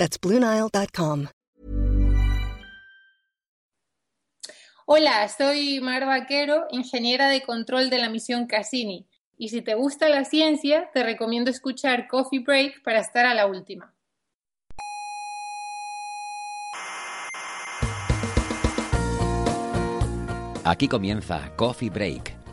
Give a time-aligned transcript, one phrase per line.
[0.00, 1.26] That's BlueNile.com.
[4.86, 9.06] Hola, soy Mar Vaquero, ingeniera de control de la misión Cassini.
[9.36, 13.46] Y si te gusta la ciencia, te recomiendo escuchar Coffee Break para estar a la
[13.46, 13.94] última.
[20.64, 22.39] Aquí comienza Coffee Break,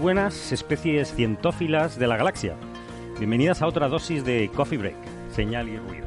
[0.00, 2.54] Buenas especies cientófilas de la galaxia.
[3.18, 4.96] Bienvenidas a otra dosis de Coffee Break,
[5.30, 6.06] señal y ruido.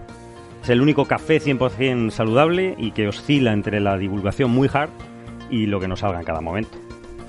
[0.62, 4.92] Es el único café 100% saludable y que oscila entre la divulgación muy hard
[5.50, 6.78] y lo que nos salga en cada momento.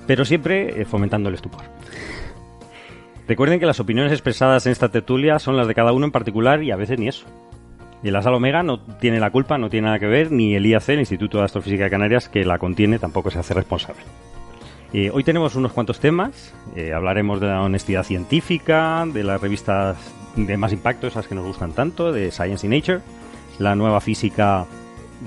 [0.06, 1.62] Pero siempre eh, fomentando el estupor.
[3.26, 6.62] Recuerden que las opiniones expresadas en esta tertulia son las de cada uno en particular
[6.62, 7.26] y a veces ni eso.
[8.02, 10.66] Y la sal omega no tiene la culpa, no tiene nada que ver, ni el
[10.66, 14.02] IAC, el Instituto de Astrofísica de Canarias, que la contiene, tampoco se hace responsable.
[14.92, 16.52] Eh, hoy tenemos unos cuantos temas.
[16.74, 19.96] Eh, hablaremos de la honestidad científica, de las revistas
[20.34, 23.00] de más impacto, esas que nos gustan tanto, de Science y Nature,
[23.58, 24.66] la nueva física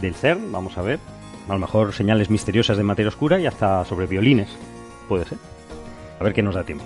[0.01, 0.99] del CERN, vamos a ver.
[1.47, 4.49] A lo mejor señales misteriosas de materia oscura y hasta sobre violines.
[5.07, 5.37] Puede ser.
[6.19, 6.85] A ver qué nos da tiempo.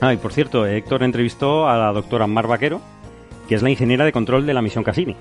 [0.00, 2.80] Ah, y por cierto, Héctor entrevistó a la doctora Mar Vaquero,
[3.48, 5.16] que es la ingeniera de control de la misión Cassini.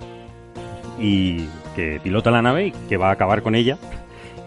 [0.99, 3.77] Y que pilota la nave y que va a acabar con ella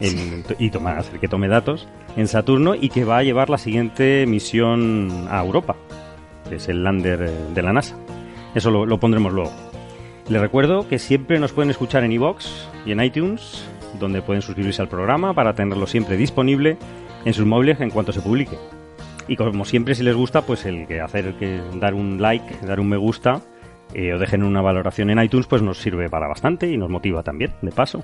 [0.00, 4.26] y tomar, hacer que tome datos en Saturno y que va a llevar la siguiente
[4.26, 5.76] misión a Europa,
[6.48, 7.96] que es el lander eh, de la NASA.
[8.56, 9.52] Eso lo, pondremos luego.
[10.28, 12.44] Les recuerdo que siempre nos pueden escuchar en iVoox
[12.84, 13.64] y en iTunes,
[14.00, 16.76] donde pueden suscribirse al programa para tenerlo siempre disponible
[17.24, 18.58] en sus móviles en cuanto se publique.
[19.28, 22.80] Y como siempre, si les gusta, pues el que hacer que dar un like, dar
[22.80, 23.42] un me gusta
[23.94, 27.22] eh, o dejen una valoración en iTunes, pues nos sirve para bastante y nos motiva
[27.22, 28.02] también, de paso.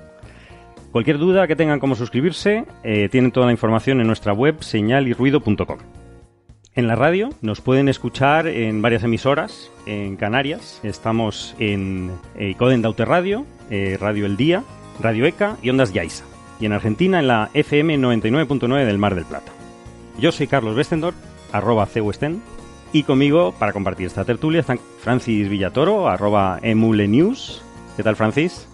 [0.95, 5.79] Cualquier duda que tengan cómo suscribirse, eh, tienen toda la información en nuestra web señalirruido.com.
[6.73, 10.79] En la radio nos pueden escuchar en varias emisoras en Canarias.
[10.83, 14.63] Estamos en eh, Coden Daute Radio, eh, Radio El Día,
[15.01, 16.23] Radio ECA y Ondas Yaiza.
[16.61, 19.51] Y en Argentina en la FM 99.9 del Mar del Plata.
[20.17, 21.13] Yo soy Carlos Westendor,
[21.51, 22.41] arroba cwesten,
[22.93, 27.61] y conmigo para compartir esta tertulia están Francis Villatoro, arroba emulenews.
[27.97, 28.69] ¿Qué tal, Francis?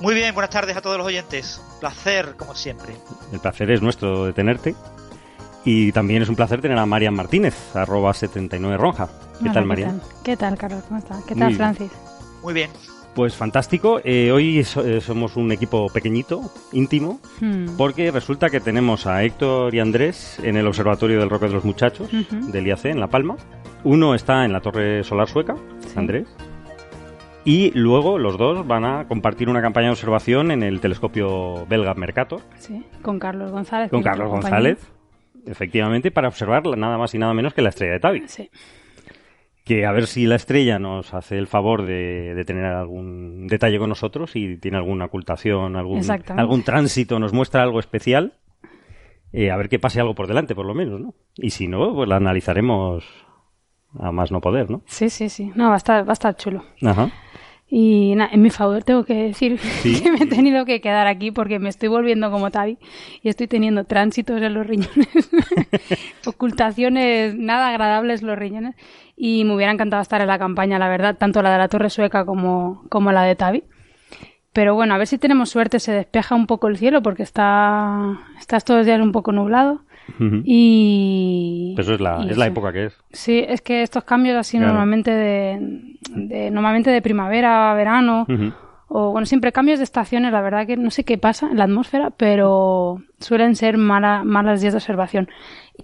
[0.00, 1.62] Muy bien, buenas tardes a todos los oyentes.
[1.80, 2.94] Placer, como siempre.
[3.32, 4.74] El placer es nuestro de tenerte.
[5.64, 9.08] Y también es un placer tener a Marian Martínez, arroba 79ronja.
[9.38, 10.00] ¿Qué Hola, tal, Marian?
[10.24, 10.84] ¿Qué tal, Carlos?
[10.88, 11.22] ¿Cómo estás?
[11.24, 11.58] ¿Qué Muy tal, bien.
[11.58, 11.90] Francis?
[12.42, 12.70] Muy bien.
[13.14, 14.00] Pues fantástico.
[14.02, 17.76] Eh, hoy so- eh, somos un equipo pequeñito, íntimo, Hmm.
[17.76, 21.64] porque resulta que tenemos a Héctor y Andrés en el Observatorio del Roque de los
[21.64, 22.50] Muchachos, Ujú.
[22.52, 23.36] del IAC, en La Palma.
[23.84, 25.92] Uno está en la Torre Solar Sueca, Sí.
[25.96, 26.26] Andrés.
[27.44, 31.94] Y luego los dos van a compartir una campaña de observación en el telescopio belga
[31.94, 33.90] Mercator, Sí, con Carlos González.
[33.90, 34.28] con Carlos.
[34.28, 34.92] González,
[35.46, 38.22] efectivamente, para observar nada más y nada menos que la estrella de Tabi.
[38.28, 38.50] Sí.
[39.64, 43.78] Que a ver si la estrella nos hace el favor de, de tener algún detalle
[43.78, 46.02] con nosotros y tiene alguna ocultación, algún,
[46.36, 48.34] algún tránsito, nos muestra algo especial.
[49.32, 51.14] Eh, a ver que pase algo por delante, por lo menos, ¿no?
[51.36, 53.04] Y si no, pues la analizaremos
[53.98, 54.82] a más no poder, ¿no?
[54.86, 55.52] sí, sí, sí.
[55.54, 56.64] No, va a estar, va a estar chulo.
[56.82, 57.10] Ajá.
[57.72, 60.02] Y na, en mi favor tengo que decir Sí.
[60.02, 62.78] que me he tenido que quedar aquí porque me estoy volviendo como Tavi
[63.22, 65.30] y estoy teniendo tránsitos en los riñones,
[66.26, 68.74] ocultaciones nada agradables los riñones
[69.16, 71.90] y me hubiera encantado estar en la campaña, la verdad, tanto la de la Torre
[71.90, 73.64] Sueca como, como la de Tavi.
[74.52, 78.18] Pero bueno, a ver si tenemos suerte, se despeja un poco el cielo porque está,
[78.38, 79.82] está estos los días un poco nublado
[80.44, 81.72] Y...
[81.76, 82.50] Pero eso es la, y es la sí.
[82.50, 82.96] época que es.
[83.12, 84.72] Sí, es que estos cambios así Claro.
[84.72, 88.26] normalmente de, de- normalmente de primavera a verano
[88.92, 91.64] o bueno, siempre cambios de estaciones, la verdad que no sé qué pasa en la
[91.64, 95.28] atmósfera, pero suelen ser mala- malas días de observación.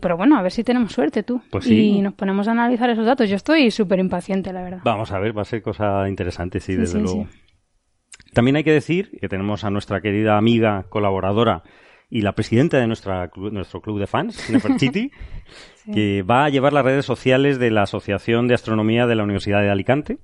[0.00, 1.40] Pero bueno, a ver si tenemos suerte tú.
[1.50, 1.78] Pues sí.
[1.98, 3.28] Y nos ponemos a analizar esos datos.
[3.30, 4.80] Yo estoy súper impaciente, la verdad.
[4.84, 7.28] Vamos a ver, va a ser cosa interesante, sí, Sí, desde sí, luego.
[8.34, 11.62] También hay que decir que tenemos a nuestra querida amiga, colaboradora
[12.08, 15.10] y la presidenta de nuestra nuestro club de fans, Nefertiti,
[15.92, 19.60] que va a llevar las redes sociales de la Asociación de Astronomía de la Universidad
[19.60, 20.18] de Alicante,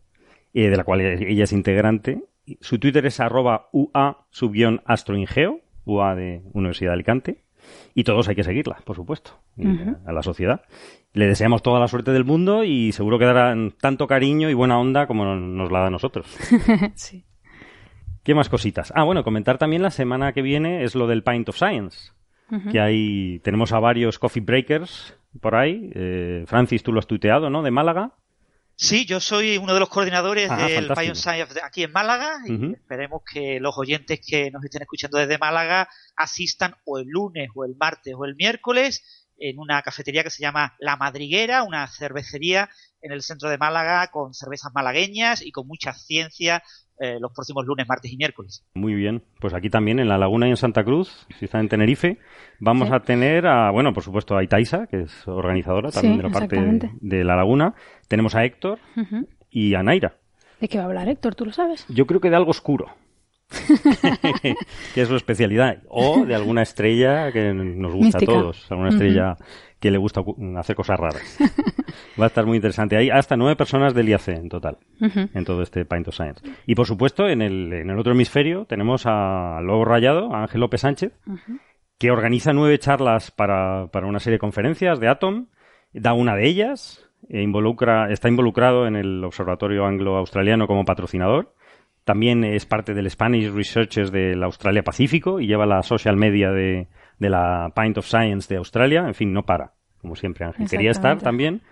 [0.55, 2.23] eh, de la cual ella es integrante.
[2.61, 4.27] Su Twitter es arroba UA
[4.85, 7.45] astroingeo, UA de Universidad de Alicante.
[7.95, 9.97] Y todos hay que seguirla, por supuesto, Ujú.
[10.05, 10.63] a la sociedad.
[11.13, 14.79] Le deseamos toda la suerte del mundo y seguro que darán tanto cariño y buena
[14.81, 16.27] onda como nos la da a nosotros.
[16.95, 17.25] sí.
[18.25, 18.93] ¿Qué más cositas?
[18.95, 22.11] Ah, bueno, comentar también la semana que viene es lo del Pint of Science.
[22.71, 25.91] Que hay, tenemos a varios coffee breakers por ahí.
[25.95, 27.63] Eh, Francis, tú lo has tuiteado, ¿no?
[27.63, 28.13] De Málaga.
[28.77, 31.01] Sí, yo soy uno de los coordinadores Ah, del fantástico.
[31.01, 35.17] Pion Science de- aquí en Málaga y esperemos que los oyentes que nos estén escuchando
[35.17, 39.03] desde Málaga asistan o el lunes o el martes o el miércoles
[39.39, 42.69] en una cafetería que se llama La Madriguera, una cervecería
[43.01, 46.63] en el centro de Málaga con cervezas malagueñas y con mucha ciencia
[47.03, 48.65] eh, los próximos lunes, martes y miércoles.
[48.75, 49.23] Muy bien.
[49.41, 52.19] Pues aquí también, en La Laguna y en Santa Cruz, si están en Tenerife,
[52.61, 52.95] vamos Sí.
[52.95, 56.31] a tener a, bueno, por supuesto, a Itaisa, que es organizadora también Sí, de la
[56.33, 57.75] parte de La Laguna.
[58.09, 58.79] Tenemos a Héctor
[59.51, 60.15] y a Naira.
[60.61, 61.35] ¿De qué va a hablar Héctor?
[61.35, 61.85] ¿Tú lo sabes?
[61.89, 62.87] Yo creo que de algo oscuro.
[64.95, 65.79] que es su especialidad.
[65.89, 68.33] O de alguna estrella que nos gusta Mística.
[68.33, 68.67] a todos.
[68.71, 69.37] Alguna estrella
[69.83, 71.39] que le gusta cu- hacer cosas raras.
[72.21, 72.97] Va a estar muy interesante.
[72.97, 76.41] Hay hasta nueve personas del IAC en total, en todo este Pint of Science.
[76.67, 80.43] Y por supuesto, en el, en el otro hemisferio tenemos a- al Lobo Rayado, a
[80.43, 81.13] Ángel López Sánchez,
[81.99, 85.47] que organiza nueve charlas para, para una serie de conferencias de Atom.
[85.93, 91.55] Da una de ellas, e involucra, está involucrado en el Observatorio Anglo-Australiano como patrocinador.
[92.05, 96.89] También es parte del Spanish Researchers del Australia Pacífico y lleva la social media de,
[97.23, 99.05] de la Pint of Science de Australia.
[99.07, 100.69] En fin, no para, como siempre, Ángel.
[100.69, 101.63] Quería estar también,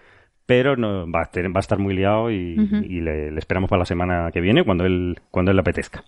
[0.46, 2.56] pero no, va, a tener- va a estar muy liado y,
[2.88, 6.04] y le, le esperamos para la semana que viene, cuando él, cuando él le apetezca.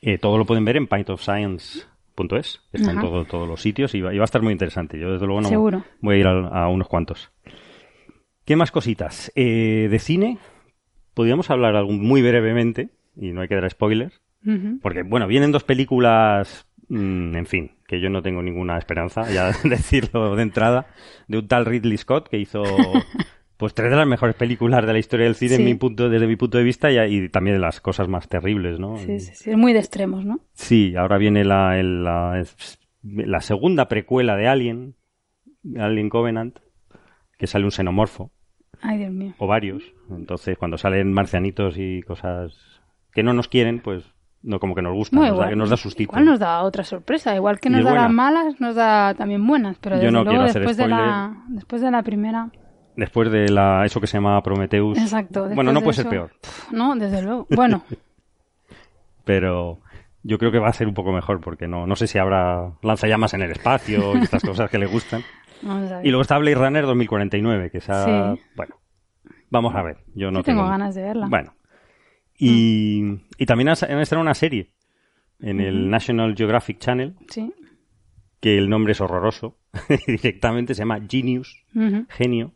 [0.00, 2.60] Eh, todo lo pueden ver en pintofscience.es.
[2.72, 3.00] Está en Ajá.
[3.06, 4.98] todo- todos los sitios y va, y va a estar muy interesante.
[4.98, 5.84] Yo, desde luego, no Seguro.
[6.00, 6.32] voy a ir a,
[6.64, 7.30] a unos cuantos.
[8.44, 9.30] ¿Qué más cositas?
[9.36, 10.38] Eh, de cine,
[11.14, 14.20] podríamos hablar algún, muy brevemente, y no hay que dar spoilers,
[14.82, 19.50] porque, bueno, vienen dos películas, mm, en fin, que yo no tengo ninguna esperanza, ya
[19.64, 20.86] decirlo de entrada,
[21.28, 22.62] de un tal Ridley Scott que hizo
[23.56, 26.26] pues tres de las mejores películas de la historia del cine en mi punto, desde
[26.26, 28.96] mi punto de vista y, y también de las cosas más terribles, ¿no?
[28.96, 29.50] Sí, sí, sí.
[29.50, 30.40] Es muy de extremos, ¿no?
[30.54, 32.42] Sí, ahora viene la, el- la,
[33.02, 34.96] la segunda precuela de Alien,
[35.78, 36.58] Alien Covenant,
[37.38, 38.32] que sale un xenomorfo,
[38.80, 39.34] Ay, Dios mío.
[39.38, 39.82] o varios.
[40.10, 42.80] Entonces, cuando salen marcianitos y cosas
[43.12, 44.11] que no nos quieren, pues
[44.42, 46.10] no como que nos gustan, No, nos, da, que nos da sustito.
[46.12, 47.34] igual nos da otra sorpresa.
[47.36, 49.78] Igual que nos da las malas, nos da también buenas.
[49.78, 52.50] Pero Yo desde no luego, después, de la, después de la primera...
[52.96, 54.98] Después de la, eso que se llama Prometheus.
[54.98, 55.48] Exacto.
[55.54, 56.32] Bueno, no de puede ser peor,
[56.70, 57.46] No, desde luego.
[57.50, 57.84] Bueno,
[59.24, 59.80] pero
[60.22, 62.72] yo creo que va a ser un poco mejor porque no, no sé si habrá
[62.82, 65.22] lanzallamas en el espacio y estas cosas que le gustan.
[65.62, 66.06] vamos a ver.
[66.06, 68.40] Y luego está Blade Runner 2049, que esa, Sí.
[68.56, 68.74] bueno,
[69.50, 69.98] vamos a ver.
[70.14, 71.26] Yo no tengo ganas de verla.
[71.28, 71.54] Bueno.
[72.44, 74.70] Y, y también han han estrenado una serie
[75.40, 77.52] en el National Geographic Channel, Sí.
[78.40, 79.58] que el nombre es horroroso.
[80.06, 81.64] Directamente se llama Genius,
[82.10, 82.52] genio.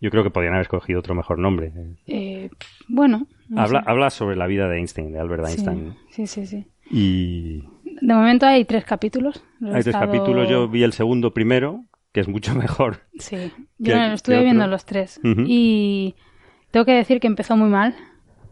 [0.00, 1.72] Yo creo que podrían haber escogido otro mejor nombre.
[2.06, 2.50] Eh,
[2.88, 3.26] bueno.
[3.48, 5.94] no Habla, habla sobre la vida de Einstein, de Albert Sí, Einstein.
[6.10, 6.66] Sí, sí, sí.
[6.90, 7.62] Y
[8.00, 9.42] De momento hay tres capítulos.
[9.58, 10.48] Lo hay tres estado- capítulos.
[10.48, 13.00] Yo vi el segundo primero, que es mucho mejor.
[13.18, 15.20] Sí, ¿Qué- yo qué estuve viendo los tres.
[15.24, 16.14] Y
[16.70, 17.96] tengo que decir que empezó muy mal.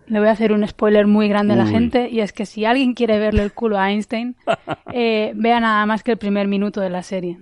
[0.09, 2.09] Le voy a hacer un spoiler muy grande a la gente.
[2.11, 4.37] Y es que si alguien quiere verle el culo a Einstein,
[4.93, 7.39] eh, vea nada más que el primer minuto de la serie.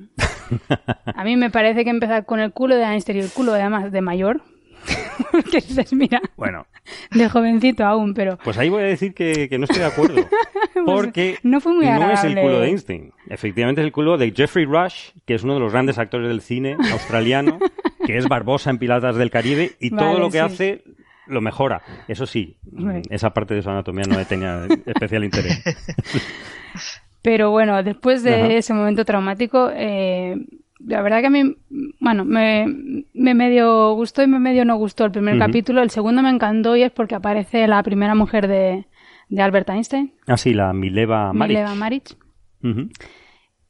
[1.06, 3.92] A mí me parece que empezar con el culo de Einstein y el culo además
[3.92, 4.42] de mayor.
[5.32, 6.66] Porque dices, mira, Bueno,
[7.10, 10.28] de jovencito aún, pero pues ahí voy a decir que, que no estoy de acuerdo.
[10.86, 13.12] Porque no fue muy no es el culo de Einstein.
[13.28, 16.40] Efectivamente es el culo de Jeffrey Rush, que es uno de los grandes actores del
[16.40, 17.58] cine australiano,
[18.06, 20.44] que es Barbosa en Piratas del Caribe y todo lo que sí.
[20.44, 20.84] hace
[21.26, 21.82] lo mejora.
[22.08, 23.06] Eso sí, Right.
[23.10, 25.62] esa parte de su anatomía no le tenía especial interés.
[27.22, 28.52] Pero bueno, después de Ajá.
[28.52, 30.36] ese momento traumático, eh,
[30.86, 31.56] la verdad que a mí,
[32.00, 32.66] bueno, me,
[33.14, 35.80] me medio gustó y me medio no gustó el primer capítulo.
[35.80, 38.84] El segundo me encantó y es porque aparece la primera mujer de,
[39.30, 41.56] de Albert Einstein, Ah, sí, la Mileva Maric.
[41.56, 42.16] Mileva Maric.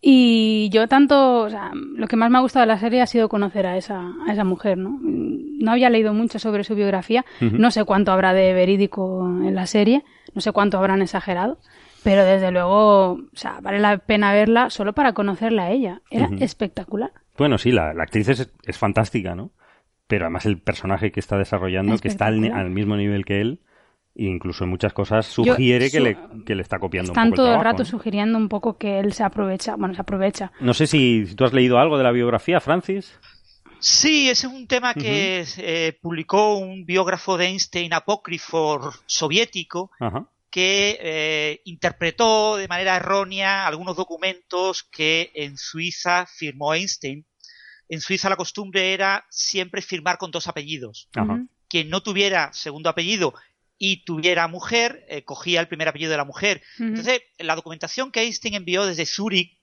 [0.06, 3.06] Y yo tanto, o sea, lo que más me ha gustado de la serie ha
[3.06, 4.99] sido conocer a esa, a esa mujer, ¿no?
[5.00, 9.64] No había leído mucho sobre su biografía, no sé cuánto habrá de verídico en la
[9.64, 11.58] serie, no sé cuánto habrán exagerado,
[12.02, 16.02] Pero desde luego, o sea, vale la pena verla solo para conocerla a ella.
[16.11, 17.12] Era espectacular.
[17.38, 19.52] Bueno, sí, la, actriz es, es, fantástica, ¿no?
[20.06, 23.61] Pero además el personaje que está desarrollando, que está al, al, mismo nivel que él,
[24.14, 27.54] incluso en muchas cosas sugiere que, le, que, le, está copiando Están un poco todo
[27.54, 30.52] el, rato sugiriendo un poco que él se aprovecha, bueno, se aprovecha.
[30.61, 33.18] No sé si, si tú has leído algo de la biografía, Francis.
[33.80, 39.90] Sí, ese es un tema que eh, publicó un biógrafo de Einstein apócrifo soviético
[40.49, 47.26] que eh, interpretó de manera errónea algunos documentos que en Suiza firmó Einstein.
[47.88, 51.11] En Suiza la costumbre era siempre firmar con dos apellidos.
[51.68, 53.35] Quien no tuviera segundo apellido
[53.78, 56.62] y tuviera mujer, eh, cogía el primer apellido de la mujer.
[56.78, 59.59] Entonces, la documentación que Einstein envió desde Zurich,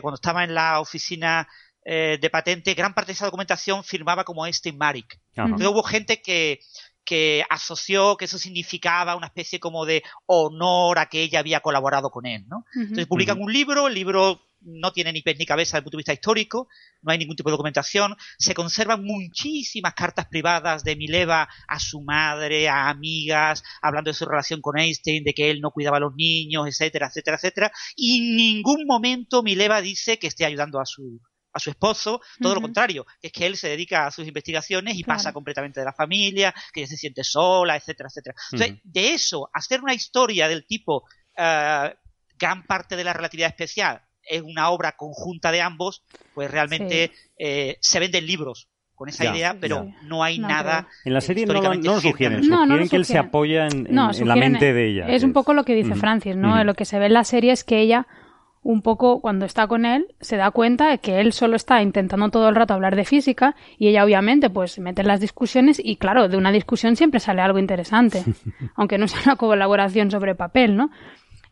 [0.00, 1.46] cuando estaba en la oficina
[1.88, 5.20] eh, de patente, gran parte de esa documentación firmaba como Einstein Marik.
[5.36, 6.58] Entonces hubo gente que,
[7.04, 12.10] que asoció que eso significaba una especie como de honor a que ella había colaborado
[12.10, 12.64] con él, ¿no?
[12.74, 15.96] Entonces publican un libro, el libro no tiene ni pez ni cabeza desde el punto
[15.96, 16.68] de vista histórico,
[17.02, 22.02] no hay ningún tipo de documentación, se conservan muchísimas cartas privadas de Mileva a su
[22.02, 26.00] madre, a amigas, hablando de su relación con Einstein, de que él no cuidaba a
[26.00, 30.86] los niños, etcétera, etcétera, etcétera, y en ningún momento Mileva dice que esté ayudando a
[30.86, 31.20] su,
[31.52, 35.04] a su esposo, todo lo contrario, es que él se dedica a sus investigaciones y
[35.04, 38.34] pasa completamente de la familia, que ella se siente sola, etcétera, etcétera.
[38.52, 41.04] Entonces, de eso, hacer una historia del tipo
[41.38, 41.88] uh,
[42.38, 46.02] gran parte de la relatividad especial es una obra conjunta de ambos,
[46.34, 50.88] pues realmente eh, se venden libros con esa idea, pero no hay nada.
[51.04, 54.72] En la serie no, lo, no sugieren, sugieren que él se apoya en, la mente
[54.72, 55.06] de ella.
[55.08, 56.62] Es un poco lo que dice Francis, ¿no?
[56.64, 58.06] Lo que se ve en la serie es que ella
[58.66, 62.30] un poco cuando está con él se da cuenta de que él solo está intentando
[62.30, 65.96] todo el rato hablar de física y ella obviamente pues mete en las discusiones y
[65.96, 68.24] claro, de una discusión siempre sale algo interesante,
[68.74, 70.90] aunque no sea una colaboración sobre papel, ¿no?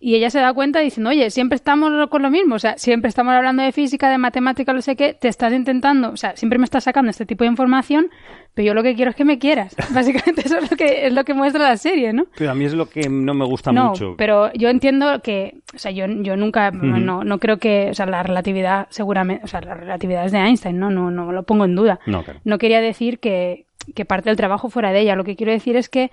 [0.04, 3.08] Y ella se da cuenta diciendo, oye, siempre estamos con lo mismo, o sea, siempre
[3.08, 6.58] estamos hablando de física, de matemática, no sé qué, te estás intentando, o sea, siempre
[6.58, 8.10] me estás sacando este tipo de información,
[8.52, 9.74] pero yo lo que quiero es que me quieras.
[9.94, 12.26] Básicamente eso es lo que, es lo que muestra la serie, ¿no?
[12.36, 14.14] Pero a mí es lo que no me gusta mucho.
[14.18, 18.04] pero yo entiendo que, o sea, yo, yo nunca, no, no creo que, o sea,
[18.04, 20.90] la relatividad seguramente, o sea, la relatividad es de Einstein, ¿no?
[20.90, 21.98] No, no lo pongo en duda.
[22.04, 25.52] No, no quería decir que, que parte del trabajo fuera de ella, lo que quiero
[25.52, 26.10] decir es que,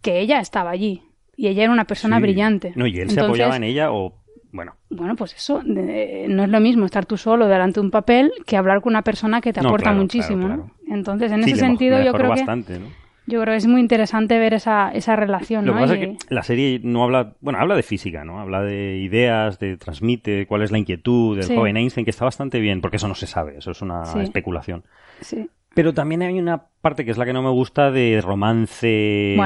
[0.00, 1.02] que ella estaba allí
[1.42, 2.72] y ella era una persona brillante.
[2.76, 4.14] No, y él se apoyaba en ella o
[4.52, 4.76] bueno.
[4.90, 8.56] Bueno, pues eso, no es lo mismo estar tú solo delante de un papel que
[8.56, 10.70] hablar con una persona que te aporta muchísimo, ¿no?
[10.86, 12.86] Entonces, en ese sentido, yo creo bastante, que ¿no?
[13.26, 15.78] yo creo que es muy interesante ver esa, esa relación, Lo ¿no?
[15.78, 18.38] que pasa es que la serie no habla, bueno, habla de física, ¿no?
[18.38, 22.60] Habla de ideas, de transmite cuál es la inquietud del joven Einstein, que está bastante
[22.60, 24.84] bien, porque eso no se sabe, eso es una especulación.
[25.22, 25.50] Sí.
[25.74, 29.36] Pero también hay una parte que es la que no me gusta de romance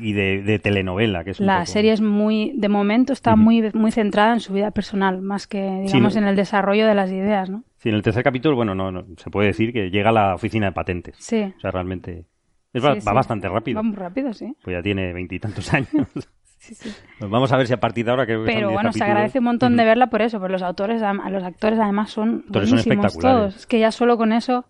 [0.00, 1.24] y de, telenovela.
[1.24, 4.70] Que es la serie es muy, de momento está muy, muy centrada en su vida
[4.70, 7.64] personal, más que, digamos, en el desarrollo de las ideas, ¿no?
[7.78, 10.66] Sí, en el tercer capítulo, bueno, no, se puede decir que llega a la oficina
[10.66, 11.16] de patentes.
[11.18, 11.52] Sí.
[11.56, 12.26] O sea, realmente
[12.74, 13.76] va, bastante rápido.
[13.76, 14.54] Va muy rápido, sí.
[14.62, 15.88] Pues ya tiene veintitantos años.
[16.62, 16.92] Sí, sí.
[17.18, 19.46] Pues vamos a ver si a partir de ahora que Pero bueno, se agradece un
[19.46, 23.56] montón de verla por eso, porque los autores, los actores además son buenísimos todos.
[23.56, 24.64] Es que ya solo con eso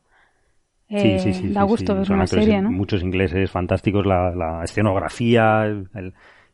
[1.01, 2.71] sí, sí, sí, da gusto ver una serie, ¿no?
[2.71, 5.67] Muchos ingleses fantásticos, la, escenografía,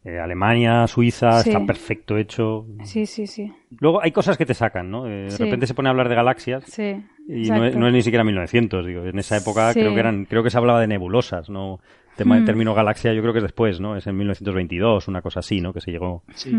[0.04, 2.66] eh, Alemania, Suiza, está perfecto hecho.
[2.84, 3.52] Sí, sí, sí.
[3.80, 5.06] Luego hay cosas que te sacan, ¿no?
[5.06, 6.64] Eh, de repente se pone a hablar de galaxias.
[6.64, 7.02] Sí.
[7.28, 9.04] Y no es, ni siquiera 1900, digo.
[9.04, 11.80] En esa época creo que eran, creo que se hablaba de nebulosas, ¿no?
[12.18, 12.46] Tema del mm.
[12.46, 13.96] término galaxia yo creo que es después, ¿no?
[13.96, 15.72] Es en 1922, una cosa así, ¿no?
[15.72, 16.24] Que se llegó.
[16.34, 16.52] Sí.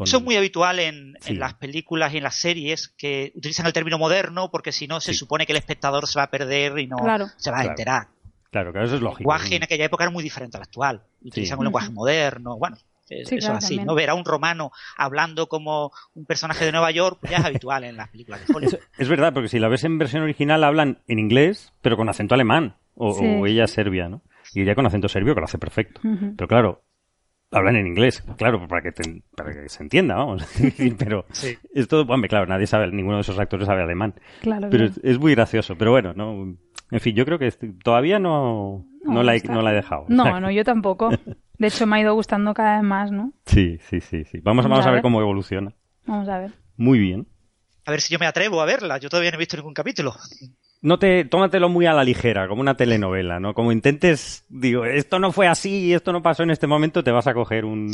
[0.00, 3.98] Eso es muy habitual en, las películas y en las series que utilizan el término
[3.98, 6.96] moderno porque si no se supone que el espectador se va a perder y no
[7.36, 8.08] se va a enterar.
[8.50, 9.20] Claro, claro, eso es lógico.
[9.20, 11.02] El lenguaje en aquella época era muy diferente al actual.
[11.22, 12.76] Utilizan un lenguaje moderno, bueno.
[13.08, 13.94] eso es así, ¿no?
[13.94, 17.84] Ver a un romano hablando como un personaje de Nueva York pues ya es habitual
[17.84, 18.78] en las películas de Hollywood.
[18.98, 22.34] Es, verdad, porque si la ves en versión original hablan en inglés, pero con acento
[22.34, 22.76] alemán.
[22.94, 24.20] O, o ella serbia, ¿no?
[24.54, 26.00] Y ella con acento serbio que lo hace perfecto.
[26.02, 26.84] Pero claro,
[27.50, 28.92] hablan en inglés, claro, para que,
[29.36, 30.46] para que se entienda, vamos.
[30.98, 31.26] pero
[31.74, 34.14] esto, hombre, claro, nadie sabe, ninguno de esos actores sabe alemán.
[34.40, 36.56] Claro, pero es, muy gracioso, pero bueno, no,
[36.90, 37.50] en fin, yo creo que
[37.82, 40.06] todavía no, no, la, he, no la he dejado.
[40.08, 41.10] No, no, yo tampoco.
[41.58, 43.32] De hecho, me ha ido gustando cada vez más, ¿no?
[43.46, 44.40] Sí, sí, sí, sí.
[44.42, 45.02] Vamos, vamos, a, ver.
[45.02, 45.74] cómo evoluciona.
[46.06, 46.52] Vamos a ver.
[46.76, 47.28] Muy bien.
[47.84, 48.98] A ver si yo me atrevo a verla.
[48.98, 50.14] Yo todavía no he visto ningún capítulo
[50.82, 53.54] no te, tómatelo muy a la ligera, como una telenovela, ¿no?
[53.54, 57.28] Como intentes, digo, esto no fue así, esto no pasó en este momento, te vas
[57.28, 57.92] a coger un,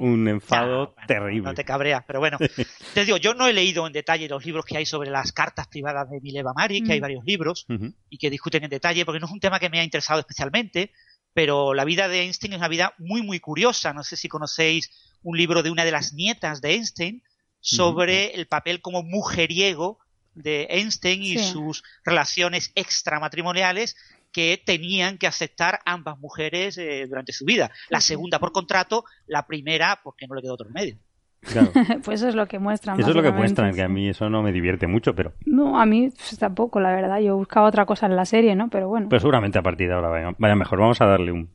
[0.00, 1.48] un enfado terrible.
[1.48, 2.38] No te cabreas, pero bueno.
[2.94, 5.68] te digo, yo no he leído en detalle los libros que hay sobre las cartas
[5.68, 7.02] privadas de Mileva Mari, que hay mm.
[7.02, 7.66] varios libros,
[8.10, 10.90] y que discuten en detalle, porque no es un tema que me ha interesado especialmente,
[11.34, 13.92] pero la vida de Einstein es una vida muy, muy curiosa.
[13.92, 14.90] No sé si conocéis
[15.22, 17.22] un libro de una de las nietas de Einstein
[17.60, 20.00] sobre el papel como mujeriego
[20.34, 23.96] de Einstein y sus relaciones extramatrimoniales
[24.32, 27.70] que tenían que aceptar ambas mujeres eh, durante su vida.
[27.88, 30.98] La segunda por contrato, la primera porque no le quedó otro medio.
[32.04, 32.98] pues eso es lo que muestran.
[32.98, 35.32] Eso es lo que muestran, que a mí eso no me divierte mucho, pero...
[35.46, 37.20] No, a mí pues, tampoco, la verdad.
[37.20, 38.68] Yo buscaba otra cosa en la serie, ¿no?
[38.70, 39.08] Pero bueno.
[39.08, 40.80] Pero seguramente a partir de ahora vaya, mejor.
[40.80, 41.50] Vamos a darle un...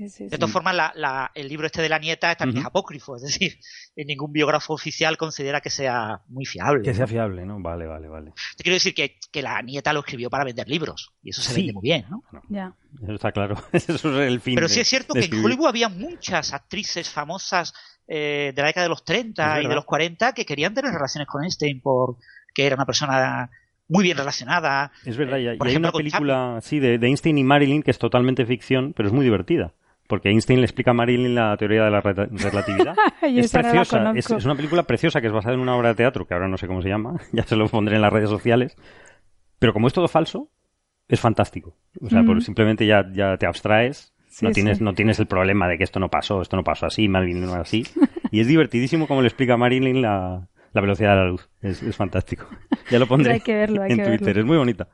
[0.00, 0.92] de todas formas,
[1.34, 3.58] el libro este de la nieta también es apócrifo, es decir,
[3.96, 6.82] ningún biógrafo oficial considera que sea muy fiable.
[6.82, 7.60] Que sea fiable, ¿no?
[7.60, 8.32] Vale, vale, vale.
[8.56, 11.72] Te quiero decir que, la nieta lo escribió para vender libros, y eso se vende
[11.72, 12.22] muy bien, ¿no?
[12.48, 12.74] ya.
[13.02, 14.54] Eso está claro, eso es el fin.
[14.54, 17.72] Pero sí es cierto que en Hollywood había muchas actrices famosas
[18.08, 21.28] eh, de la década de los 30 y de los 40 que querían tener relaciones
[21.28, 23.50] con Einstein porque era una persona
[23.90, 24.92] muy bien relacionada.
[25.04, 28.94] Es verdad, y, hay una película sí, de, Einstein y Marilyn que es totalmente ficción,
[28.96, 29.74] pero es muy divertida.
[30.10, 32.94] Porque Einstein le explica a Marilyn la teoría de la relatividad.
[33.22, 36.34] es preciosa, es, una película preciosa que es basada en una obra de teatro, que
[36.34, 38.76] ahora no sé cómo se llama, ya se lo pondré en las redes sociales.
[39.58, 40.50] Pero como es todo falso,
[41.08, 41.76] es fantástico.
[42.02, 44.12] O sea, simplemente ya, ya te abstraes
[44.42, 47.08] no, tienes, no tienes el problema de que esto no pasó, esto no pasó así,
[47.08, 47.84] Marilyn no así.
[48.32, 51.50] Y es divertidísimo como le explica a Marilyn la, velocidad de la luz.
[51.62, 52.46] Es, fantástico.
[52.88, 54.86] Ya lo pondré en Twitter, es muy bonita.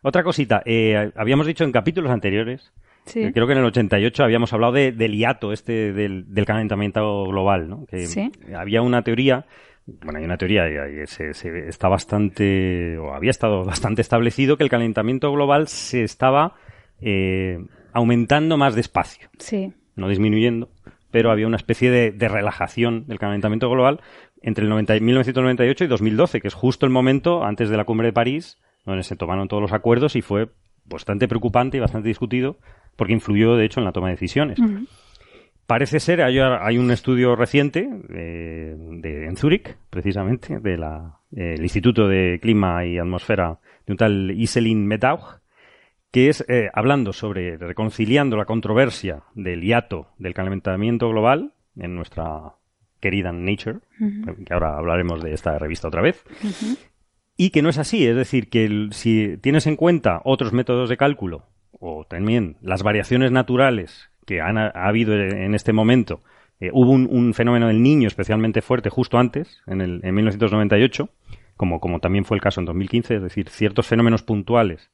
[0.00, 2.72] Otra cosita, eh, habíamos dicho en capítulos anteriores,
[3.14, 7.68] eh, creo que en el 88 habíamos hablado de, del hiato este del, calentamiento global,
[7.68, 7.86] ¿no?
[7.86, 8.06] Que
[8.54, 9.46] había una teoría
[9.86, 11.30] bueno, hay una teoría y se,
[11.68, 16.54] está bastante, o había estado bastante establecido que el calentamiento global se estaba
[17.00, 17.58] eh,
[17.92, 19.28] aumentando más despacio.
[19.38, 19.72] Sí.
[19.96, 20.70] No disminuyendo,
[21.10, 24.00] pero había una especie de, relajación del calentamiento global
[24.40, 28.12] entre el 1998 y 2012, que es justo el momento antes de la cumbre de
[28.12, 30.48] París, donde se tomaron todos los acuerdos y fue
[30.84, 32.58] bastante preocupante y bastante discutido,
[32.96, 34.58] porque influyó, de hecho, en la toma de decisiones.
[35.66, 40.84] Parece ser, hay, un estudio reciente eh, de, en Zúrich, precisamente, del
[41.30, 45.40] de Instituto de Clima y Atmósfera de un tal Iselin Metaug,
[46.10, 52.54] que es eh, hablando sobre reconciliando la controversia del hiato del calentamiento global en nuestra
[53.00, 53.78] querida Nature,
[54.46, 56.22] que ahora hablaremos de esta revista otra vez,
[57.36, 60.96] y que no es así, es decir, que si tienes en cuenta otros métodos de
[60.96, 61.46] cálculo
[61.84, 66.20] o también las variaciones naturales que han, ha habido en este momento,
[66.60, 71.08] eh, hubo un, fenómeno del niño especialmente fuerte justo antes, en, el, en 1998,
[71.56, 74.92] como, como también fue el caso en 2015, es decir, ciertos fenómenos puntuales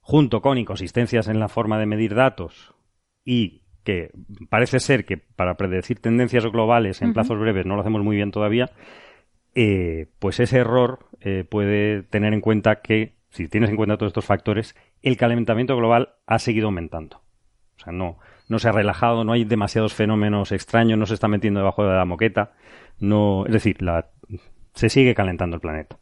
[0.00, 2.74] junto con inconsistencias en la forma de medir datos
[3.24, 4.10] y que
[4.50, 8.30] parece ser que para predecir tendencias globales en plazos breves no lo hacemos muy bien
[8.30, 8.70] todavía,
[9.54, 14.10] eh, pues ese error eh, puede tener en cuenta que, si tienes en cuenta todos
[14.10, 17.22] estos factores, el calentamiento global ha seguido aumentando.
[17.76, 21.28] O sea, no, no se ha relajado, no hay demasiados fenómenos extraños, no se está
[21.28, 22.52] metiendo debajo de la moqueta,
[22.98, 24.08] no, es decir, la,
[24.74, 25.96] se sigue calentando el planeta.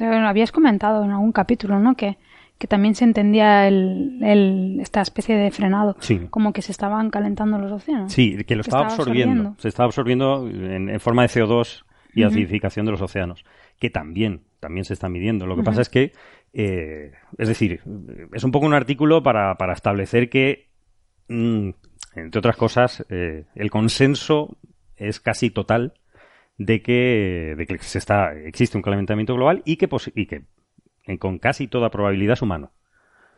[0.00, 1.94] habías comentado en algún capítulo, ¿no?
[1.94, 2.16] Que
[2.58, 5.96] que también se entendía el, esta especie de frenado,
[6.30, 8.12] como que se estaban calentando los océanos.
[8.12, 12.92] Sí, que lo estaba, absorbiendo, se estaba absorbiendo en, forma de CO2 y acidificación de
[12.92, 13.44] los océanos,
[13.78, 15.46] que también, también se está midiendo.
[15.46, 16.12] Lo que pasa es que,
[16.52, 17.80] eh, es decir,
[18.32, 20.68] es un poco un artículo para, para establecer que,
[21.28, 21.70] mm,
[22.16, 24.56] entre otras cosas, eh, el consenso
[24.96, 25.94] es casi total
[26.56, 30.44] de que, de que se está, existe un calentamiento global y que, y que
[31.18, 32.72] con casi toda probabilidad es humano.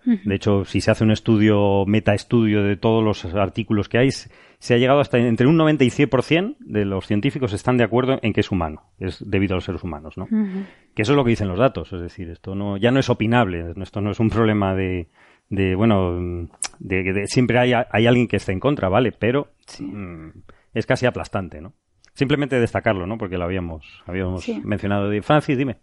[0.04, 4.74] De hecho, si se hace un estudio, metaestudio de todos los artículos que hay, se
[4.74, 8.32] ha llegado hasta entre un 90 y 100% de los científicos están de acuerdo en
[8.32, 10.26] que es humano, es debido a los seres humanos, ¿no?
[10.94, 13.08] Que eso es lo que dicen los datos, es decir, esto no ya no es
[13.10, 15.08] opinable, esto no es un problema de,
[15.48, 19.12] de bueno, de, siempre hay, hay, alguien que esté en contra, ¿vale?
[19.12, 20.28] Pero mm,
[20.74, 21.74] es casi aplastante, ¿no?
[22.14, 23.18] Simplemente destacarlo, ¿no?
[23.18, 25.08] Porque lo habíamos, habíamos mencionado.
[25.08, 25.78] De Francis, dime.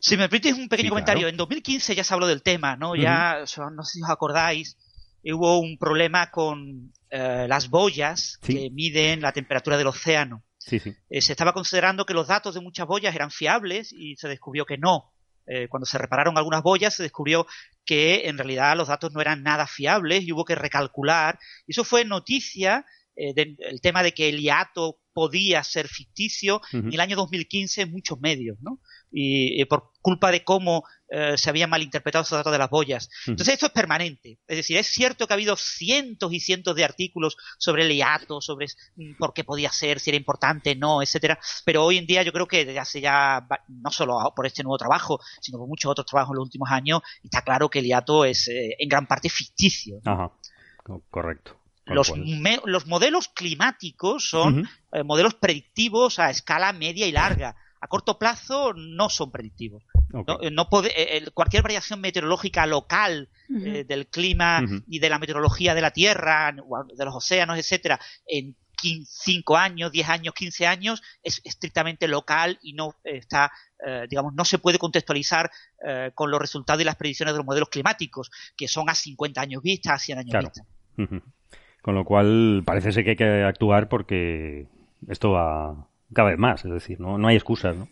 [0.00, 2.96] Si me permites un pequeño comentario, en 2015 ya se habló del tema, ¿no?
[2.96, 4.78] Ya, no sé si os acordáis,
[5.24, 10.42] hubo un problema con eh, las boyas que miden la temperatura del océano.
[10.70, 14.64] Eh, se estaba considerando que los datos de muchas boyas eran fiables y se descubrió
[14.64, 15.12] que no.
[15.46, 17.46] Eh, cuando se repararon algunas boyas se descubrió
[17.84, 21.38] que en realidad los datos no eran nada fiables y hubo que recalcular.
[21.66, 22.86] Y eso fue noticia
[23.34, 28.18] del tema de que el hiato podía ser ficticio en el año 2015 en muchos
[28.18, 28.80] medios, ¿no?
[29.10, 33.08] y, por culpa de cómo eh, se habían malinterpretado esos datos de las boyas.
[33.26, 34.38] Entonces esto es permanente.
[34.46, 38.40] Es decir, es cierto que ha habido cientos y cientos de artículos sobre el hiato,
[38.40, 41.38] sobre mm, por qué podía ser, si era importante, no, etcétera.
[41.64, 44.78] Pero hoy en día yo creo que desde hace ya, no solo por este nuevo
[44.78, 48.24] trabajo, sino por muchos otros trabajos en los últimos años, está claro que el hiato
[48.24, 50.00] es eh, en gran parte ficticio.
[50.04, 50.30] Ajá,
[51.10, 51.56] correcto.
[51.86, 52.12] Los,
[52.64, 57.56] los, modelos climáticos son eh, modelos predictivos a escala media y larga.
[57.82, 59.82] A corto plazo no son predictivos.
[60.12, 60.26] No,
[60.84, 67.04] eh, cualquier variación meteorológica local del clima y de la meteorología de la Tierra, de
[67.04, 72.94] los océanos, etcétera, en 5 años, 10 años, 15 años, es estrictamente local y no
[73.04, 73.50] está,
[73.86, 75.50] eh, digamos, no se puede contextualizar
[75.86, 79.40] eh, con los resultados y las predicciones de los modelos climáticos, que son a 50
[79.40, 80.64] años vista, a 100 años vista.
[81.82, 84.66] Con lo cual, parece ser que hay que actuar porque
[85.08, 87.88] esto va cada vez más, es decir, no, no hay excusas, ¿no?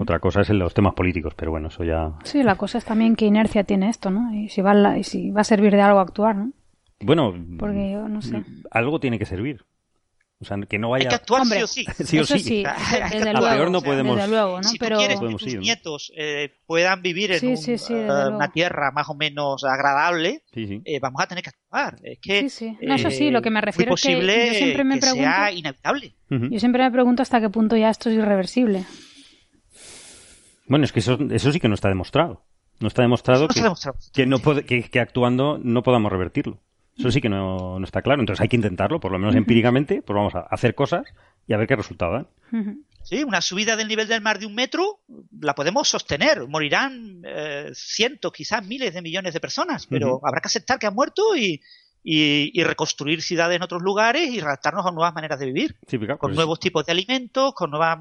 [0.00, 2.12] Otra cosa es en los temas políticos, pero bueno, eso ya.
[2.24, 4.34] Sí, la cosa es también qué inercia tiene esto, ¿no?
[4.34, 6.52] Y si va, y si va a servir de algo actuar, ¿no?
[7.00, 8.42] Bueno, porque yo no sé.
[8.70, 9.64] Algo tiene que servir.
[10.40, 11.04] O sea, que no vaya...
[11.04, 11.84] Hay que actuar sí o sí.
[12.04, 12.64] sí o sí.
[13.12, 14.16] desde luego, peor no podemos...
[14.16, 14.68] Desde luego, ¿no?
[14.68, 14.96] Si Pero...
[14.96, 19.14] tú quieres que tus nietos eh, puedan vivir en un, uh, una tierra más o
[19.14, 21.96] menos agradable, eh, vamos a tener que actuar.
[22.02, 22.78] Es que, sí, sí.
[22.82, 25.24] No, eso sí, lo que me refiero es que yo siempre me que pregunto...
[25.24, 26.14] sea inevitable.
[26.28, 28.84] Yo siempre me pregunto hasta qué punto ya esto es irreversible.
[30.66, 32.44] Bueno, es que eso, eso sí que no está demostrado.
[32.80, 33.98] No está demostrado, no que, está demostrado.
[34.12, 36.60] que, no que, que actuando no podamos revertirlo.
[36.96, 38.20] Eso sí que no, no, está claro.
[38.20, 41.04] Entonces hay que intentarlo, por lo menos empíricamente, pues vamos a hacer cosas
[41.46, 42.84] y a ver qué resultado dan.
[43.02, 45.00] Sí, una subida del nivel del mar de un metro
[45.40, 46.46] la podemos sostener.
[46.46, 50.94] Morirán eh, cientos, quizás miles de millones de personas, pero habrá que aceptar que han
[50.94, 51.60] muerto y,
[52.06, 56.36] y, reconstruir ciudades en otros lugares y adaptarnos a nuevas maneras de vivir, con pues
[56.36, 57.98] nuevos tipos de alimentos, con nuevas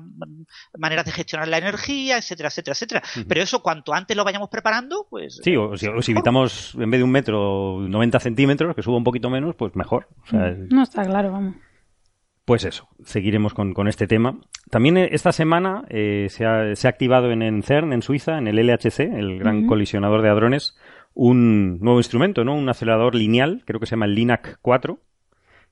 [0.78, 3.04] maneras de gestionar la energía, etcétera, etcétera, etcétera.
[3.28, 5.40] Pero eso cuanto antes lo vayamos preparando, pues...
[5.42, 9.30] Sí, o si, evitamos en vez de un metro 90 centímetros, que suba un poquito
[9.30, 10.08] menos, pues mejor.
[10.32, 11.56] No está claro, vamos.
[12.46, 14.38] Pues eso, seguiremos con, con este tema.
[14.70, 18.38] También eh, esta semana eh, se, ha, se, ha, activado en, en, CERN, en Suiza,
[18.38, 20.76] en el LHC, el gran colisionador de hadrones,
[21.14, 22.56] un nuevo instrumento, ¿no?
[22.56, 25.00] Un acelerador lineal, creo que se llama el LINAC 4,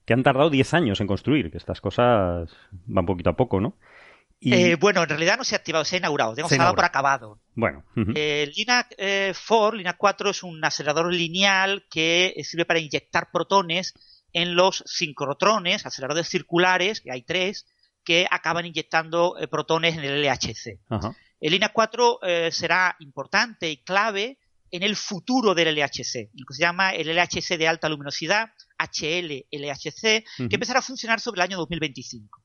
[0.04, 2.50] que han tardado 10 años en construir, que estas cosas
[2.86, 3.76] van poquito a poco, ¿no?
[4.40, 4.54] Y...
[4.54, 7.40] Eh, bueno, en realidad no se ha activado, se ha inaugurado, hemos dado por acabado.
[7.54, 7.84] Bueno.
[7.94, 13.94] El LINAC 4, LINAC 4 es un acelerador lineal que sirve para inyectar protones
[14.32, 17.66] en los sincrotrones, aceleradores circulares, que hay tres,
[18.04, 20.80] que acaban inyectando eh, protones en el LHC.
[21.40, 24.38] El LINAC 4 eh, será importante y clave
[24.72, 30.24] en el futuro del LHC, lo que se llama el LHC de alta luminosidad, HL-LHC,
[30.48, 32.42] que empezará a funcionar sobre el año 2025.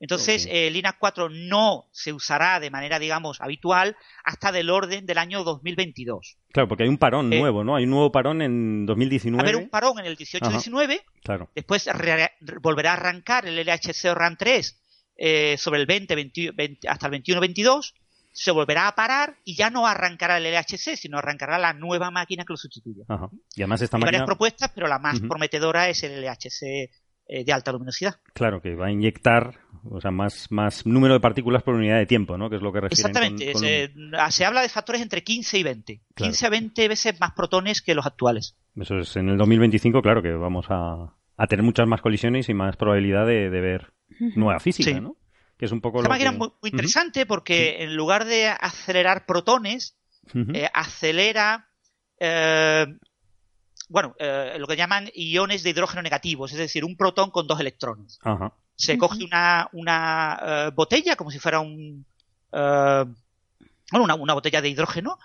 [0.00, 5.04] Entonces, el eh, LINAC 4 no se usará de manera, digamos, habitual hasta del orden
[5.04, 6.38] del año 2022.
[6.52, 7.76] Claro, porque hay un parón eh, nuevo, ¿no?
[7.76, 9.36] Hay un nuevo parón en 2019.
[9.36, 11.02] Va a haber un parón en el 18-19.
[11.22, 11.50] Claro.
[11.54, 11.88] Después
[12.62, 14.80] volverá a arrancar el LHC RAN 3
[15.16, 17.92] eh, sobre el 20, 20 hasta el 21-22
[18.32, 22.44] se volverá a parar y ya no arrancará el LHC, sino arrancará la nueva máquina
[22.44, 23.04] que lo sustituya.
[23.56, 24.18] Y además esta Hay máquina...
[24.18, 26.62] varias propuestas, pero la más prometedora es el LHC
[27.32, 28.16] eh, de alta luminosidad.
[28.32, 32.06] Claro, que va a inyectar o sea, más, más número de partículas por unidad de
[32.06, 32.50] tiempo, ¿no?
[32.50, 33.52] Que es lo que refieren Exactamente.
[33.52, 33.92] Con, Se,
[34.30, 36.00] se, habla de factores entre 15 y 20.
[36.16, 38.56] 15 a 20 veces más protones que los actuales.
[38.76, 42.54] Eso es, en el 2025, claro que vamos a, a tener muchas más colisiones y
[42.54, 43.92] más probabilidad de, de ver
[44.34, 45.16] nueva física, ¿no?
[45.60, 46.36] Que es un poco Esta lo máquina que...
[46.36, 49.94] es muy, muy interesante porque en lugar de acelerar protones,
[50.34, 51.68] eh, acelera,
[52.18, 52.86] eh,
[53.90, 57.60] bueno, eh, lo que llaman iones de hidrógeno negativos, es decir, un protón con dos
[57.60, 58.18] electrones.
[58.22, 58.54] Ajá.
[58.74, 62.06] Se coge una, una botella como si fuera un...
[62.50, 65.18] Bueno, una, una, botella de hidrógeno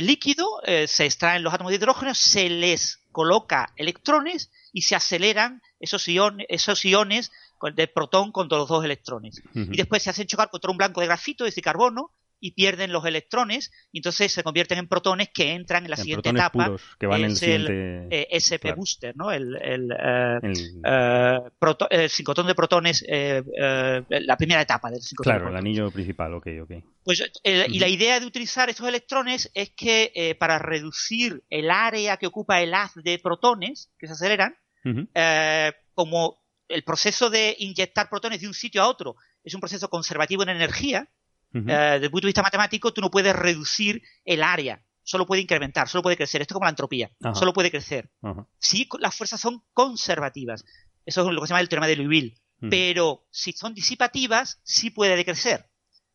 [0.00, 0.46] líquido,
[0.86, 6.46] se extraen los átomos de hidrógeno, se les coloca electrones y se aceleran esos iones,
[6.48, 7.32] esos iones
[7.74, 9.42] de protón contra los dos electrones.
[9.54, 12.92] Y después se hacen chocar contra un blanco de grafito, es decir, carbono, y pierden
[12.92, 16.66] los electrones, y entonces se convierten en protones que entran en la en siguiente etapa.
[16.66, 17.72] Puros, que van en el es siguiente...
[17.72, 18.76] el eh, SP claro.
[18.76, 19.32] booster, ¿no?
[19.32, 22.10] El, el, eh, El- eh, proto- el
[22.46, 25.78] de protones, eh, eh, la primera etapa del sincrotrón de Claro, el protones.
[25.80, 26.72] anillo principal, ok, ok.
[27.02, 31.70] Pues, el- y la idea de utilizar estos electrones es que eh, para reducir el
[31.70, 35.08] área que ocupa el haz de protones que se aceleran, Ujú.
[35.14, 36.36] eh, como
[36.68, 40.48] el proceso de inyectar protones de un sitio a otro es un proceso conservativo en
[40.50, 41.08] energía,
[41.54, 45.42] eh, desde el punto de vista matemático, tú no puedes reducir el área, solo puede
[45.42, 46.42] incrementar, solo puede crecer.
[46.42, 47.34] Esto es como la entropía, Ajá.
[47.34, 48.10] solo puede crecer.
[48.22, 48.46] Ajá.
[48.58, 50.64] Si las fuerzas son conservativas,
[51.06, 52.36] eso es lo que se llama el teorema de Liouville,
[52.70, 55.70] pero si son disipativas, sí puede decrecer.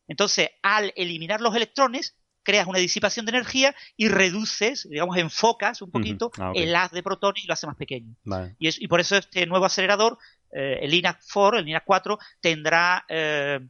[0.08, 5.90] Entonces, al eliminar los electrones, creas una disipación de energía y reduces, digamos, enfocas un
[5.92, 8.14] poquito Ah, el haz de protones y lo hace más pequeño.
[8.24, 8.56] Vale.
[8.58, 10.18] Y, es- y por eso este nuevo acelerador,
[10.52, 13.60] eh, el LINAC 4, el LINAC 4, tendrá, eh,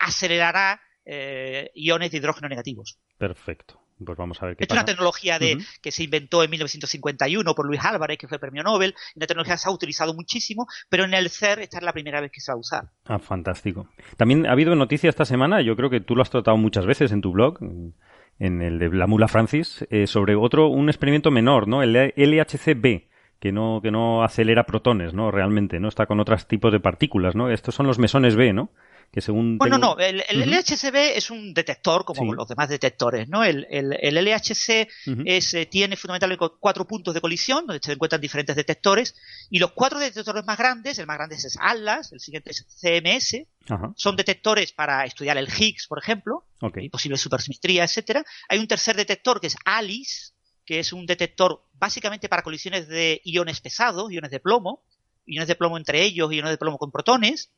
[0.00, 2.98] acelerará eh, iones de hidrógeno negativos.
[3.18, 3.80] Perfecto.
[4.04, 7.64] Pues vamos a ver qué es una tecnología de, que se inventó en 1951 por
[7.64, 8.92] Luis Álvarez, que fue premio Nobel.
[9.14, 12.20] Una tecnología que se ha utilizado muchísimo, pero en el CER esta es la primera
[12.20, 12.90] vez que se va a usar.
[13.04, 13.88] Ah, fantástico.
[14.16, 17.12] También ha habido noticia esta semana, yo creo que tú lo has tratado muchas veces
[17.12, 21.68] en tu blog, en el de la mula Francis, eh, sobre otro, un experimento menor,
[21.68, 21.82] ¿no?
[21.82, 23.13] El LHCb
[23.44, 25.30] que no, que no acelera protones, ¿no?
[25.30, 25.88] Realmente, ¿no?
[25.88, 27.50] Está con otros tipos de partículas, ¿no?
[27.50, 28.70] Estos son los mesones B, ¿no?
[29.12, 33.44] Que según bueno, no, el, LHCb es un detector como los demás detectores, ¿no?
[33.44, 34.88] El, LHC
[35.26, 39.14] es, eh, tiene fundamentalmente cuatro puntos de colisión donde se encuentran diferentes detectores
[39.50, 43.46] y los cuatro detectores más grandes, el más grande es ATLAS, el siguiente es CMS,
[43.94, 48.24] son detectores para estudiar el Higgs, por ejemplo, y posible supersimetría, etcétera.
[48.48, 50.33] Hay un tercer detector que es ALICE,
[50.64, 54.82] que es un detector básicamente para colisiones de iones pesados, iones de plomo,
[55.26, 57.50] iones de plomo entre ellos iones de plomo con protones,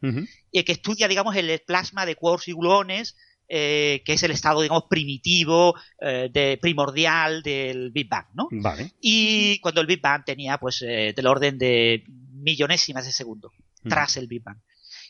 [0.51, 3.16] y que estudia, digamos, el plasma de quarks y gluones,
[3.49, 8.49] eh, que es el estado, digamos, primitivo, eh, de, primordial del Big Bang, ¿no?
[9.01, 13.53] Y cuando el Big Bang tenía, pues, eh, del orden de millonésimas de segundo,
[13.88, 14.59] tras el Big Bang.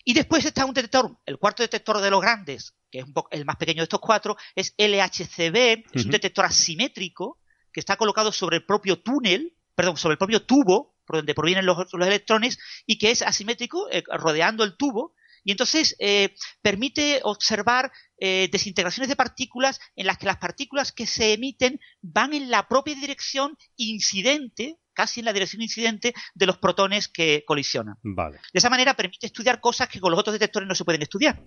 [0.05, 3.29] Y después está un detector, el cuarto detector de los grandes, que es un poco
[3.33, 7.39] el más pequeño de estos cuatro, es LHCb, es un detector asimétrico,
[7.77, 11.67] que está colocado sobre el propio túnel, perdón, sobre el propio tubo por donde provienen
[11.67, 17.93] los, electrones y que es asimétrico eh, rodeando el tubo y entonces eh, permite observar
[18.19, 22.67] eh, desintegraciones de partículas en las que las partículas que se emiten van en la
[22.67, 27.97] propia dirección incidente, casi en la dirección incidente de los protones que colisionan.
[28.03, 28.39] Vale.
[28.55, 31.43] De esa manera permite estudiar cosas que con los otros detectores no se pueden estudiar.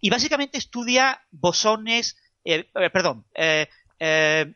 [0.00, 2.16] Y básicamente estudia bosones,
[2.92, 3.24] perdón,
[4.00, 4.54] eh,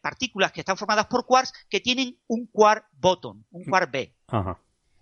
[0.00, 4.14] partículas que están formadas por quarks que tienen un quark bottom, un quark B.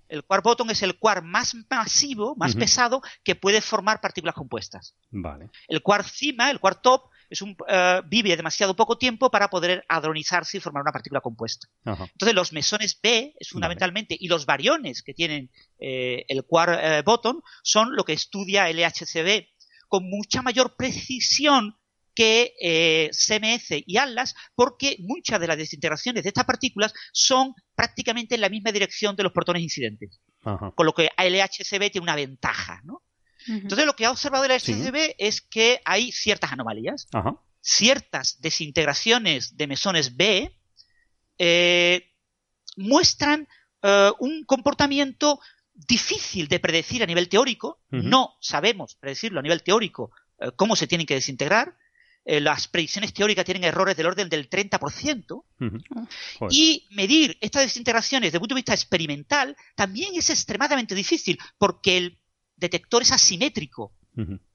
[0.08, 4.94] El quark bottom es el quark más masivo, más pesado, que puede formar partículas compuestas.
[5.10, 5.50] Vale.
[5.66, 9.84] El quark cima, el quark top, es un, uh, vive demasiado poco tiempo para poder
[9.88, 11.68] hadronizarse y formar una partícula compuesta.
[11.84, 17.02] Entonces, los mesones B, es fundamentalmente, y los variones que tienen eh, el quark eh,
[17.04, 19.46] bottom, son lo que estudia el LHCb
[19.88, 21.76] con mucha mayor precisión
[22.14, 28.36] que eh, CMS y ATLAS porque muchas de las desintegraciones de estas partículas son prácticamente
[28.36, 30.20] en la misma dirección de los protones incidentes.
[30.74, 33.02] Con lo que LHCb tiene una ventaja, ¿no?
[33.46, 37.08] Entonces lo que ha observado el LHCb es que hay ciertas anomalías,
[37.60, 40.56] ciertas desintegraciones de mesones B
[41.38, 42.10] eh,
[42.76, 43.48] muestran
[43.82, 45.40] eh, un comportamiento
[45.74, 47.80] difícil de predecir a nivel teórico.
[47.90, 50.10] No sabemos predecirlo a nivel teórico
[50.56, 51.76] cómo se tienen que desintegrar.
[52.26, 55.44] Eh, las predicciones teóricas tienen errores del orden del 30%,
[56.50, 61.98] y medir estas desintegraciones desde el punto de vista experimental también es extremadamente difícil, porque
[61.98, 62.18] el
[62.56, 63.92] detector es asimétrico.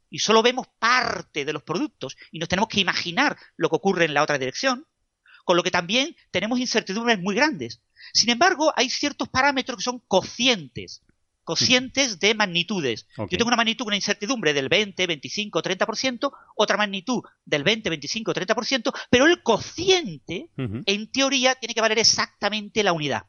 [0.09, 4.05] Y solo vemos parte de los productos y nos tenemos que imaginar lo que ocurre
[4.05, 4.87] en la otra dirección,
[5.45, 7.81] con lo que también tenemos incertidumbres muy grandes.
[8.13, 11.03] Sin embargo, hay ciertos parámetros que son cocientes
[11.49, 13.07] cocientes de magnitudes.
[13.17, 18.33] Yo tengo una magnitud, una incertidumbre del 20, 25, 30%, otra magnitud del 20, 25,
[18.35, 23.23] 30%, pero el cociente, en teoría, tiene que valer exactamente la unidad.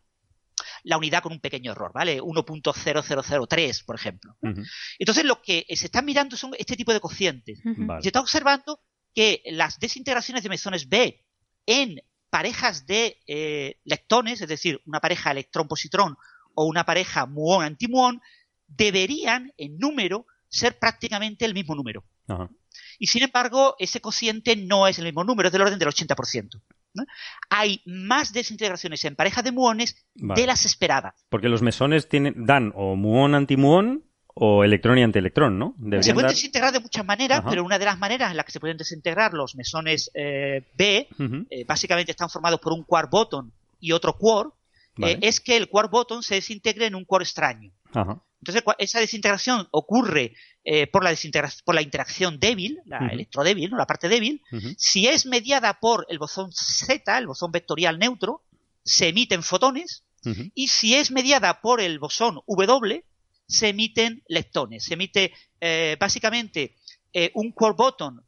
[0.83, 2.21] La unidad con un pequeño error, ¿vale?
[2.21, 4.37] 1.0003, por ejemplo.
[4.99, 7.59] Entonces, lo que se está mirando son este tipo de cocientes.
[8.03, 8.83] Se está observando
[9.15, 11.25] que las desintegraciones de mesones B
[11.65, 16.19] en parejas de eh, lectones, es decir, una pareja electrón-positrón
[16.61, 18.21] o una pareja muón-antimuón
[18.67, 22.05] deberían, en número, ser prácticamente el mismo número.
[22.99, 26.61] Y sin embargo, ese cociente no es el mismo número, es del orden del 80%.
[27.49, 31.15] Hay más desintegraciones en parejas de muones de las esperadas.
[31.31, 35.75] Porque los mesones tienen, dan o muón-antimuón o electrón y antielectrón, ¿no?
[36.03, 38.61] se pueden desintegrar de muchas maneras, pero una de las maneras en las que se
[38.61, 41.09] pueden desintegrar los mesones eh, B,
[41.51, 44.53] eh, básicamente están formados por un quark bottom y otro quark,
[44.99, 47.73] eh, es que el quark bottom se desintegre en un quark extraño.
[48.41, 51.15] Entonces, esa desintegración ocurre eh, por, la
[51.65, 54.43] por la interacción débil, la electrodébil, la parte débil.
[54.77, 58.45] Si es mediada por el bosón Z, el bosón vectorial neutro,
[58.85, 60.05] se emiten fotones.
[60.55, 63.05] Y si es mediada por el bosón W,
[63.47, 64.85] se emiten leptones.
[64.85, 66.77] Se emite eh, básicamente
[67.35, 68.21] un quark bottom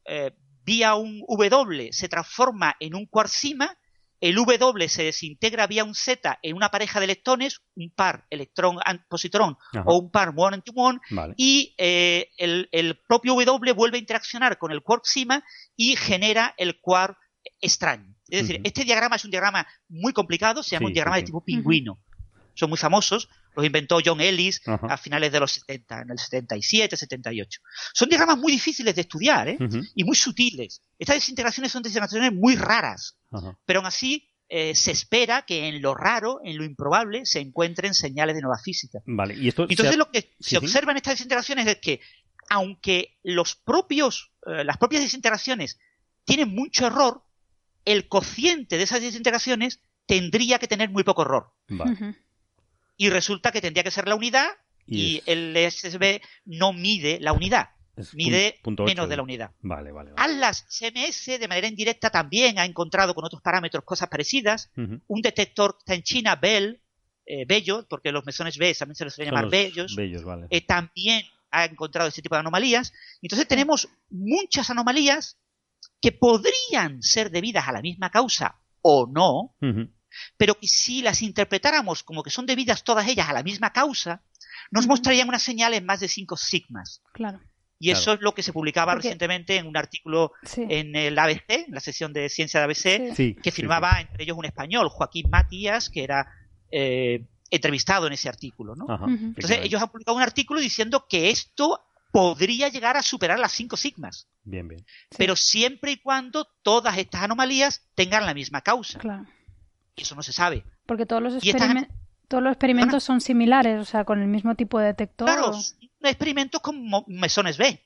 [0.65, 3.77] vía un W se transforma en un quark cima
[4.23, 9.59] el W se desintegra vía un Z en una pareja de electrones, un par electrón-positrón
[9.85, 11.01] o un par muón-antimuón,
[11.37, 16.81] y eh, el, propio W vuelve a interaccionar con el quark cima y genera el
[16.81, 17.19] quark
[17.61, 18.15] extraño.
[18.29, 21.45] Es decir, este diagrama es un diagrama muy complicado, se llama un diagrama de tipo
[21.45, 21.99] pingüino.
[22.55, 24.87] Son muy famosos Los inventó John Ellis Ajá.
[24.87, 27.61] a finales de los 70, en el 77, 78.
[27.93, 29.59] Son diagramas muy difíciles de estudiar ¿eh?
[29.95, 30.81] Y muy sutiles.
[30.99, 33.59] Estas desintegraciones son desintegraciones muy raras, Ajá.
[33.67, 37.95] pero aún así eh, se espera que en lo raro, en lo improbable, se encuentren
[37.95, 38.99] señales de nueva física.
[39.07, 39.63] Vale, y esto...
[39.69, 40.57] Entonces ha- lo que Sí, se sí.
[40.57, 42.01] observa en estas desintegraciones es que
[42.51, 45.79] aunque los propios, eh, las propias desintegraciones
[46.25, 47.23] tienen mucho error,
[47.85, 51.53] el cociente de esas desintegraciones tendría que tener muy poco error.
[51.69, 52.17] Vale.
[53.03, 54.47] Y resulta que tendría que ser la unidad
[54.87, 59.51] Y el SSB no mide la unidad, Es mide punto menos de la unidad.
[59.61, 60.13] Vale, vale.
[60.13, 60.35] vale.
[60.35, 64.71] Atlas CMS de manera indirecta también ha encontrado con otros parámetros cosas parecidas.
[64.77, 66.81] Un detector está en China, Bell,
[67.27, 70.47] eh, Bello, porque los mesones B también se les suele llamar los bellos, Bellos, vale.
[70.51, 72.93] eh, también ha encontrado este tipo de anomalías.
[73.21, 75.39] Entonces tenemos muchas anomalías
[76.01, 79.57] que podrían ser debidas a la misma causa o no.
[80.37, 84.23] Pero que si las interpretáramos como que son debidas todas ellas a la misma causa,
[84.71, 87.03] nos mostrarían unas señales más de 5 sigmas.
[87.13, 87.41] Claro.
[87.79, 88.01] Y Claro.
[88.01, 90.65] eso es lo que se publicaba Porque- recientemente en un artículo Sí.
[90.69, 93.35] en el ABC, en la sección de ciencia de ABC, Sí.
[93.43, 96.27] Que sí, firmaba entre ellos un español, Joaquín Matías, que era
[96.75, 98.75] eh, entrevistado en ese artículo.
[98.75, 98.87] ¿no?
[98.89, 99.05] Ajá.
[99.07, 103.77] Entonces ellos han publicado un artículo diciendo que esto podría llegar a superar las 5
[103.77, 104.81] sigmas, Bien, bien.
[105.11, 105.17] Sí.
[105.19, 108.99] pero siempre y cuando todas estas anomalías tengan la misma causa.
[109.01, 109.27] Claro.
[109.97, 110.65] Y eso no se sabe.
[110.87, 111.89] Porque todos los, Y estas- experimen-
[112.29, 115.27] todos los experimentos son similares, o sea, con el mismo tipo de detector.
[115.27, 117.81] Claro, o- experimentos con mesones B,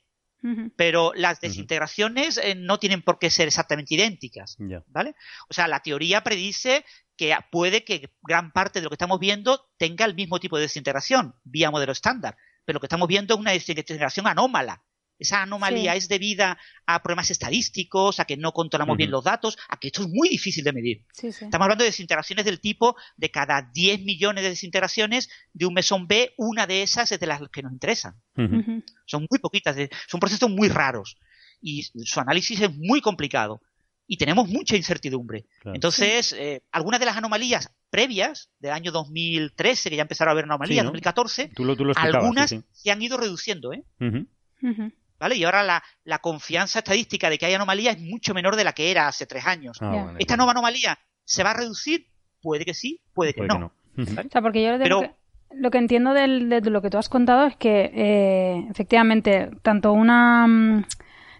[0.75, 4.55] pero las desintegraciones eh, no tienen por qué ser exactamente idénticas.
[4.59, 4.83] Ya.
[4.87, 5.15] ¿Vale?
[5.49, 6.85] O sea, la teoría predice
[7.17, 10.63] que puede que gran parte de lo que estamos viendo tenga el mismo tipo de
[10.63, 14.83] desintegración vía modelo estándar, pero lo que estamos viendo es una desintegración anómala.
[15.19, 15.97] Esa anomalía Sí.
[15.97, 20.03] es debida a problemas estadísticos, a que no controlamos bien los datos, a que esto
[20.03, 21.05] es muy difícil de medir.
[21.13, 21.45] Sí, sí.
[21.45, 26.07] Estamos hablando de desintegraciones del tipo de cada 10 millones de desintegraciones de un mesón
[26.07, 28.15] B, una de esas es de las que nos interesan.
[29.05, 29.75] Son muy poquitas,
[30.07, 31.17] son procesos muy raros
[31.61, 33.61] y su análisis es muy complicado
[34.05, 35.47] y tenemos mucha incertidumbre.
[35.61, 35.75] Claro.
[35.75, 40.45] Entonces, eh, algunas de las anomalías previas del año 2013, que ya empezaron a haber
[40.45, 40.91] anomalías, Sí, ¿no?
[40.91, 43.83] 2014, Tú lo, tú lo explicabas, algunas sí, se han ido reduciendo, ¿eh?
[45.19, 45.35] ¿Vale?
[45.35, 48.73] Y ahora la, la confianza estadística de que hay anomalías es mucho menor de la
[48.73, 49.77] que era hace tres años.
[49.81, 52.05] Ah, ¿Esta nueva anomalía se va a reducir?
[52.41, 53.71] Puede que sí, puede que Puede no.
[53.95, 54.03] que no.
[54.03, 54.27] Ujú.
[54.27, 55.15] O sea, porque yo Pero- lo, que,
[55.55, 59.91] lo que entiendo del- de, lo que tú has contado es que eh, efectivamente tanto
[59.93, 60.85] una mm,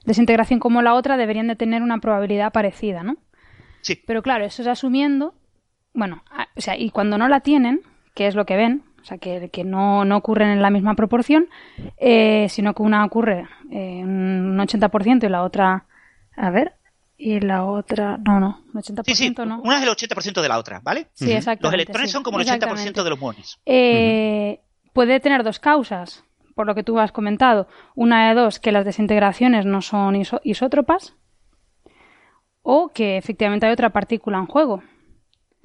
[0.05, 3.17] desintegración como la otra deberían de tener una probabilidad parecida, ¿no?
[3.81, 4.01] Sí.
[4.07, 5.35] Pero claro, eso es asumiendo,
[5.93, 7.81] bueno, a- o sea, y cuando no la tienen,
[8.15, 10.95] que es lo que ven, o sea, que, que no, no ocurren en la misma
[10.95, 11.47] proporción,
[11.97, 15.85] eh, sino que una ocurre eh, un 80% y la otra,
[16.35, 16.73] a ver,
[17.17, 19.61] y la otra, no, no, un 80% Sí, sí, no.
[19.61, 21.07] una es el 80% de la otra, ¿vale?
[21.13, 21.63] Sí, exactamente.
[21.63, 22.91] Los electrones sí, son como el exactamente.
[22.91, 23.59] 80% de los muones.
[23.65, 24.59] Eh,
[24.93, 26.23] Puede tener dos causas,
[26.55, 27.67] por lo que tú has comentado.
[27.95, 31.15] Una de dos, que las desintegraciones no son iso- isótropas,
[32.61, 34.81] o que efectivamente hay otra partícula en juego.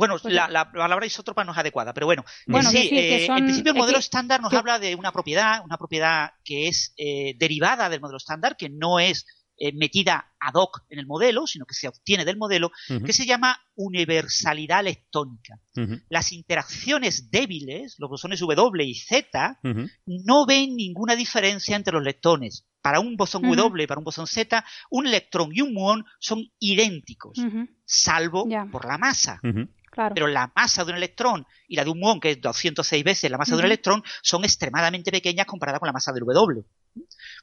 [0.03, 2.25] Bueno, Pues la, la palabra isótropa no es adecuada, pero bueno.
[2.47, 4.57] Bueno, sí, decir que eh, son- en principio el es modelo que- estándar nos que-
[4.57, 8.99] habla de una propiedad, una propiedad que es eh, derivada del modelo estándar, que no
[9.01, 9.25] es
[9.59, 12.73] eh, metida ad hoc en el modelo, sino que se obtiene del modelo,
[13.05, 13.57] que se llama
[14.07, 15.61] universalidad leptónica.
[15.77, 16.01] Ujú.
[16.09, 19.61] Las interacciones débiles, los bosones W y Z,
[20.07, 22.67] no ven ninguna diferencia entre los leptones.
[22.81, 23.43] Para un bosón.
[23.43, 27.39] W y para un bosón Z, un electrón y un muón son idénticos,
[27.85, 29.39] salvo por la masa.
[29.93, 30.15] Claro.
[30.15, 33.31] Pero la masa de un electrón y la de un muón, que es 206 veces
[33.31, 36.63] la masa de un electrón, son extremadamente pequeñas comparadas con la masa del W.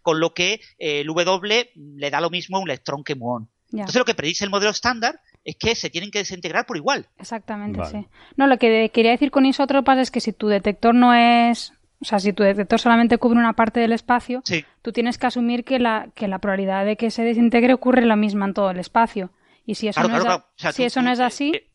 [0.01, 3.49] Con lo que eh, el W le da lo mismo a un electrón que muón.
[3.69, 3.81] ya.
[3.81, 7.07] Entonces lo que predice el modelo estándar es que se tienen que desintegrar por igual.
[7.17, 7.91] Exactamente, Vale.
[8.01, 8.07] sí.
[8.35, 11.71] No, lo que de- quería decir con isótropas es que si tu detector no es.
[12.01, 14.63] O sea, si tu detector solamente cubre una parte del espacio, Sí.
[14.81, 18.15] tú tienes que asumir que la, que la probabilidad de que se desintegre ocurre la
[18.15, 19.31] misma en todo el espacio.
[19.65, 20.53] Y si eso Claro, no, es, claro, a- claro.
[20.55, 21.68] O sea, si tú- eso tú, no es eh, así, eh,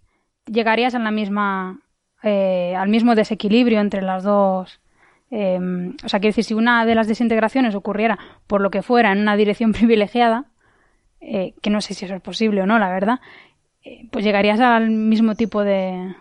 [0.47, 1.81] llegarías a la misma,
[2.23, 4.81] eh, al mismo desequilibrio entre las dos.
[5.31, 5.59] eh,
[6.05, 9.19] o sea, quiero decir, si una de las desintegraciones ocurriera por lo que fuera en
[9.19, 10.45] una dirección privilegiada,
[11.21, 13.21] eh, que no sé si eso es posible o no, la verdad,
[13.83, 16.15] eh, pues llegarías al mismo tipo de.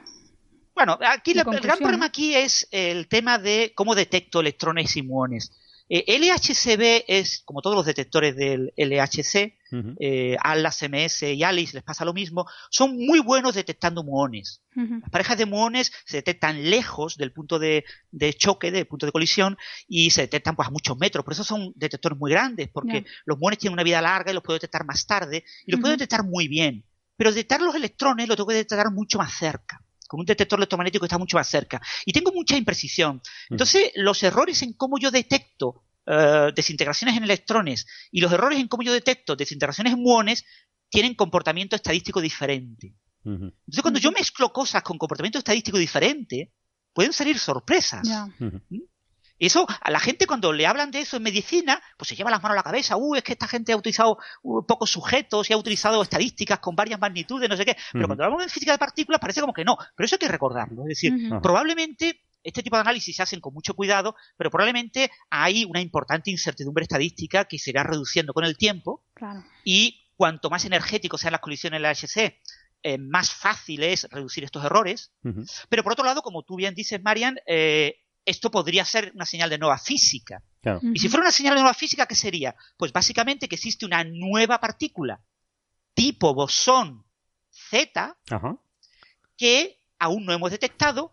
[0.76, 5.04] Bueno, aquí la- el gran problema aquí es el tema de cómo detecto electrones y
[5.04, 5.52] muones.
[5.90, 9.96] Eh, LHCb es, como todos los detectores del LHC, Ujú.
[10.00, 14.62] eh, ALAS, MS y ALICE les pasa lo mismo, son muy buenos detectando muones.
[15.02, 19.12] Las parejas de muones se detectan lejos del punto de, de choque, del punto de
[19.12, 21.26] colisión, y se detectan pues, a muchos metros.
[21.26, 24.44] Por eso son detectores muy grandes, porque los muones tienen una vida larga y los
[24.44, 26.86] puedo detectar más tarde, y los puedo detectar muy bien.
[27.18, 29.80] Pero detectar los electrones lo tengo que detectar mucho más cerca.
[30.08, 31.82] con un detector electromagnético que está mucho más cerca.
[32.06, 33.20] Y tengo mucha imprecisión.
[33.50, 38.68] Entonces, los errores en cómo yo detecto eh, desintegraciones en electrones y los errores en
[38.68, 40.44] cómo yo detecto desintegraciones en muones
[40.90, 42.96] tienen comportamiento estadístico diferente.
[43.26, 46.52] Entonces, cuando yo mezclo cosas con comportamiento estadístico diferente,
[46.94, 48.08] pueden salir sorpresas.
[48.38, 48.80] ¿Mm?
[49.40, 52.42] Eso, a la gente cuando le hablan de eso en medicina, pues se lleva las
[52.42, 55.54] manos a la cabeza, uh, es que esta gente ha utilizado uh, pocos sujetos y
[55.54, 57.76] ha utilizado estadísticas con varias magnitudes, no sé qué.
[57.92, 59.78] Pero cuando hablamos de física de partículas parece como que no.
[59.96, 60.84] Pero eso hay que recordarlo.
[60.84, 65.66] Es decir, probablemente este tipo de análisis se hacen con mucho cuidado, pero probablemente hay
[65.66, 69.04] una importante incertidumbre estadística que se irá reduciendo con el tiempo.
[69.64, 72.42] Y cuanto más energéticos sean las colisiones en la HC,
[72.84, 75.12] eh, más fácil es reducir estos errores.
[75.70, 79.50] Pero por otro lado, como tú bien dices, Marian, eh, esto podría ser una señal
[79.50, 80.44] de nueva física.
[80.94, 82.56] Y si fuera una señal de nueva física, ¿qué sería?
[82.78, 85.22] Pues básicamente que existe una nueva partícula
[85.94, 87.06] tipo bosón
[87.50, 88.18] Z
[89.38, 91.12] que aún no hemos detectado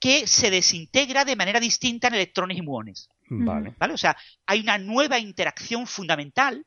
[0.00, 3.08] que se desintegra de manera distinta en electrones y muones.
[3.30, 3.74] Vale.
[3.78, 3.94] ¿Vale?
[3.94, 6.64] O sea, hay una nueva interacción fundamental,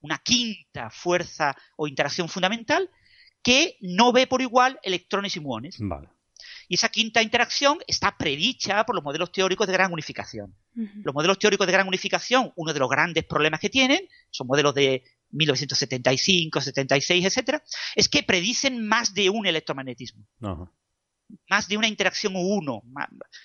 [0.00, 2.88] una quinta fuerza o interacción fundamental
[3.42, 5.76] que no ve por igual electrones y muones.
[5.78, 6.08] Vale.
[6.68, 10.54] Y esa quinta interacción está predicha por los modelos teóricos de gran unificación.
[11.02, 14.74] Los modelos teóricos de gran unificación, uno de los grandes problemas que tienen, son modelos
[14.74, 17.62] de 1975, 76, etcétera,
[17.94, 20.24] es que predicen más de un electromagnetismo.
[21.48, 22.82] Más de una interacción uno.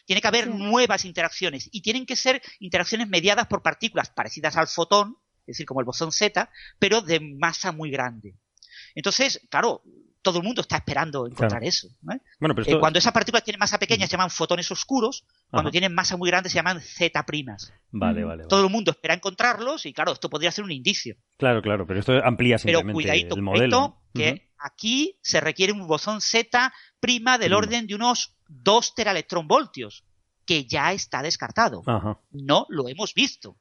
[0.05, 4.67] Tiene que haber nuevas interacciones y tienen que ser interacciones mediadas por partículas parecidas al
[4.67, 8.35] fotón, es decir, como el bosón Z, pero de masa muy grande.
[8.95, 9.83] Entonces, claro,
[10.25, 11.87] todo el mundo está esperando encontrar eso.
[12.65, 16.31] Eh, cuando esas partículas tienen masa pequeña se llaman fotones oscuros, cuando tienen masa muy
[16.31, 17.71] grande se llaman Z primas.
[17.91, 21.15] Vale, vale, Todo el mundo espera encontrarlos y claro, esto podría ser un indicio.
[21.37, 24.01] Claro, claro, pero esto amplía simplemente pero cuidadito, el modelo.
[24.15, 28.95] que aquí se requiere un bosón Z prima del orden de unos 2
[29.45, 30.05] voltios,
[30.47, 31.83] que ya está descartado.
[32.31, 33.57] No lo hemos visto.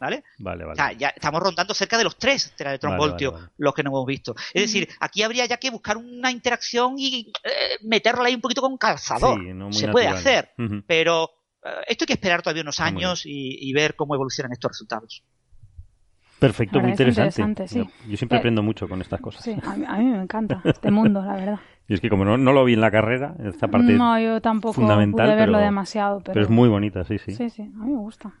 [0.00, 0.24] ¿Vale?
[0.38, 4.06] Vale, O sea, ya estamos rondando cerca de los 3 teraelectronvoltios, los que no hemos
[4.06, 4.34] visto.
[4.52, 8.60] Es decir, aquí habría ya que buscar una interacción y eh, meterla ahí un poquito
[8.60, 9.40] con calzador.
[9.72, 10.50] Se puede hacer,
[10.86, 11.30] pero
[11.62, 15.24] eh, esto hay que esperar todavía unos años y, ver cómo evolucionan estos resultados.
[16.38, 17.66] Perfecto, muy interesante.
[18.06, 19.42] Yo siempre eh, aprendo mucho con estas cosas.
[19.42, 21.60] Sí, a mí, me encanta este mundo, la verdad.
[21.86, 24.72] Y es que como no, lo vi en la carrera, esta parte No, yo tampoco
[24.72, 26.20] fundamental, pude verlo demasiado.
[26.20, 26.32] Pero...
[26.32, 26.44] pero...
[26.46, 27.32] es muy bonita, sí, sí.
[27.32, 28.32] Sí, sí, a mí me gusta.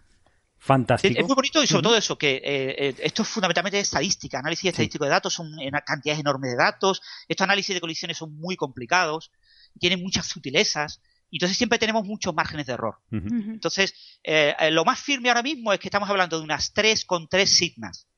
[0.64, 1.20] Fantástico.
[1.20, 4.70] Es, muy bonito y sobre todo eso, que eh, eh, esto es fundamentalmente estadística, análisis
[4.70, 5.52] estadístico de datos, son
[5.84, 9.30] cantidades enormes de datos, estos análisis de colisiones son muy complicados,
[9.78, 12.96] tienen muchas sutilezas, y entonces siempre tenemos muchos márgenes de error.
[13.10, 13.92] Entonces,
[14.22, 17.46] eh, lo más firme ahora mismo es que estamos hablando de unas 3 con 3
[17.46, 18.08] sigmas,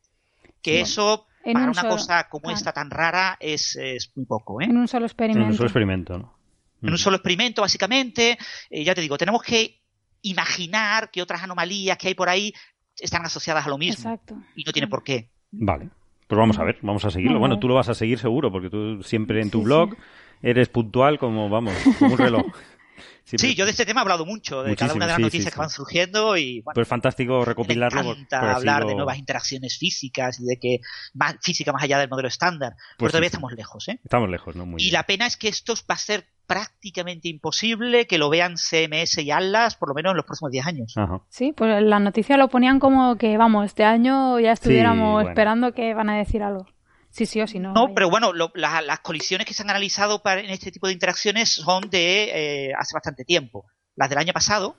[0.63, 3.77] que eso para una cosa como esta tan rara es,
[4.15, 4.63] muy poco.
[4.63, 5.43] En un solo experimento.
[5.43, 6.39] En un solo experimento, ¿no?
[6.81, 8.39] En un solo experimento, básicamente,
[8.71, 9.81] ya te digo, tenemos que
[10.23, 12.53] imaginar que otras anomalías que hay por ahí
[12.99, 14.11] están asociadas a lo mismo.
[14.11, 14.37] Exacto.
[14.55, 15.31] Y no tiene por qué.
[15.51, 15.91] Vale.
[16.27, 17.39] Pues vamos a ver, vamos a seguirlo.
[17.39, 19.97] Bueno, tú lo vas a seguir seguro, porque tú siempre en tu blog
[20.43, 22.47] eres puntual como, vamos, como un reloj.
[23.25, 25.59] Sí, yo de este tema he hablado mucho, de cada una de las noticias que
[25.59, 28.05] van surgiendo y bueno, pues es fantástico recopilarlo.
[28.05, 30.79] Me encanta hablar de nuevas interacciones físicas y de que
[31.13, 32.75] más, física más allá del modelo estándar.
[32.77, 33.99] Pues pero todavía estamos lejos, ¿eh?
[34.05, 34.65] Estamos lejos, ¿no?
[34.65, 38.57] Muy y la pena es que esto va a ser prácticamente imposible que lo vean
[38.57, 40.95] CMS y Atlas por lo menos en los próximos 10 años.
[41.29, 45.95] Sí, pues la noticia lo ponían como que, vamos, este año ya estuviéramos esperando que
[45.95, 46.67] van a decir algo.
[47.11, 47.73] Sí, sí o sí no.
[47.73, 51.51] No, pero bueno, las colisiones que se han analizado para, en este tipo de interacciones
[51.51, 53.65] son de eh, hace bastante tiempo.
[53.95, 54.77] Las del año pasado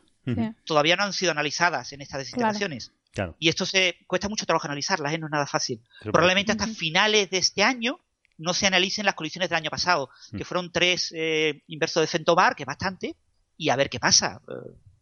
[0.66, 2.94] todavía no han sido analizadas en estas desintegraciones.
[3.40, 5.18] Y esto se cuesta mucho trabajo analizarlas, ¿eh?
[5.18, 5.82] no es nada fácil.
[6.02, 8.00] Probablemente hasta finales de este año
[8.38, 12.56] no se analicen las colisiones del año pasado, que fueron tres eh, inversos de Fentobar,
[12.56, 13.16] que es bastante,
[13.58, 14.42] y a ver qué pasa.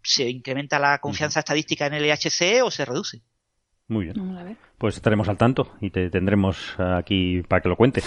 [0.01, 3.21] ¿Se incrementa la confianza estadística en el EHC o se reduce?
[3.87, 4.57] Muy bien.
[4.77, 8.05] Pues estaremos al tanto y te tendremos aquí para que lo cuentes.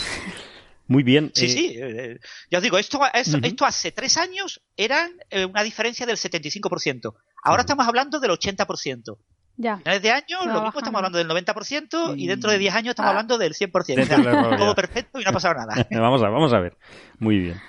[0.89, 1.31] Muy bien.
[1.35, 1.77] Sí, eh, sí.
[1.79, 2.19] Eh,
[2.51, 7.15] ya os digo, esto, esto hace tres años eran eh, una diferencia del 75%.
[7.45, 9.19] Ahora estamos hablando del 80%.
[9.59, 9.77] Ya.
[9.79, 13.09] Finales de año, lo mismo estamos hablando del 90% y dentro de 10 años estamos
[13.09, 13.11] ah.
[13.11, 14.57] hablando del 100%.
[14.57, 15.87] todo perfecto y no ha pasado nada.
[15.91, 16.77] vamos, a, vamos a ver.
[17.19, 17.61] Muy bien.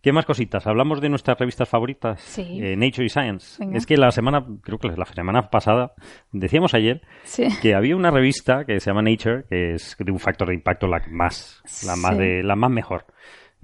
[0.00, 0.66] ¿Qué más cositas?
[0.66, 2.60] Hablamos de nuestras revistas favoritas, sí.
[2.76, 3.64] Nature y Science.
[3.72, 5.94] Es que la semana, creo que la semana pasada,
[6.30, 7.00] decíamos ayer
[7.62, 10.86] que había una revista que se llama Nature, que es de un factor de impacto
[10.86, 13.06] la más, la más de, la más mejor.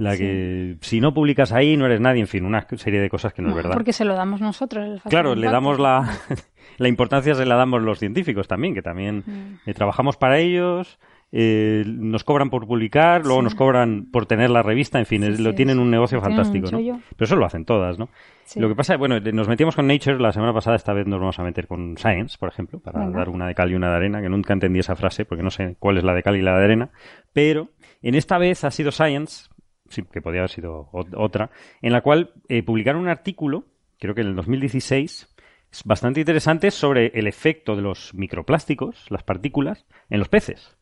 [0.01, 3.35] La que si no publicas ahí no eres nadie, en fin, una serie de cosas
[3.35, 3.73] que no, es verdad.
[3.73, 5.03] Porque se lo damos nosotros.
[5.09, 6.11] claro, le damos la,
[6.79, 9.69] la importancia se la damos los científicos también, que también mm.
[9.69, 10.99] eh, trabajamos para ellos
[11.33, 15.33] eh, nos cobran por publicar, luego nos cobran por tener la revista, en fin, Sí,
[15.33, 16.79] es- lo tienen es- un negocio un fantástico, ¿no?
[16.79, 18.09] Pero eso lo hacen todas, ¿no?
[18.57, 21.39] Lo que pasa, bueno, nos metíamos con Nature la semana pasada, esta vez nos vamos
[21.39, 23.19] a meter con Science, por ejemplo, para Venga.
[23.19, 25.51] dar una de cal y una de arena, que nunca entendí esa frase porque no
[25.51, 26.91] sé cuál es la de cal y la de arena,
[27.33, 27.69] pero
[28.03, 29.49] en esta vez ha sido Science,
[29.91, 31.51] sí, que podría haber sido otra,
[31.83, 33.67] en la cual eh, publicaron un artículo,
[33.99, 35.29] creo que en el 2016,
[35.73, 40.77] es bastante interesante sobre el efecto de los microplásticos, las partículas, en los peces.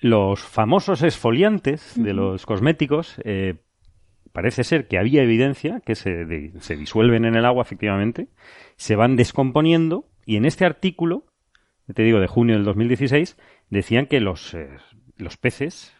[0.00, 3.54] Los famosos esfoliantes de los cosméticos eh,
[4.32, 8.28] parece ser que había evidencia que se, de- se disuelven en el agua, efectivamente,
[8.76, 11.24] se van descomponiendo y en este artículo,
[11.94, 13.38] te digo, de junio del 2016,
[13.70, 14.68] decían que los, eh,
[15.16, 15.95] los peces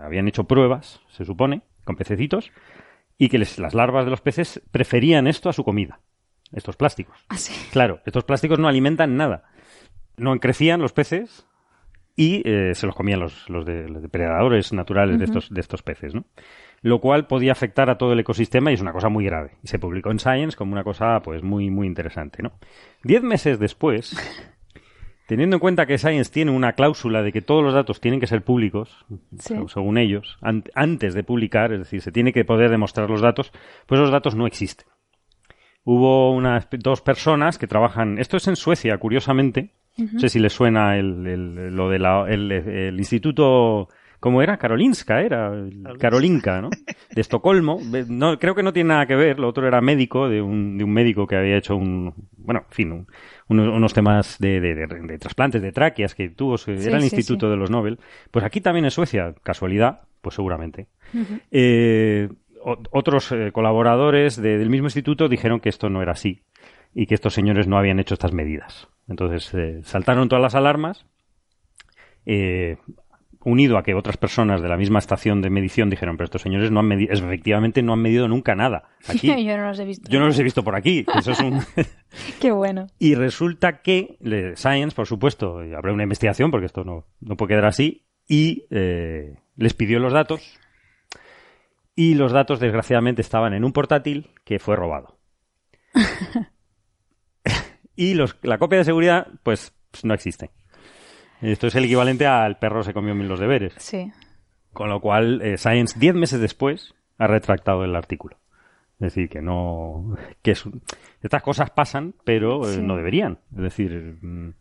[0.00, 2.50] habían hecho pruebas, se supone, con pececitos,
[3.18, 6.00] y que les- las larvas de los peces preferían esto a su comida,
[6.52, 7.24] estos plásticos.
[7.28, 7.52] Ah, sí.
[7.72, 9.44] Claro, estos plásticos no alimentan nada.
[10.16, 11.46] No crecían los peces
[12.16, 15.82] y eh, se los comían los, los, de- los depredadores naturales de, estos, de estos
[15.82, 16.24] peces, ¿no?
[16.82, 19.52] Lo cual podía afectar a todo el ecosistema y es una cosa muy grave.
[19.62, 22.52] Y se publicó en Science como una cosa pues muy, muy interesante, ¿no?
[23.02, 24.14] Diez meses después,
[25.26, 28.26] teniendo en cuenta que Science tiene una cláusula de que todos los datos tienen que
[28.26, 29.04] ser públicos,
[29.38, 29.54] Sí.
[29.68, 33.52] según ellos, an- antes de publicar, es decir, se tiene que poder demostrar los datos,
[33.86, 34.86] pues los datos no existen
[35.86, 38.18] hubo unas dos personas que trabajan.
[38.18, 39.72] Esto es en Suecia, curiosamente.
[39.98, 43.88] No sé si les suena el, el- lo de la, el, el instituto.
[44.18, 44.56] ¿Cómo era?
[44.56, 45.52] Karolinska, era.
[46.00, 46.70] Karolinka, ¿no?
[47.14, 47.78] De Estocolmo.
[48.08, 49.38] No, creo que no tiene nada que ver.
[49.38, 52.14] Lo otro era médico, de un, de un médico que había hecho un.
[52.38, 53.06] Bueno, en fin, un-
[53.48, 56.56] unos, unos temas de, de- de- de trasplantes de tráqueas que tuvo.
[56.58, 57.50] Sí, era el sí, instituto sí.
[57.50, 57.98] de los Nobel.
[58.30, 60.86] Pues aquí también en Suecia, casualidad, pues seguramente.
[61.50, 62.28] Eh,
[62.62, 66.42] o- otros eh, colaboradores de- del mismo instituto dijeron que esto no era así
[66.94, 68.88] y que estos señores no habían hecho estas medidas.
[69.08, 71.06] Entonces eh, saltaron todas las alarmas,
[72.26, 72.78] eh,
[73.44, 76.70] unido a que otras personas de la misma estación de medición dijeron, pero estos señores
[76.70, 78.88] no han medido, efectivamente no han medido nunca nada.
[79.06, 80.10] Aquí, Yo no los he visto.
[80.10, 81.04] yo no los he visto por aquí.
[81.16, 81.60] Eso es un...
[82.40, 82.86] Qué bueno.
[82.98, 84.16] Y resulta que
[84.56, 88.66] Science, por supuesto, y habrá una investigación porque esto no, no puede quedar así, y
[88.70, 90.58] eh, les pidió los datos.
[91.96, 95.18] Y los datos, desgraciadamente, estaban en un portátil que fue robado.
[97.96, 100.50] y los, la copia de seguridad, pues, pues, no existe.
[101.42, 103.74] Esto es el equivalente al perro se comió mil los deberes.
[103.78, 104.10] Sí.
[104.72, 108.36] Con lo cual, eh, Science, diez meses después, ha retractado el artículo.
[109.00, 110.16] Es decir, que no.
[110.42, 110.64] que es-
[111.22, 112.80] estas cosas pasan, pero eh, Sí.
[112.82, 113.38] no deberían.
[113.56, 114.54] Es decir, mm,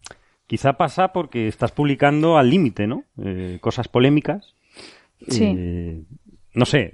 [0.47, 3.05] quizá pasa porque estás publicando al límite, ¿no?
[3.23, 4.55] Eh, cosas polémicas.
[5.27, 6.05] Sí.
[6.53, 6.91] No sé.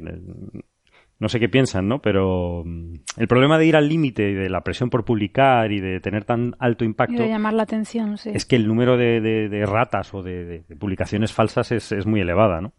[1.20, 1.99] No sé qué piensan, ¿no?
[2.01, 5.82] Pero mm, el problema de ir al límite y de la presión por publicar y
[5.82, 8.32] de tener tan alto Y impacto de llamar la atención, sí.
[8.34, 12.22] es que el número de, de- de ratas o de, publicaciones falsas es, es muy
[12.22, 12.72] elevada, ¿no?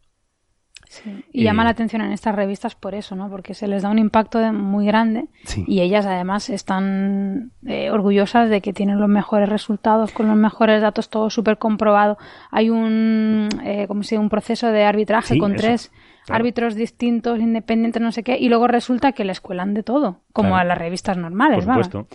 [0.89, 1.25] Sí.
[1.33, 3.29] Y llama Eh, la atención en estas revistas por eso, ¿no?
[3.31, 5.63] Porque se les da un impacto muy grande Sí.
[5.69, 10.83] y ellas además están eh, orgullosas de que tienen los mejores resultados con los mejores
[10.83, 12.17] datos, todo súper comprobado.
[12.51, 13.87] Hay un, eh,
[14.19, 15.93] un proceso de arbitraje Sí, con eso, tres
[16.31, 16.43] claro.
[16.43, 20.51] árbitros distintos, independientes, no sé qué, y luego resulta que les cuelan de todo, como
[20.51, 20.63] Claro.
[20.63, 22.09] a las revistas normales, Por supuesto.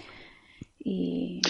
[0.79, 1.41] Y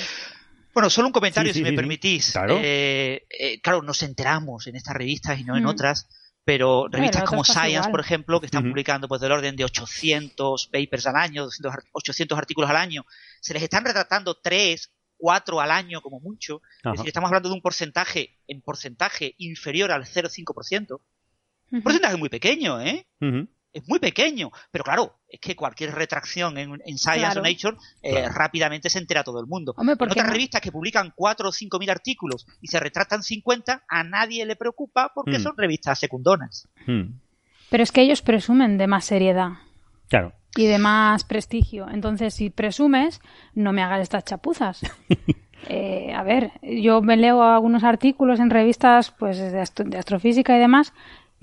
[0.74, 2.32] Bueno, solo un comentario, Sí, sí, si me sí, permitís.
[2.34, 2.58] Claro.
[2.62, 5.68] Eh, eh, claro, nos enteramos en estas revistas y no en Mm.
[5.68, 6.10] otras,
[6.44, 7.92] pero revistas como Science, igual.
[7.92, 11.84] por ejemplo, que están publicando pues del orden de 800 papers al año, 200 ar-
[11.94, 13.06] 800 artículos al año,
[13.40, 16.62] se les están retratando 3, 4 al año como mucho.
[16.84, 16.92] Ajá.
[16.94, 21.00] Es decir, estamos hablando de un porcentaje, en porcentaje inferior al 0,5%.
[21.72, 23.06] Un porcentaje muy pequeño, ¿eh?
[23.74, 27.42] Es muy pequeño, pero claro, es que cualquier retracción en, en Science Claro.
[27.42, 28.34] o Nature eh, Claro.
[28.34, 29.74] rápidamente se entera todo el mundo.
[29.76, 30.32] Hombre, En ¿por qué otras no?
[30.34, 34.56] revistas que publican 4 o 5 mil artículos y se retratan 50, a nadie le
[34.56, 35.42] preocupa porque Mm.
[35.42, 36.70] son revistas secundonas.
[36.88, 37.20] Mm.
[37.70, 39.50] Pero es que ellos presumen de más seriedad.
[40.08, 40.34] Claro.
[40.58, 41.90] y de más prestigio.
[41.90, 43.20] Entonces, si presumes,
[43.56, 44.80] no me hagas estas chapuzas.
[45.68, 50.56] Eh, a ver, yo me leo algunos artículos en revistas pues de, astro- de astrofísica
[50.56, 50.94] y demás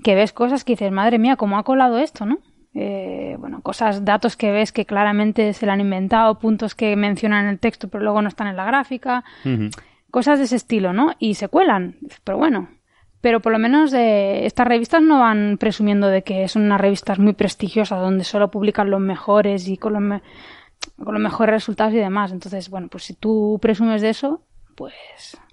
[0.03, 2.39] que ves cosas que dices, madre mía, ¿cómo ha colado esto, no?
[2.75, 7.45] Eh, bueno, cosas, datos que ves que claramente se le han inventado, puntos que mencionan
[7.45, 9.23] en el texto pero luego no están en la gráfica,
[10.11, 11.11] cosas de ese estilo, ¿no?
[11.19, 12.69] Y se cuelan, pero bueno.
[13.21, 17.19] Pero por lo menos eh, estas revistas no van presumiendo de que son unas revistas
[17.19, 20.21] muy prestigiosas donde solo publican los mejores y con los, me-
[21.01, 22.31] con los mejores resultados y demás.
[22.33, 24.41] Entonces, bueno, pues si tú presumes de eso,
[24.75, 24.93] pues...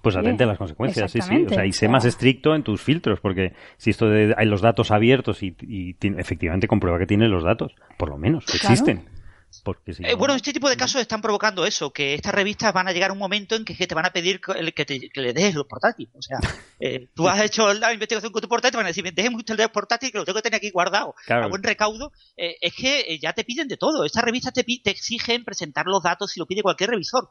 [0.02, 1.44] Pues oye, atente a las consecuencias, sí, sí.
[1.46, 4.60] O sea, y sé más estricto en tus filtros, porque si esto de hay los
[4.62, 8.58] datos abiertos y, y ti- efectivamente comprueba que tiene los datos, por lo menos, que
[8.58, 8.72] Claro.
[8.72, 9.08] existen.
[9.64, 12.72] Porque si Eh, no- bueno, este tipo de casos están provocando eso, que estas revistas
[12.72, 15.20] van a llegar a un momento en que, te van a pedir que, te- que
[15.20, 16.14] le dejes los portátiles.
[16.14, 16.38] O sea,
[16.78, 19.58] eh, tú has hecho la investigación con tu portátil, te van a decir, déjeme usted
[19.58, 21.46] el portátil que lo tengo que tener aquí guardado Claro.
[21.46, 22.12] a buen recaudo.
[22.36, 24.04] Eh, es que eh, ya te piden de todo.
[24.04, 27.30] Estas revistas te, te exigen presentar los datos si lo pide cualquier revisor.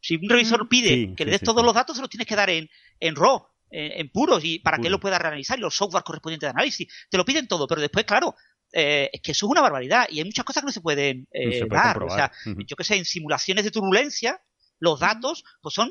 [0.00, 1.66] Si un revisor pide Sí, que le des sí, todos sí.
[1.66, 2.68] los datos, se los tienes que dar en,
[3.00, 6.02] en RAW, en, en puros, y para que él lo pueda reanalizar y los software
[6.04, 6.88] correspondientes de análisis.
[7.10, 8.34] Te lo piden todo, pero después, claro,
[8.72, 11.26] eh, es que eso es una barbaridad y hay muchas cosas que no se pueden
[11.32, 12.02] eh, No se puede dar.
[12.02, 12.32] O sea,
[12.66, 14.40] yo que sé, en simulaciones de turbulencia,
[14.78, 15.90] los datos pues son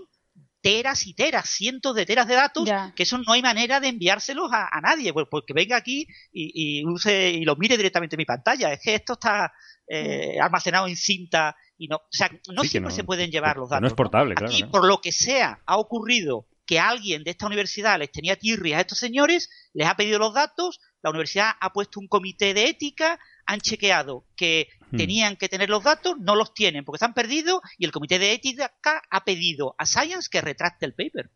[0.62, 2.92] teras y teras, cientos de teras de datos, Ya.
[2.96, 6.06] que eso no hay manera de enviárselos a, a nadie, pues, pues que venga aquí
[6.34, 8.74] y, y use y lo mire directamente en mi pantalla.
[8.74, 9.54] Es que esto está
[9.88, 13.58] eh, almacenado en cinta y no, o sea, no Sí, siempre no- se pueden llevar
[13.58, 13.82] los datos.
[13.82, 14.70] no es portable, claro, Aquí, ¿no?
[14.70, 18.82] por lo que sea, ha ocurrido que alguien de esta universidad les tenía tirrias a
[18.82, 23.18] estos señores, les ha pedido los datos, la universidad ha puesto un comité de ética,
[23.48, 24.98] han chequeado que Hmm.
[24.98, 28.34] tenían que tener los datos, no los tienen porque están perdidos y el comité de
[28.34, 28.72] ética
[29.10, 31.32] ha pedido a Science que retracte el paper.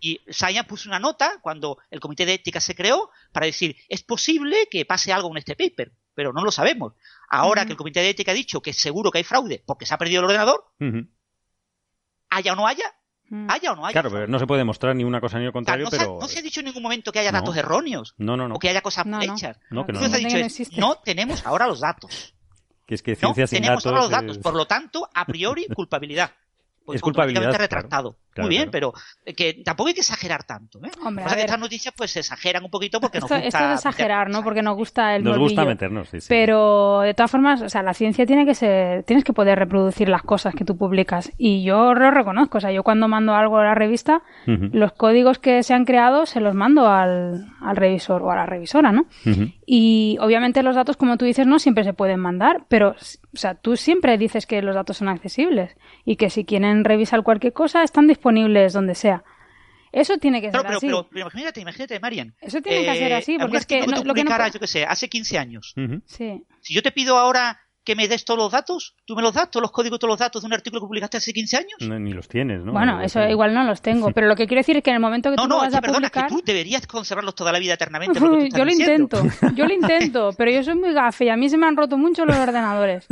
[0.00, 4.02] Y Science puso una nota cuando el comité de ética se creó para decir, es
[4.02, 6.94] posible que pase algo con este paper, pero no lo sabemos.
[7.30, 9.94] Ahora que el comité de ética ha dicho que seguro que hay fraude porque se
[9.94, 10.64] ha perdido el ordenador,
[12.30, 12.84] haya o no haya,
[13.30, 13.46] Mm.
[13.50, 13.92] haya o no haya.
[13.92, 15.90] Claro, pero no se puede demostrar ni una cosa ni lo O sea, contrario, no,
[15.90, 16.18] se, pero...
[16.18, 17.40] no se ha dicho en ningún momento que haya No.
[17.40, 18.54] datos erróneos No, no, no.
[18.54, 19.22] o que haya cosas No, no.
[19.22, 19.58] hechas.
[19.70, 20.08] No, que no, no.
[20.08, 22.34] se ha dicho Que no es, no tenemos ahora los datos.
[22.86, 23.86] Que es que No ciencia sin tenemos datos...
[23.92, 24.36] ahora los datos.
[24.38, 26.32] es- Por lo tanto, a priori, culpabilidad.
[26.88, 28.08] Pues Es culpabilidad, automáticamente claro.
[28.08, 28.16] retractado.
[28.32, 28.92] Claro, Muy bien, claro.
[28.94, 30.78] pero eh, que tampoco hay que exagerar tanto.
[30.82, 30.90] ¿eh?
[31.04, 33.58] Hombre, Pasa a que estas noticias pues se exageran un poquito porque Esto, nos gusta
[33.58, 34.42] esto es exagerar, ¿no?
[34.42, 36.26] Porque nos gusta el Nos gusta meternos, sí, sí.
[36.30, 40.08] Pero de todas formas, o sea, la ciencia tiene que ser, tienes que poder reproducir
[40.08, 41.30] las cosas que tú publicas.
[41.36, 45.38] Y yo lo reconozco, o sea, yo cuando mando algo a la revista, los códigos
[45.38, 49.04] que se han creado se los mando al, al revisor o a la revisora, ¿no?
[49.66, 53.54] Y obviamente los datos, como tú dices, no siempre se pueden mandar, pero, o sea,
[53.56, 55.76] tú siempre dices que los datos son accesibles
[56.06, 56.44] y que si
[56.78, 59.22] quieren revisar cualquier cosa están disponibles donde sea.
[59.90, 60.86] Eso tiene que ser pero, así.
[60.86, 62.34] pero, pero imagínate, imagínate, Marian.
[62.40, 64.66] Eso tiene que ser así, algún porque es que no- lo que no yo qué
[64.66, 65.74] sé, hace 15 años.
[66.06, 66.44] Sí.
[66.60, 69.50] Si yo te pido ahora que me des todos los datos, tú me los das,
[69.50, 71.76] todos los códigos, todos los datos de un artículo que publicaste hace 15 años.
[71.80, 72.72] No, ni los tienes, ¿no?
[72.72, 75.00] Bueno, eso igual no los tengo, pero lo que quiero decir es que en el
[75.00, 76.28] momento que No, tú no, vas que a perdona, publicar...
[76.28, 78.20] que tú deberías conservarlos toda la vida eternamente.
[78.20, 79.18] Lo que tú estás yo lo diciendo.
[79.22, 81.78] intento, yo lo intento, pero yo soy muy gafe y a mí se me han
[81.78, 83.06] roto mucho los ordenadores.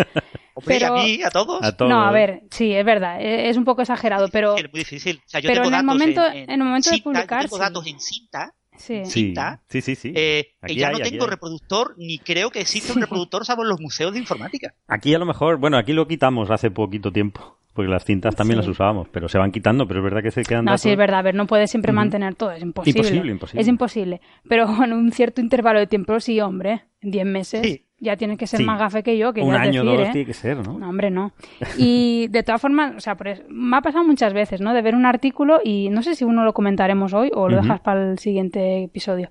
[0.56, 1.62] Hombre, pero- a mí, a todos.
[1.62, 1.90] A todos.
[1.90, 5.20] No, a ver, sí, es verdad, e- es un poco exagerado, pero Es muy difícil.
[5.24, 7.10] O sea, yo pero tengo en el datos momento- en, en el momento de cinta,
[7.10, 7.62] yo publicar, tengo sí.
[7.62, 9.04] datos en cinta, sí.
[9.04, 9.94] Sí, cinta, sí, sí.
[9.94, 10.12] sí.
[10.16, 13.68] eh, que ya hay, no tengo reproductor, ni creo que exista un reproductor salvo en
[13.68, 14.74] los museos de informática.
[14.88, 18.56] Aquí a lo mejor, bueno, aquí lo quitamos hace poquito tiempo, porque las cintas también
[18.60, 18.66] Sí.
[18.66, 20.80] las usábamos, pero se van quitando, pero es verdad que se quedan No, datos.
[20.82, 23.00] sí, es verdad, a ver, no puedes siempre mantener todo, es imposible.
[23.00, 23.60] Imposible, imposible.
[23.62, 24.20] Es imposible.
[24.48, 27.85] Pero en un cierto intervalo de tiempo, sí, hombre, en 10 meses Sí.
[27.98, 28.64] Ya tienes que ser Sí.
[28.66, 30.12] más gafe que yo, que Un ya año o decir, dos ¿eh?
[30.12, 30.78] tiene que ser, ¿no?
[30.78, 31.32] No, hombre, no.
[31.78, 33.16] Y de todas formas, o sea,
[33.48, 34.74] me ha pasado muchas veces, ¿no?
[34.74, 37.80] De ver un artículo y no sé si uno lo comentaremos hoy o lo dejas
[37.80, 39.30] para el siguiente episodio.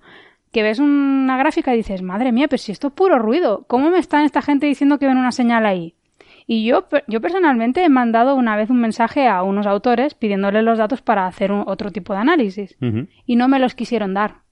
[0.51, 3.89] Que ves una gráfica y dices, madre mía, pero si esto es puro ruido, ¿cómo
[3.91, 5.95] me está esta gente diciendo que ven una señal ahí?
[6.47, 10.77] Y yo, yo personalmente he mandado una vez un mensaje a unos autores pidiéndoles los
[10.77, 12.77] datos para hacer un- otro tipo de análisis
[13.25, 14.44] y no me los quisieron dar.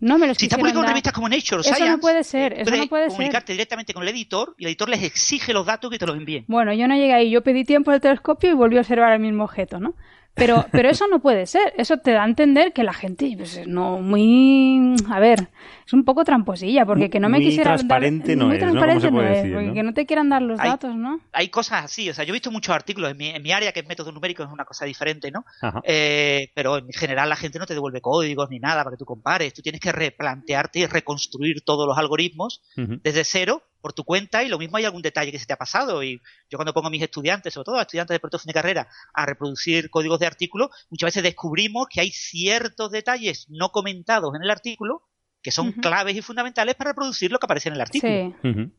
[0.00, 2.24] No me los Si está publicado en revistas como Nature o Eso no Science, puede
[2.24, 3.10] ser, eso puedes no puede ser.
[3.12, 6.16] comunicarte directamente con el editor y el editor les exige los datos que te los
[6.16, 6.44] envíen.
[6.48, 9.20] Bueno, yo no llegué ahí, yo pedí tiempo del telescopio y volví a observar el
[9.20, 9.94] mismo objeto, ¿no?
[10.40, 13.64] Pero, pero eso no puede ser, eso te da a entender que la gente, pues,
[13.68, 15.48] no, muy, a ver,
[15.86, 18.62] es un poco tramposilla, porque que no me Muy quisieran dar- transparente no muy es,
[18.62, 18.68] ¿no?
[18.68, 19.74] ¿Cómo transparente se puede no es, decir, porque no?
[19.74, 21.20] que no te quieran dar los Hay- datos, ¿no?
[21.32, 23.70] Hay cosas así, o sea, yo he visto muchos artículos en mi, en mi área,
[23.72, 25.44] que es método numérico, es una cosa diferente, ¿no?
[25.84, 29.04] Eh, pero en general la gente no te devuelve códigos ni nada para que tú
[29.04, 29.52] compares.
[29.54, 34.48] Tú tienes que replantearte y reconstruir todos los algoritmos desde cero por tu cuenta y
[34.48, 36.90] lo mismo hay algún detalle que se te ha pasado y yo cuando pongo a
[36.90, 40.26] mis estudiantes, sobre todo a estudiantes de proto fin de carrera, a reproducir códigos de
[40.26, 45.02] artículos, muchas veces descubrimos que hay ciertos detalles no comentados en el artículo
[45.42, 48.72] que son claves y fundamentales para reproducir lo que aparece en el artículo Sí.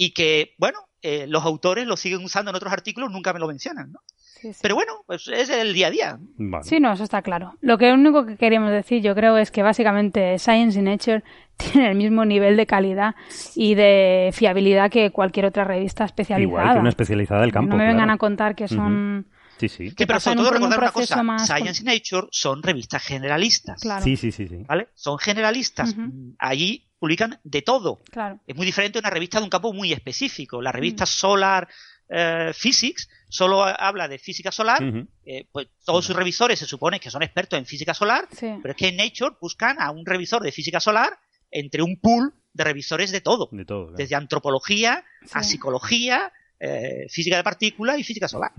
[0.00, 3.48] Y que, bueno, eh, los autores lo siguen usando en otros artículos, nunca me lo
[3.48, 4.00] mencionan, ¿no?
[4.40, 4.58] Sí, sí.
[4.62, 6.18] Pero bueno, pues es el día a día.
[6.36, 6.64] Vale.
[6.64, 7.54] Sí, no, eso está claro.
[7.60, 11.22] Lo que único que queríamos decir, yo creo, es que básicamente Science y Nature
[11.56, 13.14] tienen el mismo nivel de calidad
[13.56, 16.42] y de fiabilidad que cualquier otra revista especializada.
[16.62, 17.70] Igual que una especializada del campo.
[17.70, 19.26] no me vengan a contar que son...
[19.58, 19.90] Sí, sí.
[19.90, 23.80] Sí, pero sobre todo un recordar una cosa, más- Science y Nature son revistas generalistas,
[23.82, 24.58] Claro, Sí, sí, sí, sí.
[24.68, 24.86] ¿vale?
[24.94, 25.96] Son generalistas.
[26.38, 27.98] Allí publican de todo.
[28.10, 28.38] claro.
[28.46, 30.62] Es muy diferente a una revista de un campo muy específico.
[30.62, 31.06] La revista Mm.
[31.08, 31.68] Solar
[32.08, 34.82] eh, Physics solo habla de física solar.
[35.24, 38.48] Eh, pues todos sus revisores se supone que son expertos en física solar, Sí.
[38.62, 41.18] pero es que en Nature buscan a un revisor de física solar
[41.50, 43.48] entre un pool de revisores de todo.
[43.52, 43.84] De todo.
[43.88, 43.96] claro.
[43.98, 48.52] Desde antropología a psicología, eh, física de partículas y física solar.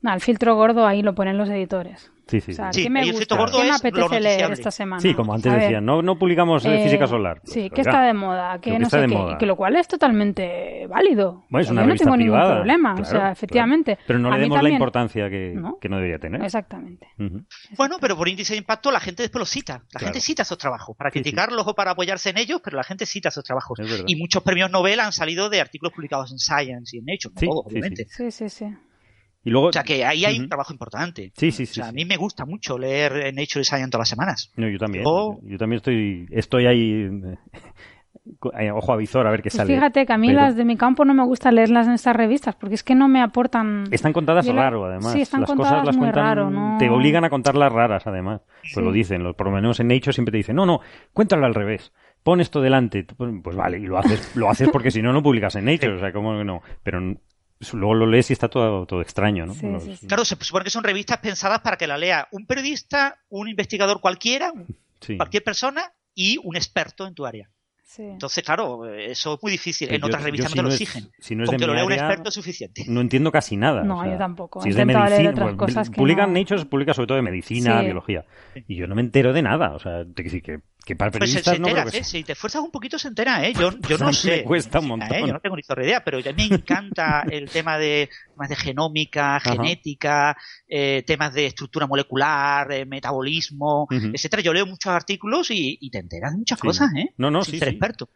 [0.00, 2.10] No, el filtro gordo ahí lo ponen los editores.
[2.28, 2.80] Sí, sí, O sea, sí.
[2.80, 3.18] Sí, ¿qué me el gusta?
[3.20, 5.00] filtro gordo ¿Qué me lo apetece leer esta semana?
[5.00, 7.40] Sí, como antes decían, no, no publicamos eh, eh, física solar.
[7.44, 9.38] Sí, Pues, que está de moda, lo que no está sé de qué, moda.
[9.38, 11.44] que lo cual es totalmente válido.
[11.48, 12.42] Bueno, es una yo no tengo privada.
[12.44, 13.32] ningún problema, o sea, claro.
[13.32, 13.98] efectivamente.
[14.06, 15.78] Pero no le demos la importancia que ¿No?
[15.80, 16.42] que no debería tener.
[16.44, 17.08] Exactamente.
[17.76, 19.82] Bueno, pero por índice de impacto la gente después los cita.
[19.92, 20.04] La Claro.
[20.06, 21.22] gente cita esos trabajos para Sí, sí.
[21.22, 23.78] criticarlos o para apoyarse en ellos, pero la gente cita esos trabajos.
[24.06, 28.04] Y muchos premios Nobel han salido de artículos publicados en Science y en Nature, obviamente.
[28.10, 28.66] Sí, sí, sí.
[29.44, 30.42] Y luego, O sea que ahí hay Ujú.
[30.42, 31.32] un trabajo importante.
[31.36, 31.74] Sí, sí, O sí.
[31.74, 31.94] sea, a sí.
[31.94, 34.52] mí me gusta mucho leer Nature y Science todas las semanas.
[34.56, 35.04] No, yo también.
[35.04, 37.36] Yo- Yo también estoy, estoy ahí, eh,
[38.72, 39.74] ojo a visor, a ver qué Pues sale.
[39.74, 42.14] fíjate que a mí Pero las de mi campo no me gusta leerlas en estas
[42.14, 43.84] revistas porque es que no me aportan.
[43.90, 45.12] Están contadas la- raro, además.
[45.12, 46.76] Sí, están las contadas cosas las muy cuentan, raro, ¿no?
[46.78, 48.42] te obligan a contarlas raras, además.
[48.60, 48.80] Pues Sí.
[48.82, 50.80] lo dicen, los, por lo menos en Nature siempre te dicen, no, no,
[51.12, 51.92] cuéntalo al revés.
[52.22, 53.04] Pon esto delante.
[53.04, 55.94] Pues pues vale, y lo haces, lo haces porque si no, no publicas en Nature.
[55.94, 56.60] O sea, ¿cómo que no?
[56.82, 57.00] Pero
[57.72, 59.54] luego lo lees y está todo, todo extraño, ¿no?
[59.54, 60.06] Sí, Los- sí, sí.
[60.06, 64.00] Claro, se supone que son revistas pensadas para que la lea un periodista, un investigador
[64.00, 64.52] cualquiera,
[65.00, 65.16] sí.
[65.16, 67.50] cualquier persona y un experto en tu área.
[67.84, 68.02] Sí.
[68.02, 69.88] Entonces, claro, eso es muy difícil.
[69.88, 71.10] Pero En yo- otras yo revistas si no te lo es- exigen.
[71.18, 72.84] si no es Con de que lo lea un experto es suficiente.
[72.86, 73.82] No entiendo casi nada.
[73.82, 74.60] No, o sea, yo tampoco.
[74.62, 77.78] Si es de medicina, otras pues, cosas publican no- Nature, publica sobre todo de medicina,
[77.80, 77.86] Sí.
[77.86, 78.26] biología.
[78.68, 79.70] Y yo no me entero de nada.
[79.72, 81.92] O sea, te, que, que, que para Pues se, periodistas se no creo que ¿eh?
[81.92, 82.04] sea.
[82.04, 83.52] Si te esfuerzas un poquito se entera, ¿eh?
[83.52, 84.36] Yo, yo Pues a no sé.
[84.38, 84.88] me cuesta un ¿eh?
[84.88, 85.20] montón.
[85.26, 88.48] Yo no tengo ni zorra idea, pero a mí me encanta el tema de temas
[88.48, 90.34] de genómica, genética,
[90.66, 94.10] eh, temas de estructura molecular, eh, metabolismo, Ujú.
[94.14, 94.40] etcétera.
[94.42, 96.66] Yo leo muchos artículos y, y te enteras de muchas Sí.
[96.66, 97.10] cosas, ¿eh?
[97.18, 97.74] No, no, Sin sí, ser sí.
[97.74, 98.08] experto.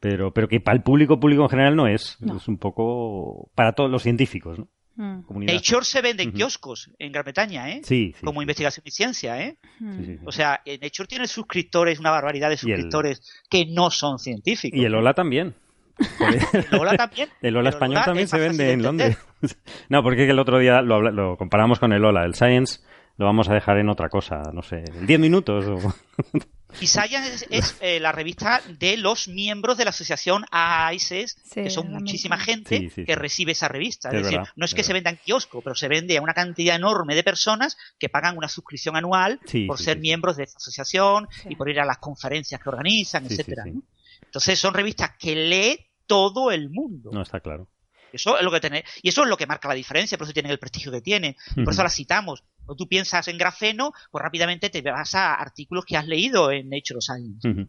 [0.00, 2.18] Pero, pero que para el público, público en general no es.
[2.20, 2.36] No.
[2.36, 4.68] Es un poco para todos los científicos, ¿no?
[5.00, 5.54] Mm, Comunidad.
[5.54, 7.82] Nature se vende en kioscos en Gran Bretaña, ¿eh?
[7.84, 8.24] Sí, sí.
[8.26, 9.56] Como investigación y ciencia, ¿eh?
[9.78, 9.96] mm.
[9.98, 10.22] sí, sí, sí.
[10.26, 14.76] O sea, Nature tiene suscriptores, una barbaridad de el- suscriptores que no son científicos.
[14.78, 15.54] Y el Ola también.
[16.52, 17.28] El Ola también.
[17.42, 18.82] El Ola español también es se vende en.
[18.82, 19.18] Londres.
[19.88, 22.24] no, porque el otro día lo, habla- lo comparamos con el Ola.
[22.24, 22.80] El Science
[23.16, 25.64] lo vamos a dejar en otra cosa, no sé, en 10 minutos.
[25.66, 25.94] o-
[26.80, 31.62] Y Science es, es, eh, la revista de los miembros de la asociación AISES, Sí,
[31.62, 32.44] que son muchísima misma.
[32.52, 34.08] gente Sí, sí, que recibe esa revista.
[34.10, 36.16] Es Es, decir, verdad, no es es que se venda en kiosco, pero se vende
[36.18, 39.94] a una cantidad enorme de personas que pagan una suscripción anual Sí, por sí, ser
[39.94, 40.02] sí, sí.
[40.02, 41.48] miembros de esta asociación Sí.
[41.50, 43.64] y por ir a las conferencias que organizan, etcétera.
[44.22, 47.10] Entonces son revistas que lee todo el mundo.
[47.12, 47.68] No, está claro.
[48.12, 50.32] Eso es lo que tiene, y eso es lo que marca la diferencia, por eso
[50.32, 52.42] tienen el prestigio que tienen, por eso las citamos.
[52.64, 56.68] Cuando tú piensas en grafeno, pues rápidamente te vas a artículos que has leído en
[56.68, 57.66] Nature Science.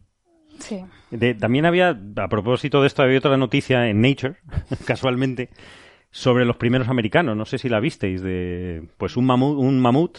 [0.58, 0.84] Sí.
[1.10, 4.36] De- también había, a propósito de esto, había otra noticia en Nature,
[4.86, 5.48] casualmente,
[6.10, 7.36] sobre los primeros americanos.
[7.36, 10.18] No sé si la visteis, de pues un mamut, un mamut,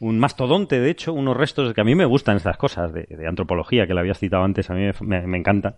[0.00, 3.26] un mastodonte, de hecho, unos restos que a mí me gustan estas cosas de, de
[3.28, 5.76] antropología, que la habías citado antes, a mí me, me, me encantan.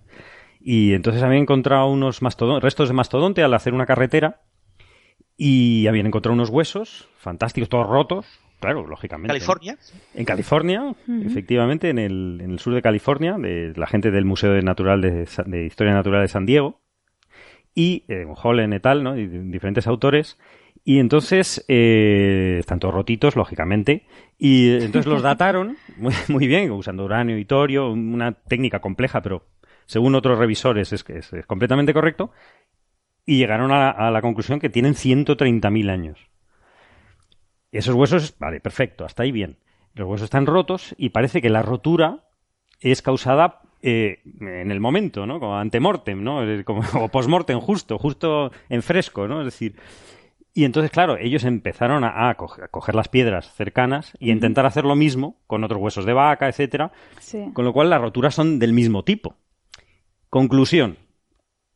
[0.61, 4.43] Y entonces habían encontrado unos restos de mastodonte al hacer una carretera
[5.37, 8.27] y habían encontrado unos huesos fantásticos, todos rotos,
[8.61, 9.33] claro, lógicamente.
[9.33, 9.77] California,
[10.15, 10.95] En California,
[11.25, 15.01] efectivamente, en el, en el sur de California, de la gente del Museo de, Natural
[15.01, 16.81] de, Sa- de Historia Natural de San Diego,
[17.75, 19.17] y eh, Hollen et al, ¿no?
[19.17, 20.39] Y diferentes autores.
[20.85, 24.07] Y entonces, eh, están todos rotitos, lógicamente,
[24.39, 29.45] y entonces los dataron muy, muy bien, usando uranio y torio, una técnica compleja, pero
[29.91, 32.31] según otros revisores es, es, es completamente correcto,
[33.27, 36.29] y llegaron a la, a la conclusión que tienen 130.000 años.
[37.73, 39.57] Esos huesos, vale, perfecto, hasta ahí bien.
[39.95, 42.25] Los huesos están rotos y parece que la rotura
[42.81, 45.41] es causada eh, en el momento, ¿no?
[45.41, 46.41] Como antemortem, ¿no?
[46.65, 49.41] Como, o postmortem, justo, justo en fresco, ¿no?
[49.41, 49.77] Es decir,
[50.55, 54.35] y entonces, claro, ellos empezaron a, a coger, a coger las piedras cercanas y a
[54.35, 57.51] intentar hacer lo mismo con otros huesos de vaca, etcétera, Sí.
[57.55, 59.37] con lo cual las roturas son del mismo tipo.
[60.31, 60.97] Conclusión,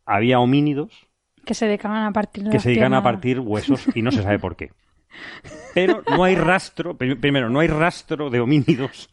[0.07, 1.07] había homínidos
[1.45, 4.39] Que se dedicaban a partir que se dedican a partir huesos y no se sabe
[4.39, 4.71] por qué.
[5.75, 9.11] Pero no hay rastro, pri- primero, no hay rastro de homínidos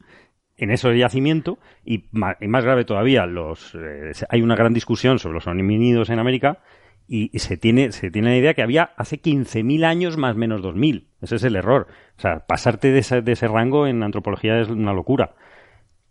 [0.58, 5.18] en ese yacimiento y, ma- y más grave todavía, los eh, hay una gran discusión
[5.20, 6.60] sobre los homínidos en América
[7.08, 10.62] y, y se tiene se tiene la idea que había hace 15.000 años más menos
[10.62, 11.08] 2.000.
[11.22, 11.88] Ese es el error.
[12.18, 15.34] O sea, pasarte de ese, de ese rango en antropología es una locura.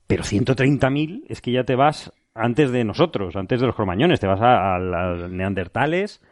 [0.09, 4.27] Pero 130.000 es que ya te vas antes de nosotros, antes de los cromañones, te
[4.27, 4.79] vas a,
[5.29, 6.23] neandertales,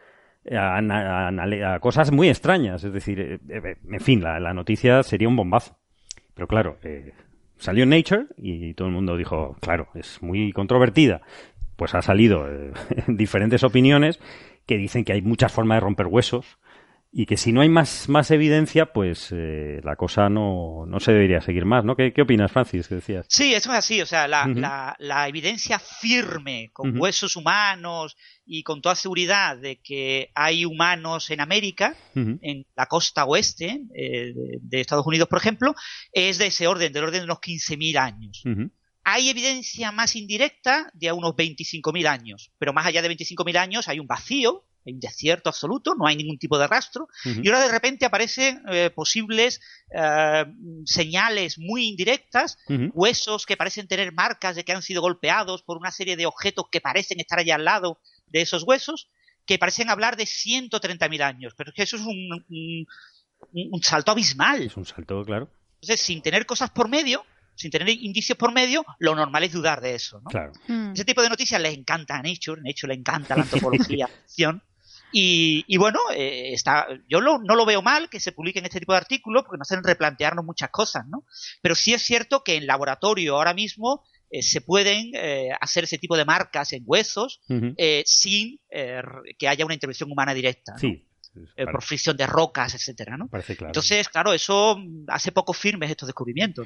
[0.51, 2.83] a, a- cosas muy extrañas.
[2.83, 5.77] Es decir, eh, eh, en fin, la, la noticia sería un bombazo.
[6.33, 7.13] Pero claro, eh,
[7.57, 11.21] salió Nature y todo el mundo dijo, claro, es muy controvertida.
[11.75, 12.71] Pues ha salido eh,
[13.07, 14.19] diferentes opiniones
[14.65, 16.59] que dicen que hay muchas formas de romper huesos,
[17.11, 21.11] y que si no hay más, más evidencia, pues eh, la cosa no, no se
[21.11, 21.95] debería seguir más, ¿no?
[21.95, 23.25] ¿Qué, qué opinas, Francis, que decías?
[23.29, 28.61] Sí, eso es así, o sea, la, la, la evidencia firme, con huesos humanos y
[28.61, 34.59] con toda seguridad de que hay humanos en América, en la costa oeste eh, de,
[34.61, 35.73] de Estados Unidos, por ejemplo,
[36.11, 38.43] es de ese orden, del orden de unos 15.000 años.
[39.03, 43.87] Hay evidencia más indirecta de a unos 25.000 años, pero más allá de 25.000 años
[43.87, 47.07] hay un vacío, hay un desierto absoluto, no hay ningún tipo de rastro,
[47.43, 49.59] y ahora de repente aparecen eh, posibles
[49.93, 50.45] eh,
[50.85, 52.57] señales muy indirectas,
[52.93, 56.65] huesos que parecen tener marcas de que han sido golpeados por una serie de objetos
[56.71, 59.09] que parecen estar allá al lado de esos huesos,
[59.45, 62.85] que parecen hablar de 130.000 años, pero es que eso es un, un-
[63.71, 64.61] un salto abismal.
[64.63, 65.49] Es un salto, claro.
[65.81, 67.25] Entonces, sin tener cosas por medio,
[67.59, 70.21] sin tener indicios por medio, lo normal es dudar de eso.
[70.21, 70.29] ¿no?
[70.29, 70.53] Claro.
[70.67, 70.93] Mm.
[70.93, 74.09] Ese tipo de noticias les encanta a Nature, Nature le encanta la antropología.
[75.11, 78.79] Y, y bueno, eh, está, yo lo- no lo veo mal que se publiquen este
[78.79, 81.25] tipo de artículos porque nos hacen replantearnos muchas cosas, ¿no?
[81.61, 85.97] Pero sí es cierto que en laboratorio ahora mismo eh, se pueden eh, hacer ese
[85.97, 87.41] tipo de marcas en huesos
[87.77, 89.01] eh, sin eh,
[89.37, 90.79] que haya una intervención humana directa, ¿no?
[90.79, 91.05] Sí.
[91.55, 93.27] Eh, por fricción de rocas, etcétera, ¿no?
[93.29, 93.69] parece claro.
[93.69, 96.65] Entonces, claro, eso hace poco firmes estos descubrimientos.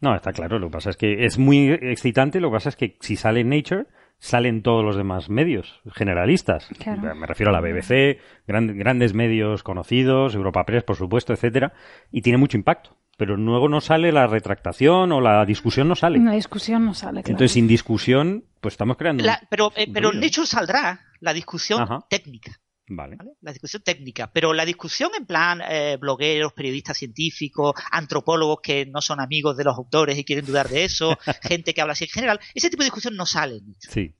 [0.00, 0.58] No, está claro.
[0.58, 2.40] Lo que pasa es que es muy excitante.
[2.40, 3.86] Lo que pasa es que si sale en Nature,
[4.18, 6.68] salen todos los demás medios generalistas.
[6.78, 7.14] Claro.
[7.14, 11.72] Me refiero a la BBC, gran- grandes medios conocidos, Europa Press, por supuesto, etcétera,
[12.10, 12.96] y tiene mucho impacto.
[13.18, 16.18] Pero luego no sale la retractación o la discusión no sale.
[16.18, 17.32] Una discusión no sale, claro.
[17.32, 19.22] Entonces, sin discusión, pues estamos creando.
[19.24, 20.10] La- pero eh, pero.
[20.12, 21.98] Nature saldrá la discusión Ajá.
[22.08, 22.52] técnica.
[22.92, 23.16] Vale.
[23.16, 23.30] ¿vale?
[23.40, 29.00] La discusión técnica, pero la discusión en plan eh, blogueros, periodistas científicos, antropólogos que no
[29.00, 32.10] son amigos de los autores y quieren dudar de eso, gente que habla así en
[32.10, 33.60] general, ese tipo de discusión no sale.
[33.60, 33.92] Nature.
[33.92, 34.14] Sí.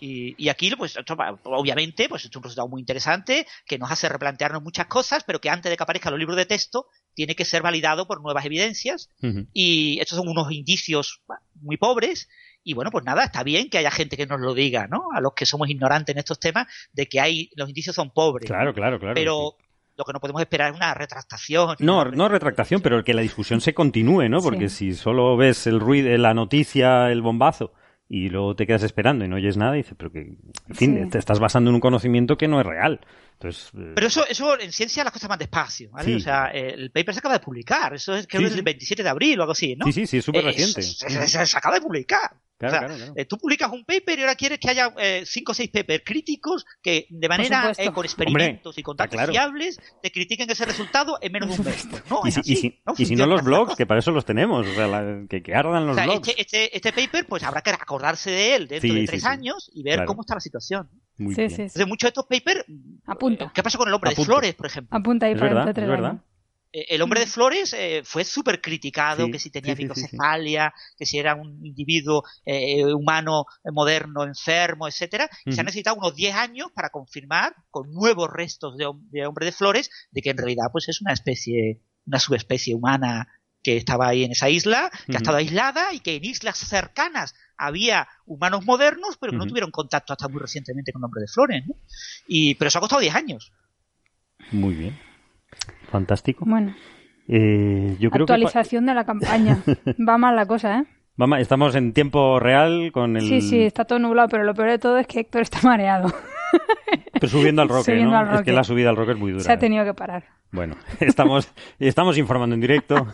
[0.00, 4.08] Y, y aquí, pues, esto obviamente, pues es un resultado muy interesante que nos hace
[4.08, 7.44] replantearnos muchas cosas, pero que antes de que aparezcan los libros de texto, tiene que
[7.44, 9.08] ser validado por nuevas evidencias.
[9.52, 11.22] Y estos son unos indicios
[11.54, 12.28] muy pobres.
[12.64, 15.08] Y bueno, pues nada, está bien que haya gente que nos lo diga, ¿no?
[15.14, 18.46] A los que somos ignorantes en estos temas, de que hay, los indicios son pobres.
[18.48, 19.14] Claro, claro, claro.
[19.14, 19.56] pero
[19.96, 21.76] lo que no podemos esperar es una retractación.
[21.78, 24.40] No, no retractación, pero que la discusión se continúe, ¿no?
[24.40, 27.72] Porque si solo ves el ruido, la noticia, el bombazo,
[28.08, 31.00] y luego te quedas esperando y no oyes nada, y dices, pero que, en fin,
[31.04, 31.10] Sí.
[31.10, 33.00] te estás basando en un conocimiento que no es real.
[33.34, 36.06] Entonces, eh, Pero eso, eso en ciencia las cosas más despacio, ¿vale?
[36.08, 36.14] Sí.
[36.16, 38.62] O sea, el paper se acaba de publicar, eso es creo Sí, que es el
[38.62, 39.86] 27 de abril o algo así, ¿no?
[39.86, 40.82] Sí, sí, sí, es súper Eh, reciente.
[40.82, 42.30] Se, se- se acaba de publicar.
[42.56, 43.12] Claro, O sea, claro, claro.
[43.16, 46.04] eh, tú publicas un paper y ahora quieres que haya eh, cinco o seis papers
[46.06, 49.32] críticos que de manera eh, con experimentos y con datos claro.
[49.32, 51.84] fiables te critiquen ese resultado en menos de un mes.
[52.08, 53.98] No, y, es si, y así, si- no y si no los blogs, que para
[53.98, 56.28] eso los tenemos, o sea, la- que, que ardan los O sea, blogs.
[56.28, 59.28] este, este, este paper, pues habrá que acordarse de él dentro Sí, de tres sí.
[59.28, 60.06] años y ver Claro.
[60.06, 60.88] cómo está la situación.
[61.16, 61.50] Muy Sí, bien.
[61.50, 61.62] sí, sí.
[61.62, 62.64] Entonces, muchos de estos papers,
[63.06, 63.52] Apunta.
[63.54, 64.24] ¿qué pasó con el hombre de.
[64.24, 64.96] Flores, por ejemplo?
[64.96, 66.18] Apunta ahí Es para verdad, es verdad.
[66.72, 69.88] Eh, El hombre de Flores eh, fue súper criticado, Sí, que si tenía sí, sí,
[69.88, 70.00] sí, sí.
[70.00, 75.30] microcefalia, que si era un individuo eh, humano eh, moderno, enfermo, etcétera.
[75.44, 79.24] Y se han necesitado unos 10 años para confirmar, con nuevos restos de, hom- de
[79.24, 83.28] hombre de Flores, de que en realidad pues es una especie, una subespecie humana
[83.62, 87.34] que estaba ahí en esa isla, que ha estado aislada y que en islas cercanas
[87.56, 91.28] había humanos modernos, pero que no tuvieron contacto hasta muy recientemente con el hombre de
[91.28, 91.66] Flores.
[91.66, 91.74] ¿no?
[92.28, 93.52] Y, pero eso ha costado 10 años.
[94.52, 94.98] Muy bien.
[95.90, 96.44] Fantástico.
[96.46, 96.74] Bueno,
[97.28, 99.62] Eh, yo creo que pa- actualización de la campaña.
[100.08, 100.84] Va mal la cosa, ¿eh?
[101.16, 104.70] Vamos, estamos en tiempo real con el Sí, sí, está todo nublado, pero lo peor
[104.70, 106.12] de todo es que Héctor está mareado.
[107.12, 108.18] pero subiendo al roque, Subiendo ¿no?
[108.18, 109.44] al Es que la subida al roque es muy dura.
[109.44, 109.58] Se ha ¿eh?
[109.58, 110.24] tenido que parar.
[110.52, 112.94] Bueno, estamos, estamos informando en directo.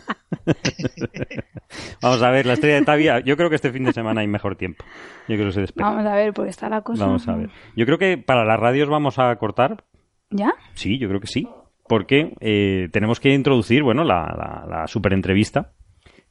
[2.01, 3.19] Vamos a ver, la estrella de Tavia.
[3.19, 4.83] Yo creo que este fin de semana hay mejor tiempo.
[5.27, 5.89] Yo creo que se despega.
[5.89, 7.05] Vamos a ver, porque está la cosa.
[7.05, 7.49] Vamos a ver.
[7.75, 9.83] Yo creo que para las radios vamos a cortar.
[10.29, 10.53] ¿Ya?
[10.73, 11.47] Sí, yo creo que sí.
[11.87, 15.71] Porque eh, tenemos que introducir, bueno, la, la, la super entrevista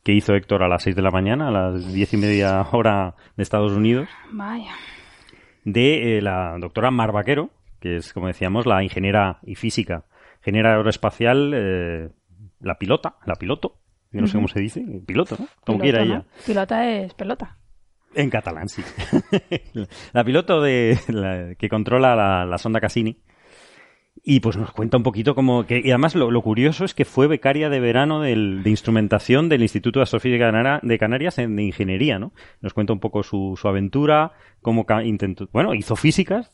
[0.02, 3.14] que hizo Héctor a las 6 de la mañana, a las diez y media hora
[3.36, 4.72] de Estados Unidos, Vaya.
[5.64, 7.50] De eh, la doctora Mar Vaquero,
[7.80, 10.04] que es, como decíamos, la ingeniera y física,
[10.40, 12.08] ingeniera aeroespacial, eh,
[12.60, 13.76] la pilota, la piloto,
[14.12, 15.46] yo no sé cómo se dice, piloto, ¿no?
[15.64, 16.04] Como Piloto, quiera ¿no?
[16.04, 16.24] ella.
[16.46, 17.56] Pilota es pelota.
[18.14, 18.82] En catalán, sí.
[20.12, 23.18] la piloto de la- que controla la, la sonda Cassini.
[24.22, 25.80] Y pues nos cuenta un poquito como que...
[25.82, 29.62] Y además lo, lo curioso es que fue becaria de verano del- de instrumentación del
[29.62, 30.50] Instituto de Astrofísica
[30.82, 32.32] de Canarias en, de Ingeniería, ¿no?
[32.60, 35.48] Nos cuenta un poco su, su aventura, cómo intentó...
[35.52, 36.52] Bueno, hizo físicas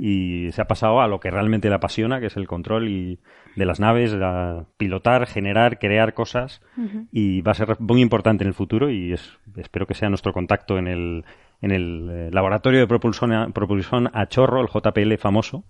[0.00, 3.18] y se ha pasado a lo que realmente le apasiona, que es el control y
[3.56, 6.62] de las naves, la- pilotar, generar, crear cosas
[7.10, 10.32] y va a ser muy importante en el futuro y es, espero que sea nuestro
[10.32, 11.24] contacto en el,
[11.60, 15.64] en el eh, laboratorio de propulsión a, propulsión a chorro, el JPL famoso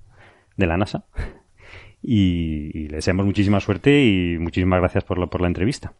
[0.56, 1.04] de la NASA.
[2.02, 5.94] y, y le deseamos muchísima suerte y muchísimas gracias por, la- por la entrevista.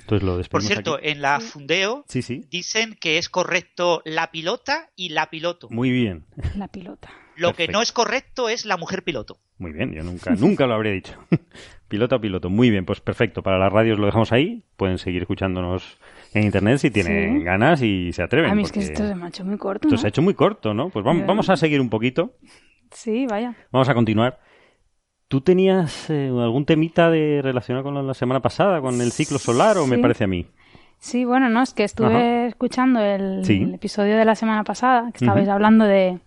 [0.00, 1.08] Entonces lo Por cierto, aquí.
[1.08, 2.44] en la Fundeo Sí, sí.
[2.50, 5.68] dicen que es correcto la pilota y la piloto.
[5.70, 6.24] Muy bien,
[6.56, 7.10] La pilota.
[7.36, 9.38] Lo que no es correcto es la mujer piloto.
[9.58, 9.92] muy bien.
[9.94, 11.14] Yo nunca, nunca lo habría dicho.
[11.88, 12.50] piloto a piloto.
[12.50, 13.42] Muy bien, pues perfecto.
[13.42, 14.64] Para las radios lo dejamos ahí.
[14.76, 15.98] Pueden seguir escuchándonos
[16.34, 17.44] en internet si tienen Sí.
[17.44, 18.50] ganas y se atreven.
[18.50, 19.86] A mí es que esto se me ha hecho muy corto.
[19.88, 20.00] esto ¿no?
[20.00, 20.90] se ha hecho muy corto, ¿no?
[20.90, 22.34] Pues vamos, vamos a seguir un poquito.
[22.92, 23.54] Sí, vaya.
[23.70, 24.38] Vamos a continuar.
[25.28, 29.78] ¿Tú tenías eh, algún temita de relacionado con la, semana pasada, con el ciclo solar,
[29.78, 30.46] o me parece a mí?
[30.98, 32.46] Sí, bueno, no, es que estuve Ajá.
[32.46, 33.62] escuchando el, Sí.
[33.62, 36.20] el episodio de la semana pasada, que estabais hablando de,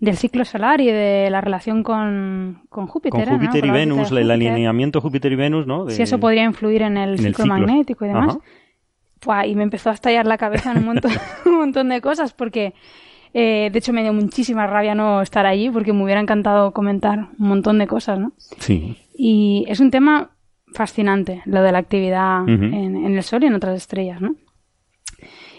[0.00, 3.12] del ciclo solar y de la relación con, con Júpiter.
[3.12, 3.38] Con ¿era, no?
[3.38, 5.84] Júpiter Con y Venus, el alineamiento Júpiter y Venus, ¿no?
[5.84, 8.38] De- Si eso podría influir en el en el ciclo magnético y demás.
[9.46, 11.12] Y me empezó a estallar la cabeza en un montón,
[11.46, 12.74] un montón de cosas porque,
[13.34, 17.28] eh, de hecho, me dio muchísima rabia no estar allí porque me hubiera encantado comentar
[17.38, 18.32] un montón de cosas, ¿no?
[18.58, 18.96] Sí.
[19.16, 20.30] Y es un tema
[20.74, 24.34] fascinante, lo de la actividad en, en el Sol y en otras estrellas, ¿no?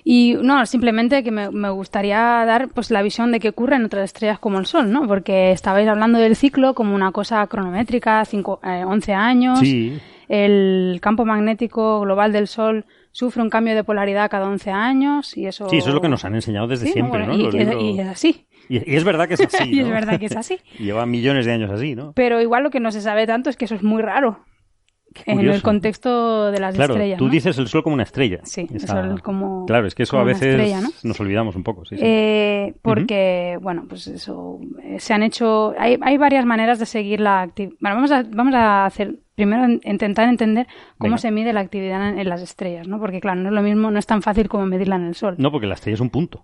[0.03, 3.85] Y no, simplemente que me, me gustaría dar pues la visión de qué ocurre en
[3.85, 5.07] otras estrellas como el Sol, ¿no?
[5.07, 9.59] Porque estabais hablando del ciclo como una cosa cronométrica, cinco, eh, 11 años.
[9.59, 9.97] Sí.
[10.27, 15.45] El campo magnético global del Sol sufre un cambio de polaridad cada 11 años y
[15.45, 15.69] eso...
[15.69, 17.39] Sí, eso es lo que nos han enseñado desde Sí, siempre, bueno, ¿no?
[17.39, 18.45] y, es- libros- y es así.
[18.67, 20.59] Y, es verdad que es así, Y es verdad que es así.
[20.79, 22.11] Lleva millones de años así, ¿no?
[22.15, 24.39] Pero igual lo que no se sabe tanto es que eso es muy raro
[25.25, 27.17] en el contexto de las Claro, estrellas.
[27.17, 27.31] tú ¿no?
[27.31, 28.39] dices el Sol como una estrella.
[28.43, 30.89] Sí, el Sol como- Claro, es que eso a veces estrella, ¿no?
[31.03, 32.03] nos olvidamos un poco, sí, sí.
[32.05, 37.19] Eh, porque, bueno, pues eso, eh, se han hecho, hay, hay varias maneras de seguir
[37.19, 37.75] la actividad.
[37.79, 41.17] Bueno, vamos a, vamos a hacer, primero en- intentar entender cómo Venga.
[41.17, 42.99] se mide la actividad en, en las estrellas, ¿no?
[42.99, 45.35] Porque claro, no es lo mismo, no es tan fácil como medirla en el Sol.
[45.37, 46.43] No, porque la estrella es un punto.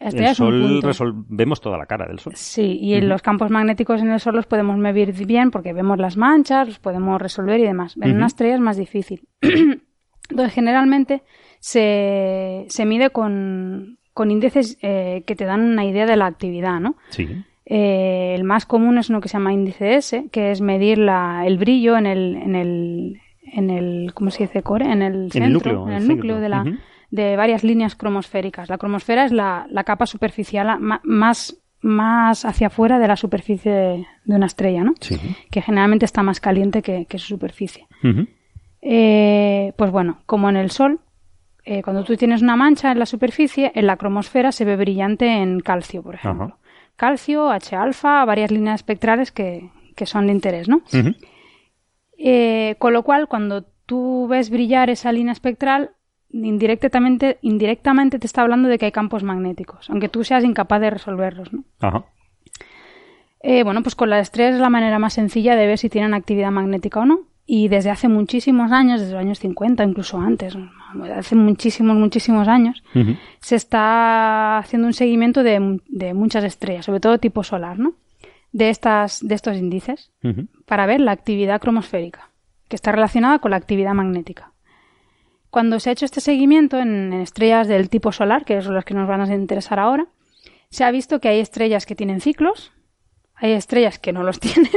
[0.00, 2.32] El Sol resolvemos toda la cara del Sol.
[2.34, 5.98] Sí, y en los campos magnéticos en el Sol los podemos medir bien porque vemos
[5.98, 7.96] las manchas, los podemos resolver y demás.
[8.00, 9.28] En una estrella es más difícil.
[9.42, 11.22] Entonces, generalmente
[11.58, 16.80] se, se mide con, con índices eh, que te dan una idea de la actividad,
[16.80, 16.96] ¿no?
[17.10, 17.28] Sí.
[17.66, 21.46] Eh, el más común es uno que se llama índice S, que es medir la,
[21.46, 23.20] el brillo en el, en el,
[23.52, 24.62] en el, ¿cómo se dice?
[24.62, 26.64] Core, en el centro, núcleo, en el núcleo de la.
[27.10, 28.68] De varias líneas cromosféricas.
[28.68, 34.06] La cromosfera es la, la capa superficial más, más hacia afuera de la superficie de,
[34.24, 34.94] de una estrella, ¿no?
[35.00, 35.18] Sí.
[35.50, 37.86] Que generalmente está más caliente que, que su superficie.
[38.82, 41.00] Eh, pues bueno, como en el Sol,
[41.64, 45.26] eh, cuando tú tienes una mancha en la superficie, en la cromosfera se ve brillante
[45.26, 46.58] en calcio, por ejemplo.
[46.96, 50.82] Calcio, H-alfa, varias líneas espectrales que, que son de interés, ¿no?
[52.18, 55.90] Eh, con lo cual, cuando tú ves brillar esa línea espectral,
[56.32, 60.90] indirectamente, indirectamente te está hablando de que hay campos magnéticos, aunque tú seas incapaz de
[60.90, 61.64] resolverlos, ¿no?
[61.80, 62.04] Ajá.
[63.42, 66.14] Eh, bueno, pues con las estrellas es la manera más sencilla de ver si tienen
[66.14, 67.20] actividad magnética o no.
[67.46, 70.56] Y desde hace muchísimos años, desde los años 50, incluso antes,
[71.16, 72.84] hace muchísimos, muchísimos años,
[73.40, 77.94] se está haciendo un seguimiento de, de muchas estrellas, sobre todo tipo solar, ¿no?
[78.52, 80.12] De, estas, de estos índices,
[80.64, 82.30] para ver la actividad cromosférica,
[82.68, 84.49] que está relacionada con la actividad magnética.
[85.50, 88.84] Cuando se ha hecho este seguimiento en, en estrellas del tipo solar, que son las
[88.84, 90.06] que nos van a interesar ahora,
[90.70, 92.72] se ha visto que hay estrellas que tienen ciclos,
[93.34, 94.70] hay estrellas que no los tienen,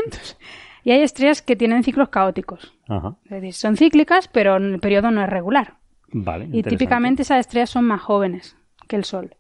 [0.84, 2.74] y hay estrellas que tienen ciclos caóticos.
[2.88, 3.15] Ajá.
[3.26, 5.78] Es decir, son cíclicas, pero el periodo no es regular.
[6.11, 6.49] Vale.
[6.51, 8.57] Y típicamente esas estrellas son más jóvenes
[8.88, 9.36] que el Sol.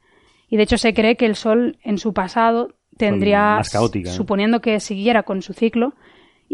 [0.49, 3.61] Y de hecho se cree que el Sol en su pasado tendría,
[4.05, 5.93] suponiendo que siguiera con su ciclo,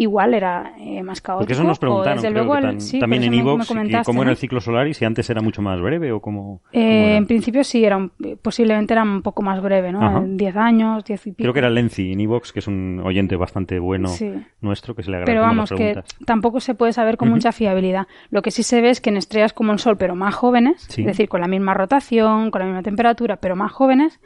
[0.02, 1.40] igual era eh, más caótico.
[1.42, 3.68] Porque eso nos preguntaron, creo luego que el- tan- sí, también en Evox,
[4.06, 6.62] cómo era el ciclo solar y si antes era mucho más breve o cómo...
[6.72, 10.02] Eh, en principio sí, era un- posiblemente era un poco más breve, ¿no?
[10.02, 10.20] Ajá.
[10.20, 11.44] En 10 años, 10 y pico.
[11.44, 14.32] Creo que era Lenzi en Evox, que es un oyente bastante bueno Sí.
[14.62, 17.52] nuestro, que se le Pero agradecemos vamos, las que tampoco se puede saber con mucha
[17.52, 18.08] fiabilidad.
[18.30, 20.86] Lo que sí se ve es que en estrellas como el Sol, pero más jóvenes,
[20.90, 21.02] Sí.
[21.02, 24.20] es decir, con la misma rotación, con la misma temperatura, pero más jóvenes,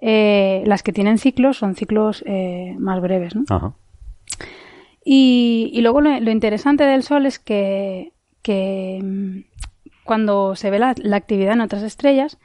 [0.00, 3.36] eh, las que tienen ciclos son ciclos eh, más breves.
[3.36, 3.44] ¿no?
[3.48, 3.72] Ajá.
[5.04, 9.38] Y, y luego lo, lo interesante del Sol es que, que, mm,
[10.04, 12.38] cuando se ve la, la actividad en otras estrellas,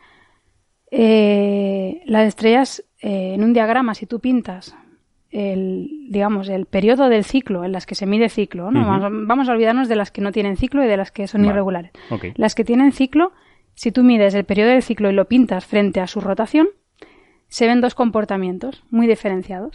[0.91, 4.76] eh, las estrellas eh, en un diagrama, si tú pintas
[5.30, 8.86] el, digamos, el periodo del ciclo en las que se mide ciclo, ¿no?
[8.86, 11.28] Vamos, a- vamos a olvidarnos de las que no tienen ciclo y de las que
[11.28, 11.51] son Vale.
[11.51, 11.91] irregulares.
[12.36, 13.34] Las que tienen ciclo,
[13.76, 16.68] si tú mides el periodo del ciclo y lo pintas frente a su rotación,
[17.49, 19.72] se ven dos comportamientos muy diferenciados.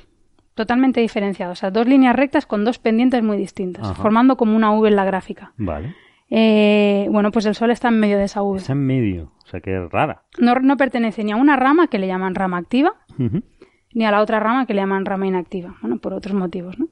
[0.55, 1.59] Totalmente diferenciados.
[1.59, 3.95] O sea, dos líneas rectas con dos pendientes muy distintas, Ajá.
[4.03, 5.53] formando como una V en la gráfica.
[5.57, 5.95] Vale.
[6.31, 8.59] Eh, bueno, pues el Sol está en medio de esa V.
[8.59, 10.23] Está en medio, o sea que es rara.
[10.39, 12.95] No, no pertenece ni a una rama que le llaman rama activa,
[13.95, 15.77] ni a la otra rama que le llaman rama inactiva.
[15.83, 16.89] Bueno, por otros motivos, ¿no?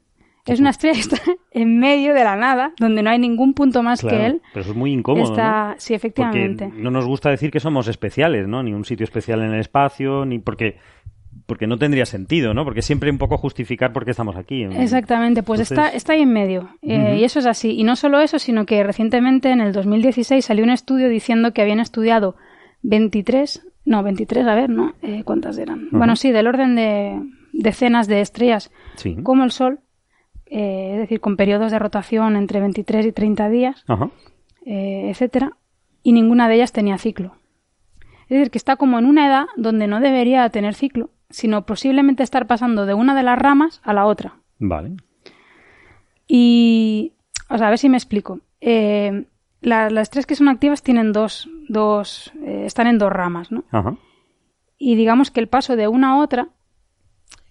[0.46, 1.16] Es una estrella que está
[1.52, 4.42] en medio de la nada, donde no hay ningún punto más Claro, que él.
[4.52, 5.74] Pero eso es muy incómodo, Está, ¿no?
[5.78, 6.64] sí, efectivamente.
[6.66, 8.62] Porque no nos gusta decir que somos especiales, ¿no?
[8.62, 10.78] Ni un sitio especial en el espacio, ni porque
[11.50, 12.62] porque no tendría sentido, ¿no?
[12.64, 14.62] Porque siempre un poco justificar por qué estamos aquí.
[14.62, 16.68] Exactamente, pues Entonces- está, está ahí en medio.
[16.80, 17.16] Eh.
[17.18, 17.72] Y eso es así.
[17.72, 21.60] Y no solo eso, sino que recientemente, en el 2016, salió un estudio diciendo que
[21.62, 22.36] habían estudiado
[22.82, 24.94] 23, no, 23, a ver, ¿no?
[25.02, 25.88] Eh, ¿Cuántas eran?
[25.90, 27.20] Bueno, sí, del orden de
[27.52, 29.16] decenas de estrellas Sí.
[29.24, 29.80] como el Sol,
[30.46, 33.84] eh, es decir, con periodos de rotación entre 23 y 30 días,
[34.66, 35.56] eh, etcétera,
[36.04, 37.34] y ninguna de ellas tenía ciclo.
[38.28, 42.22] Es decir, que está como en una edad donde no debería tener ciclo, sino posiblemente
[42.22, 44.34] estar pasando de una de las ramas a la otra.
[44.58, 44.92] Vale.
[46.26, 47.12] Y,
[47.48, 48.40] o sea, a ver si me explico.
[48.60, 49.24] Eh,
[49.60, 53.64] la- las tres que son activas tienen dos, dos eh, están en dos ramas, ¿no?
[53.70, 53.96] Ajá.
[54.78, 56.48] Y digamos que el paso de una a otra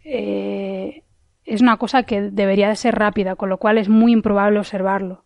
[0.04, 1.04] eh,
[1.46, 5.24] es una cosa que debería de ser rápida, con lo cual es muy improbable observarlo.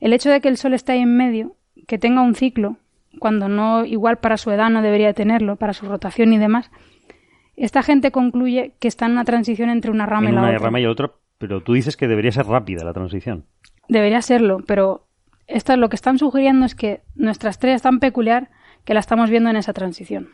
[0.00, 1.56] El hecho de que el Sol esté ahí en medio,
[1.86, 2.76] que tenga un ciclo,
[3.18, 6.70] cuando no, igual para su edad no debería tenerlo, para su rotación y demás,
[7.56, 10.50] esta gente concluye que está en una transición entre una rama En y la una
[10.50, 10.64] otra.
[10.64, 13.44] rama y otra, pero tú dices que debería ser rápida la transición.
[13.88, 15.06] Debería serlo, pero
[15.46, 18.50] esto lo que están sugiriendo es que nuestra estrella es tan peculiar
[18.84, 20.28] que la estamos viendo en esa transición.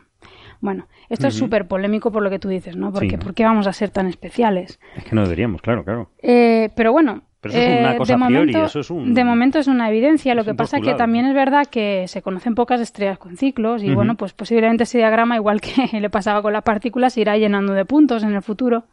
[0.61, 2.93] Bueno, esto es súper polémico por lo que tú dices, ¿no?
[2.93, 3.17] Porque Sí.
[3.17, 4.79] ¿por qué vamos a ser tan especiales?
[4.97, 6.11] Es que no deberíamos, claro, claro.
[6.23, 9.15] Eh, pero bueno, Pero eso es una eh, de, a priori, momento, eso es un-
[9.15, 10.35] de momento es una evidencia.
[10.35, 13.39] Lo es que pasa es que también es verdad que se conocen pocas estrellas con
[13.39, 17.23] ciclos y bueno, pues posiblemente ese diagrama, igual que le pasaba con las partículas, se
[17.23, 18.85] irá llenando de puntos en el futuro.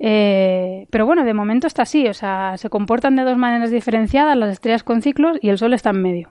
[0.00, 4.36] Eh, pero bueno, de momento está así, o sea, se comportan de dos maneras diferenciadas
[4.36, 6.30] las estrellas con ciclos y el Sol está en medio.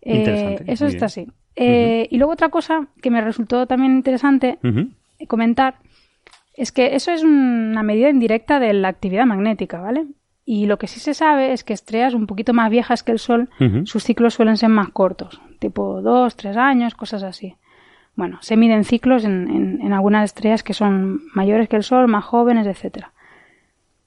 [0.00, 1.26] Eh, Interesante, eso está así.
[1.56, 4.90] Eh, Y luego otra cosa que me resultó también interesante Ujú.
[5.26, 5.76] comentar
[6.54, 10.06] es que eso es una medida indirecta de la actividad magnética, ¿vale?
[10.44, 13.18] Y lo que sí se sabe es que estrellas un poquito más viejas que el
[13.18, 13.48] Sol,
[13.84, 17.56] sus ciclos suelen ser más cortos, tipo dos, tres años, cosas así.
[18.14, 22.06] Bueno, se miden ciclos en, en- en algunas estrellas que son mayores que el Sol,
[22.08, 23.12] más jóvenes, etcétera.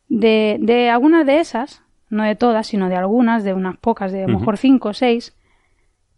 [0.08, 4.24] De, de algunas de esas, no de todas, sino de algunas, de unas pocas, de
[4.24, 5.36] a lo mejor cinco o seis,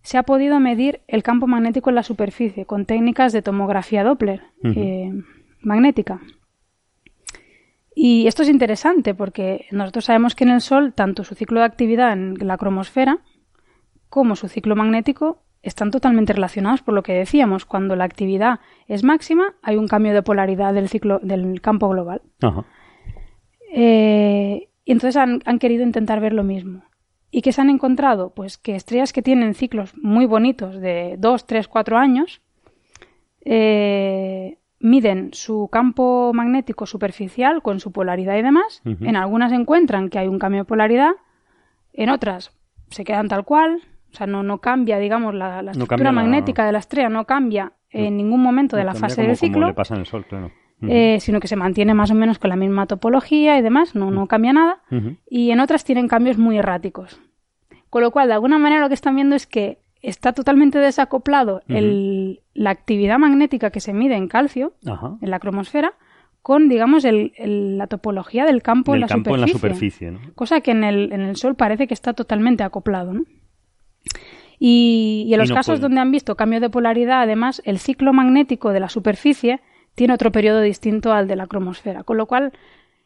[0.02, 4.42] se ha podido medir el campo magnético en la superficie con técnicas de tomografía Doppler
[4.64, 5.12] eh,
[5.62, 6.22] magnética.
[7.94, 11.66] Y esto es interesante porque nosotros sabemos que en el Sol tanto su ciclo de
[11.66, 13.20] actividad en la cromosfera
[14.10, 17.66] como su ciclo magnético están totalmente relacionados por lo que decíamos.
[17.66, 22.22] Cuando la actividad es máxima hay un cambio de polaridad del ciclo del campo global.
[22.42, 22.66] Ajá.
[23.74, 26.84] Eh, y entonces han, han querido intentar ver lo mismo.
[27.32, 28.32] ¿Y qué se han encontrado?
[28.34, 32.42] Pues que estrellas que tienen ciclos muy bonitos de 2, 3, 4 años
[33.46, 38.82] eh, miden su campo magnético superficial con su polaridad y demás.
[39.08, 41.12] En algunas encuentran que hay un cambio de polaridad,
[41.94, 42.52] en otras
[42.90, 46.12] se quedan tal cual, o sea, no, no cambia, digamos, la, la No estructura la-
[46.12, 49.48] magnética de la estrella, no cambia en ningún momento de la fase como- del como
[49.48, 50.52] ciclo le pasa en el sol, claro.
[50.90, 54.10] Eh, sino que se mantiene más o menos con la misma topología y demás, no,
[54.10, 54.82] no cambia nada,
[55.30, 57.20] y en otras tienen cambios muy erráticos.
[57.90, 61.62] Con lo cual, de alguna manera lo que están viendo es que está totalmente desacoplado
[61.68, 64.74] el- la actividad magnética que se mide en calcio,
[65.22, 65.94] en la cromosfera,
[66.42, 70.10] con, digamos, el- el- la topología del campo, en, la campo en la superficie.
[70.12, 70.20] ¿no?
[70.34, 73.24] Cosa que en el, en el Sol parece que está totalmente acoplado, ¿no?
[74.60, 75.82] Y, y en Y los no casos puede.
[75.82, 79.60] donde han visto cambio de polaridad, además, el ciclo magnético de la superficie
[79.96, 82.04] tiene otro periodo distinto al de la cromosfera.
[82.04, 82.52] Con lo cual,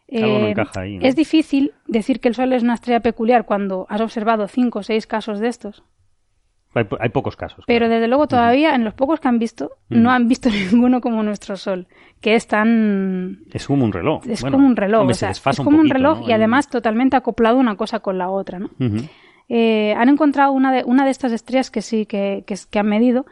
[0.10, 1.06] no eh, encaja ahí, ¿no?
[1.06, 4.84] es difícil decir que el Sol es una estrella peculiar cuando has observado cinco o
[4.84, 5.84] seis casos de estos.
[6.78, 7.64] Hay, po- hay pocos casos.
[7.68, 7.94] Pero claro.
[7.96, 11.56] desde luego todavía, en los pocos que han visto, no han visto ninguno como nuestro
[11.56, 11.88] Sol,
[12.20, 13.40] que es tan...
[13.54, 14.24] Es como un reloj.
[14.28, 16.20] Es Bueno, como un reloj, hombre, o se sea, desfasa es como un poquito, reloj
[16.22, 16.30] ¿no?
[16.30, 18.72] y además totalmente acoplado una cosa con la otra, ¿no?
[19.48, 22.88] Eh, han encontrado una de, una de estas estrellas que sí, que, que, que han
[22.88, 23.26] medido.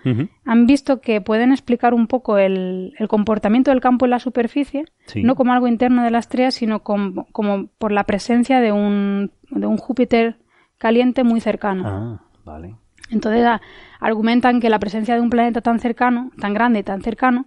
[0.46, 4.86] Han visto que pueden explicar un poco el, el comportamiento del campo en la superficie,
[5.08, 5.24] Sí.
[5.24, 9.32] no como algo interno de la estrella, sino como, como por la presencia de un,
[9.50, 10.38] de un Júpiter
[10.78, 11.84] caliente muy cercano.
[11.86, 12.76] Ah, vale.
[13.10, 13.62] Entonces a-
[14.00, 17.46] argumentan que la presencia de un planeta tan cercano, tan grande y tan cercano,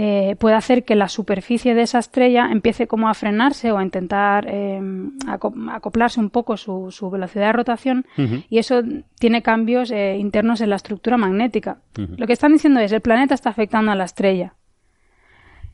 [0.00, 3.82] eh, puede hacer que la superficie de esa estrella empiece como a frenarse o a
[3.82, 4.80] intentar eh,
[5.26, 8.04] aco- acoplarse un poco su, su velocidad de rotación
[8.48, 8.80] y eso
[9.18, 11.78] tiene cambios eh, internos en la estructura magnética.
[12.16, 14.54] Lo que están diciendo es el planeta está afectando a la estrella.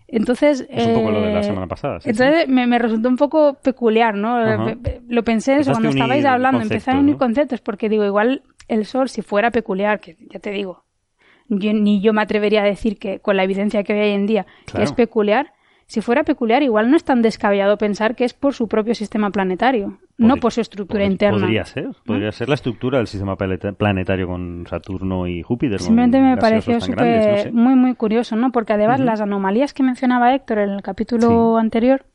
[0.07, 3.09] Entonces, Es un poco lo de la eh, semana pasada, sí, entonces Me, me resultó
[3.09, 4.39] un poco peculiar, ¿no?
[5.09, 7.19] Lo pensé eso cuando estabais hablando, empecé a unir ¿no?
[7.19, 10.85] conceptos porque digo, igual el Sol, si fuera peculiar, que ya te digo,
[11.49, 14.27] yo- ni yo me atrevería a decir que con la evidencia que hay hoy en
[14.27, 15.53] día que es peculiar,
[15.87, 19.29] si fuera peculiar, igual no es tan descabellado pensar que es por su propio sistema
[19.31, 21.37] planetario, no por su estructura interna.
[21.47, 25.79] Podría ser, podría ser la estructura del sistema planetario con Saturno y Júpiter.
[25.81, 26.75] Simplemente me pareció
[27.53, 28.51] muy, muy curioso, ¿no?
[28.51, 32.07] Porque además las anomalías que mencionaba Héctor en el capítulo anterior,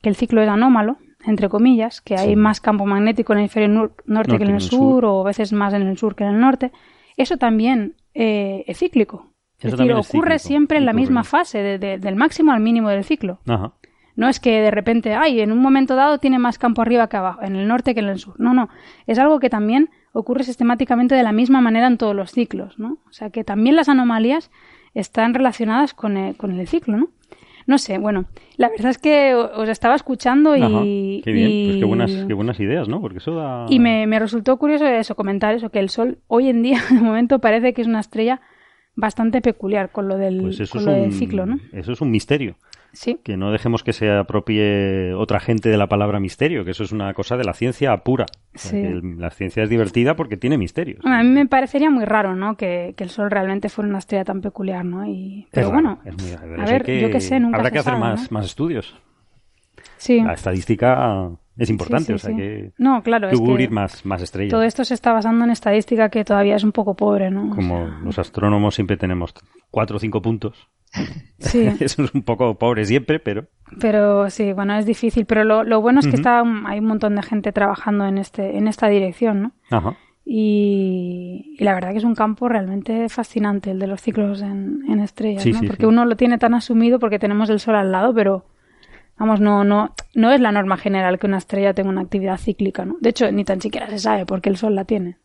[0.00, 3.68] que el ciclo es anómalo, entre comillas, que hay más campo magnético en el hemisferio
[4.06, 6.40] norte, que en el, sur, o a veces más en el sur que en el
[6.40, 6.70] norte,
[7.16, 9.32] eso también eh, es cíclico.
[9.60, 13.40] Es decir, ocurre siempre en la misma fase, del máximo al mínimo del ciclo.
[14.14, 17.16] No es que de repente, ay, en un momento dado tiene más campo arriba que
[17.16, 18.34] abajo, en el norte que en el sur.
[18.40, 18.68] No, no.
[19.06, 22.98] Es algo que también ocurre sistemáticamente de la misma manera en todos los ciclos, ¿no?
[23.08, 24.50] O sea que también las anomalías
[24.94, 27.08] están relacionadas con el, con el ciclo, ¿no?
[27.68, 28.24] No sé, bueno,
[28.56, 31.20] la verdad es que os estaba escuchando y...
[31.22, 33.02] qué bien, pues qué buenas, qué buenas ideas, ¿no?
[33.02, 33.66] Porque eso da...
[33.68, 36.98] Y me, me resultó curioso eso, comentar eso, que el Sol hoy en día, de
[36.98, 38.40] momento, parece que es una estrella
[38.96, 41.58] bastante peculiar con lo del, pues ciclo, ¿no?
[41.72, 42.56] Eso es un misterio.
[42.98, 43.20] Sí.
[43.22, 46.90] Que no dejemos que se apropie otra gente de la palabra misterio, que eso es
[46.90, 48.26] una cosa de la ciencia pura.
[48.54, 48.82] Sí.
[49.16, 50.98] la ciencia es divertida porque tiene misterios.
[51.06, 52.56] a mí me parecería muy raro, ¿no?
[52.56, 55.06] Que, el Sol realmente fuera una estrella tan peculiar, ¿no?
[55.06, 56.00] Y, pero bueno,
[56.58, 59.00] a ver, yo qué sé, nunca Habrá que hacer más, más estudios.
[59.96, 60.20] Sí.
[60.20, 64.50] La estadística es importante, o sea que no, claro, cubrir más, más estrellas.
[64.50, 67.54] Todo esto se está basando en estadística que todavía es un poco pobre, ¿no?
[67.54, 69.34] Como los astrónomos siempre tenemos
[69.70, 70.68] cuatro o cinco puntos.
[71.38, 71.68] Sí.
[71.80, 73.46] Eso es un poco pobre siempre, pero...
[73.78, 75.24] Pero sí, bueno, es difícil.
[75.24, 78.58] Pero lo, lo bueno es que está, hay un montón de gente trabajando en, este,
[78.58, 79.52] en esta dirección, ¿no?
[79.70, 79.96] Ajá.
[80.24, 84.98] Y, la verdad que es un campo realmente fascinante el de los ciclos en, en
[84.98, 85.60] estrellas, ¿no?
[85.64, 88.44] porque uno lo tiene tan asumido porque tenemos el Sol al lado, pero
[89.18, 92.84] Vamos, no, no, no es la norma general que una estrella tenga una actividad cíclica,
[92.84, 92.96] ¿no?
[93.00, 95.18] De hecho, ni tan siquiera se sabe porque el Sol la tiene.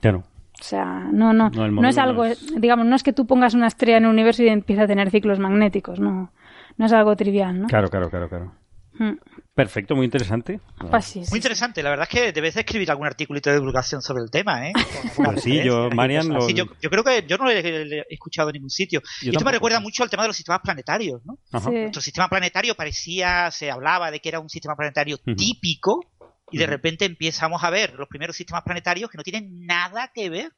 [0.00, 0.24] Claro.
[0.58, 2.24] O sea, no, no, no, es algo,
[2.56, 5.10] digamos, no es que tú pongas una estrella en el universo y empiece a tener
[5.10, 6.32] ciclos magnéticos, no,
[6.78, 7.66] no es algo trivial, ¿no?
[7.66, 8.52] Claro, claro, claro, claro.
[8.98, 9.18] Mm.
[9.54, 10.60] Perfecto, muy interesante.
[10.90, 11.82] Pues muy interesante.
[11.82, 14.72] La verdad es que debes escribir algún articulito de divulgación sobre el tema, ¿eh?
[15.16, 16.28] Pues sí, yo, Marian.
[16.54, 19.00] yo, creo que yo no lo he, escuchado en ningún sitio.
[19.22, 21.38] y esto me recuerda mucho al tema de los sistemas planetarios, ¿no?
[21.50, 26.04] Nuestro sistema planetario parecía, se hablaba de que era un sistema planetario típico,
[26.50, 30.30] y de repente empezamos a ver los primeros sistemas planetarios que no tienen nada que
[30.30, 30.52] ver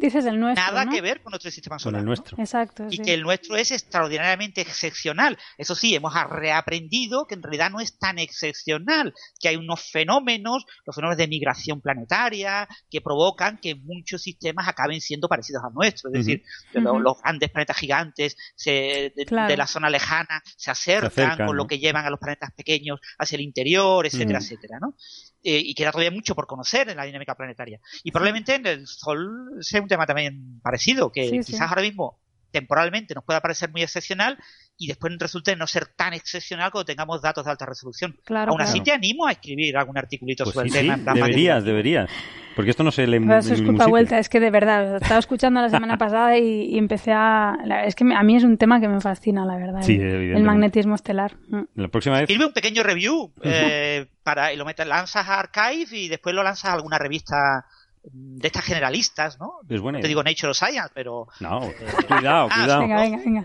[0.00, 0.64] Dices el nuestro.
[0.64, 2.00] Nada que ver con nuestro sistema solar.
[2.00, 2.36] Con el nuestro.
[2.38, 2.86] Exacto.
[2.90, 5.38] Y que el nuestro es extraordinariamente excepcional.
[5.58, 10.64] Eso sí, hemos reaprendido que en realidad no es tan excepcional, que hay unos fenómenos,
[10.86, 16.08] los fenómenos de migración planetaria, que provocan que muchos sistemas acaben siendo parecidos a nuestro.
[16.08, 21.78] Es decir, los, grandes planetas gigantes de, la zona lejana se acercan, con lo que
[21.78, 24.94] llevan a los planetas pequeños hacia el interior, etcétera, etcétera, ¿no?
[25.42, 27.80] Eh, y queda todavía mucho por conocer en la dinámica planetaria.
[28.04, 32.18] Y probablemente en el Sol sea un tema también parecido, que quizás ahora mismo
[32.50, 34.38] temporalmente nos pueda parecer muy excepcional
[34.76, 38.16] y después resulte no ser tan excepcional cuando tengamos datos de alta resolución.
[38.24, 41.14] Claro, Aún así te animo a escribir algún articulito pues sobre el tema.
[41.14, 42.10] deberías, deberías.
[42.56, 45.60] Porque esto no se le Eso es culpa vuelta, es que de verdad, estaba escuchando
[45.60, 47.56] la semana pasada y, empecé a...
[47.84, 49.88] Es que a mí es un tema que me fascina, la verdad.
[49.88, 51.36] el, magnetismo estelar.
[51.48, 51.62] Mm.
[51.74, 52.22] La próxima vez...
[52.22, 56.42] Escribe un pequeño review eh, para, y lo metes, lanzas a Archive y después lo
[56.42, 57.64] lanzas a alguna revista
[58.02, 59.60] de estas generalistas, ¿no?
[59.68, 61.28] Es te digo Nature o Science, pero...
[61.40, 61.74] No, eh,
[62.08, 62.80] cuidado, ah, cuidado.
[62.80, 63.44] Venga, venga, venga.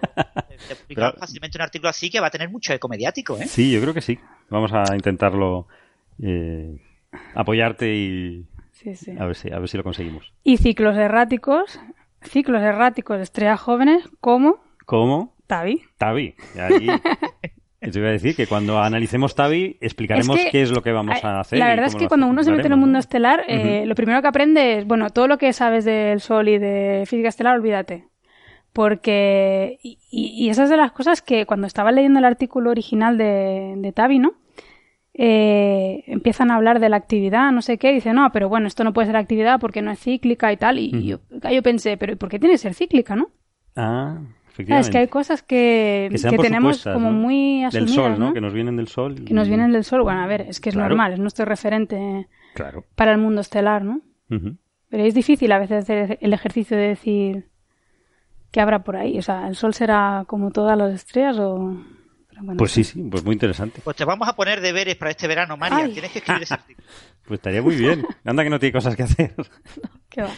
[0.88, 3.48] Te fácilmente un artículo así que va a tener mucho eco mediático, ¿eh?
[3.48, 4.18] Sí, yo creo que sí.
[4.50, 5.68] Vamos a intentarlo
[6.22, 6.82] eh,
[7.34, 8.46] apoyarte y...
[9.18, 10.32] A, ver si, a ver si lo conseguimos.
[10.44, 11.80] Y ciclos erráticos,
[12.22, 14.64] ciclos erráticos de estrellas jóvenes, ¿cómo?
[14.86, 15.36] ¿Cómo?
[15.48, 15.82] Tavi.
[15.98, 16.36] Tavi.
[16.60, 16.88] Ahí,
[17.92, 21.40] Te iba a decir que cuando analicemos Tavi explicaremos qué es lo que vamos a
[21.40, 21.60] hacer.
[21.60, 24.22] La verdad es que cuando uno se mete en el mundo estelar, eh, lo primero
[24.22, 28.08] que aprende es, bueno, todo lo que sabes del Sol y de física estelar, olvídate.
[28.74, 33.92] Porque, y, esas de las cosas que cuando estaba leyendo el artículo original de, de
[33.94, 34.34] Tavi, ¿no?
[35.18, 38.84] Eh, empiezan a hablar de la actividad, no sé qué, dice, no, pero bueno, esto
[38.84, 40.78] no puede ser actividad porque no es cíclica y tal.
[40.78, 43.30] Y yo, yo pensé, pero ¿por qué tiene que ser cíclica, no?
[43.78, 44.20] Ah,
[44.58, 48.34] es que hay cosas que, que, tenemos como muy asumidas, Del sol, ¿no?
[48.34, 49.24] Que nos vienen del sol.
[49.26, 50.04] Que nos vienen del sol.
[50.04, 52.28] Bueno, a ver, es que es normal, es nuestro referente
[52.96, 54.02] para el mundo estelar, ¿no?
[54.90, 57.50] Pero es difícil a veces hacer el ejercicio de decir
[58.52, 59.18] qué habrá por ahí.
[59.18, 61.78] O sea, ¿el sol será como todas las estrellas o...?
[62.58, 63.82] pues sí, sí, pues muy interesante.
[63.84, 65.92] Pues te vamos a poner deberes para este verano, María.
[65.92, 66.88] Tienes que escribir ese artículo.
[67.26, 68.06] Pues estaría muy bien.
[68.24, 69.36] Anda que no tiene cosas que hacer.
[70.10, 70.32] ¿Qué va?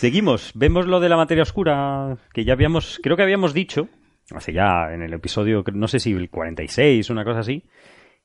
[0.00, 3.90] Seguimos, vemos lo de la materia oscura, que ya habíamos, creo que habíamos dicho,
[4.34, 7.64] hace ya en el episodio, no sé si el 46, una cosa así,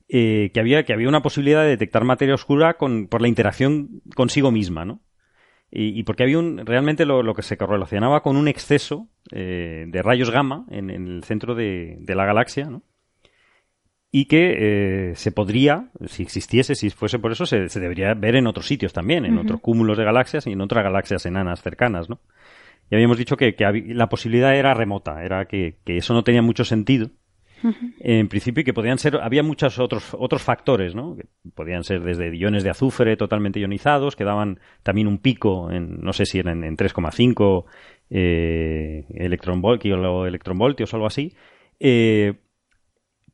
[0.08, 4.02] eh, que, había, que había una posibilidad de detectar materia oscura con, por la interacción
[4.16, 5.02] consigo misma, ¿no?
[5.70, 10.32] Y, porque había un, realmente lo, que se relacionaba con un exceso eh, de rayos
[10.32, 12.84] gamma en, el centro de, la galaxia, ¿no?
[14.18, 18.48] Y que eh, se podría, si existiese, si fuese por eso, se, debería ver en
[18.48, 22.22] otros sitios también, en otros cúmulos de galaxias y en otras galaxias enanas cercanas, ¿no?
[22.90, 23.54] Y habíamos dicho que,
[23.88, 27.10] la posibilidad era remota, era que, eso no tenía mucho sentido.
[28.00, 31.18] En principio, y que podían ser, había muchos otros, otros factores, ¿no?
[31.18, 36.00] Que podían ser desde iones de azufre totalmente ionizados, que daban también un pico, en,
[36.00, 37.66] no sé si eran en, 3,5
[38.12, 41.34] eh, electronvoltios o electronvoltios o algo así.
[41.82, 42.36] Eh,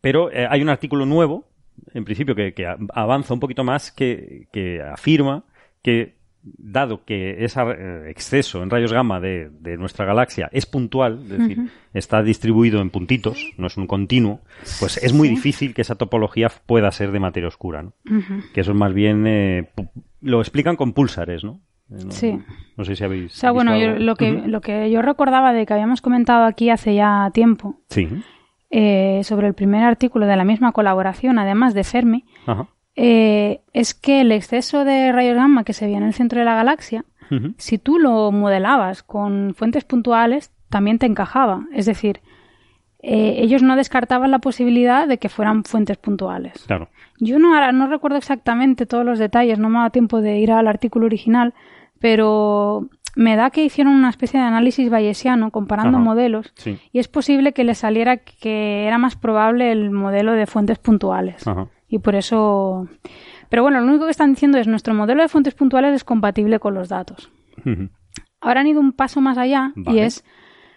[0.02, 1.46] pero eh, hay un artículo nuevo,
[1.94, 2.54] en principio, que,
[2.94, 4.48] avanza un poquito más, que,
[4.92, 5.46] afirma
[5.82, 11.30] que dado que ese eh, exceso en rayos gamma de, nuestra galaxia es puntual, es
[11.30, 14.42] decir, está distribuido en puntitos, no es un continuo,
[14.80, 17.94] pues es muy difícil que esa topología pueda ser de materia oscura, ¿no?
[18.54, 19.70] Que eso es más bien eh,
[20.22, 21.62] lo explican con púlsares, ¿no?
[22.10, 22.40] sí.
[22.78, 23.34] No sé si habéis.
[23.34, 26.96] O sea, bueno, lo, que, lo que yo recordaba de que habíamos comentado aquí hace
[26.96, 27.82] ya tiempo.
[27.90, 28.08] Sí.
[28.74, 32.24] Eh, sobre el primer artículo de la misma colaboración, además de Fermi,
[32.96, 36.46] eh, es que el exceso de rayos gamma que se veía en el centro de
[36.46, 37.04] la galaxia,
[37.58, 41.66] si tú lo modelabas con fuentes puntuales, también te encajaba.
[41.74, 42.20] Es decir,
[43.04, 46.64] eh, ellos no descartaban la posibilidad de que fueran fuentes puntuales.
[46.68, 46.90] Claro.
[47.20, 50.52] Yo no, no recuerdo exactamente todos los detalles, no me ha dado tiempo de ir
[50.52, 51.54] al artículo original,
[52.00, 56.54] pero me da que hicieron una especie de análisis bayesiano comparando modelos
[56.92, 61.44] y es posible que les saliera que era más probable el modelo de fuentes puntuales.
[61.88, 62.88] Y por eso...
[63.50, 66.60] Pero bueno, lo único que están diciendo es nuestro modelo de fuentes puntuales es compatible
[66.60, 67.30] con los datos.
[68.40, 70.24] Ahora han ido un paso más allá y es...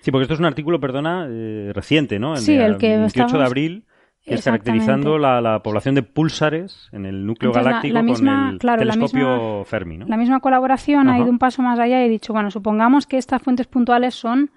[0.01, 2.37] Sí, porque esto es un artículo, perdona, eh, reciente, ¿no?
[2.37, 3.85] sí, el que 28 de abril
[4.25, 9.99] es caracterizando la, población de púlsares en el núcleo galáctico con el telescopio Fermi.
[9.99, 10.07] ¿no?
[10.07, 13.19] La misma colaboración ha ido un paso más allá y ha dicho, bueno, supongamos que
[13.19, 14.51] estas fuentes puntuales son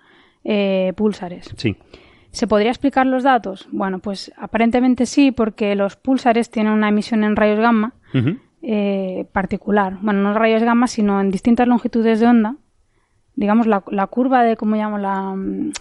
[0.44, 1.53] eh, púlsares.
[1.57, 1.76] Sí.
[2.31, 3.68] ¿Se podría explicar los datos?
[3.72, 7.94] Bueno, pues aparentemente sí, porque los púlsares tienen una emisión en rayos gamma
[8.61, 9.98] eh, particular.
[10.02, 12.56] Bueno, no rayos gamma, sino en distintas longitudes de onda
[13.38, 14.97] digamos, la, la curva de, ¿cómo llamo?
[14.97, 15.72] La, mm,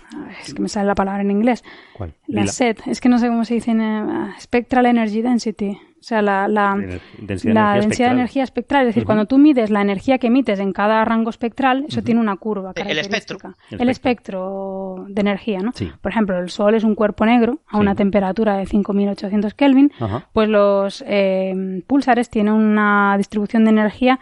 [0.43, 1.65] es que me sale la palabra en inglés.
[1.95, 2.13] ¿Cuál?
[2.29, 5.79] La SET, es que no sé cómo se dice en uh, Spectral Energy Density.
[5.99, 6.77] O sea, la, la,
[7.19, 8.83] densidad, de, energía espectral.
[8.83, 12.21] Es decir, cuando tú mides la energía que emites en cada rango espectral, eso tiene
[12.21, 13.39] una curva El espectro.
[13.71, 15.73] El, espectro de energía, ¿no?
[16.01, 19.91] Por ejemplo, el Sol es un cuerpo negro a una temperatura de 5.800 Kelvin,
[20.33, 24.21] pues los eh, pulsares tienen una distribución de energía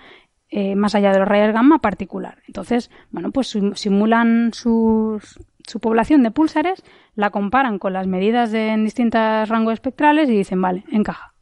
[0.56, 2.38] eh, más allá de los rayos gamma particular.
[2.46, 5.20] Entonces, bueno, pues simulan su
[5.80, 6.84] población de púlsares,
[7.16, 11.34] la comparan con las medidas de, en distintos rangos espectrales y dicen, vale, encaja.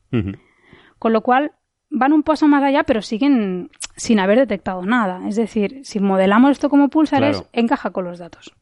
[0.99, 1.53] Con lo cual,
[1.91, 5.29] van un paso más allá, pero siguen sin haber detectado nada.
[5.29, 8.55] Es decir, si modelamos esto como púlsares, encaja con los datos.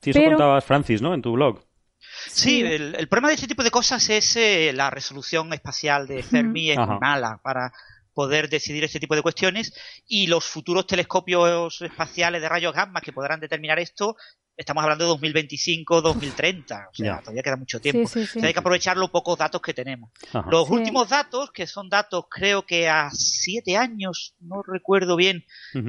[0.00, 1.12] Sí, eso contabas, Francis, ¿no?
[1.12, 1.60] En tu blog.
[1.98, 6.70] Sí, el, problema de este tipo de cosas es eh, la resolución espacial de Fermi
[6.70, 7.72] es mala para
[8.18, 9.72] poder decidir este tipo de cuestiones
[10.08, 14.16] y los futuros telescopios espaciales de rayos gamma que podrán determinar esto
[14.56, 18.10] estamos hablando de 2025, 2030, o sea, todavía queda mucho tiempo.
[18.42, 20.10] hay que aprovechar los pocos datos que tenemos.
[20.50, 25.44] Los últimos datos, que son datos creo que a siete años, no recuerdo bien,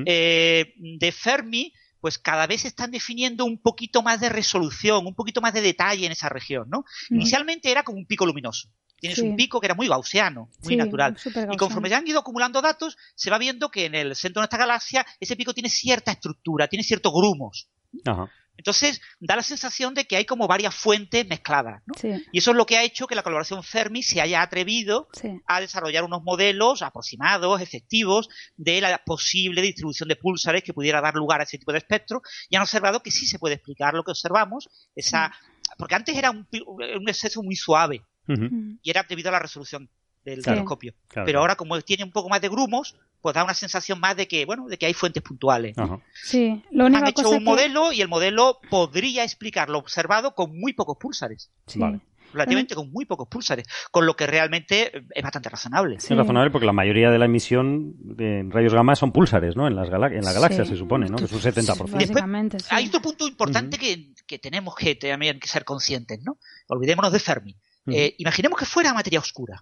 [0.05, 5.41] eh, de Fermi, pues cada vez están definiendo un poquito más de resolución, un poquito
[5.41, 6.85] más de detalle en esa región, ¿no?
[7.09, 8.69] Inicialmente era como un pico luminoso.
[8.99, 11.17] Tienes un pico que era muy gaussiano, muy natural.
[11.51, 14.43] Y conforme se han ido acumulando datos, se va viendo que en el centro de
[14.43, 17.69] nuestra galaxia ese pico tiene cierta estructura, tiene ciertos grumos.
[18.59, 21.81] Entonces, da la sensación de que hay como varias fuentes mezcladas.
[22.03, 25.07] Y eso es lo que ha hecho que la colaboración Fermi se haya atrevido
[25.47, 28.27] a desarrollar unos modelos aproximados, efectivos,
[28.57, 32.21] de la posible distribución de púlsares que pudiera dar lugar a ese tipo de espectro.
[32.49, 35.31] Y han observado que sí se puede explicar lo que observamos, esa
[35.77, 38.01] porque antes era un, un exceso muy suave
[38.81, 39.89] y era debido a la resolución
[40.23, 40.93] del telescopio.
[41.25, 44.27] Pero ahora, como tiene un poco más de grumos, pues da una sensación más de
[44.27, 45.75] que, bueno, de que hay fuentes puntuales.
[46.13, 50.73] Sí, lo Han hecho un modelo y el modelo podría explicar lo observado con muy
[50.73, 51.51] pocos púlsares.
[52.31, 55.95] Relativamente con muy pocos púlsares, con lo que realmente es bastante razonable.
[55.95, 59.67] Es razonable porque la mayoría de la emisión de rayos gamma son púlsares, ¿no?
[59.67, 61.17] En, las en la galaxia se supone, ¿no?
[61.17, 62.65] Que es un 70%.
[62.69, 66.37] hay otro punto importante que, que, tenemos que también que ser conscientes, ¿no?
[66.67, 67.55] Olvidémonos de Fermi.
[67.91, 69.59] Eh, imaginemos que fuera materia oscura.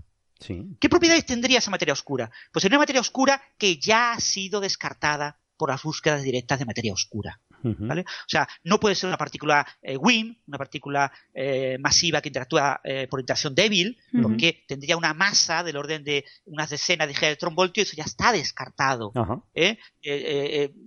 [0.80, 2.30] ¿Qué propiedades tendría esa materia oscura?
[2.52, 6.66] Pues sería una materia oscura que ya ha sido descartada por las búsquedas directas de
[6.66, 7.42] materia oscura.
[7.64, 8.02] ¿Vale?
[8.02, 12.80] O sea, no puede ser una partícula eh, WIM, una partícula eh, masiva que interactúa
[12.84, 17.78] eh, por interacción débil, porque tendría una masa del orden de unas decenas de electronvoltios
[17.78, 19.12] y eso ya está descartado.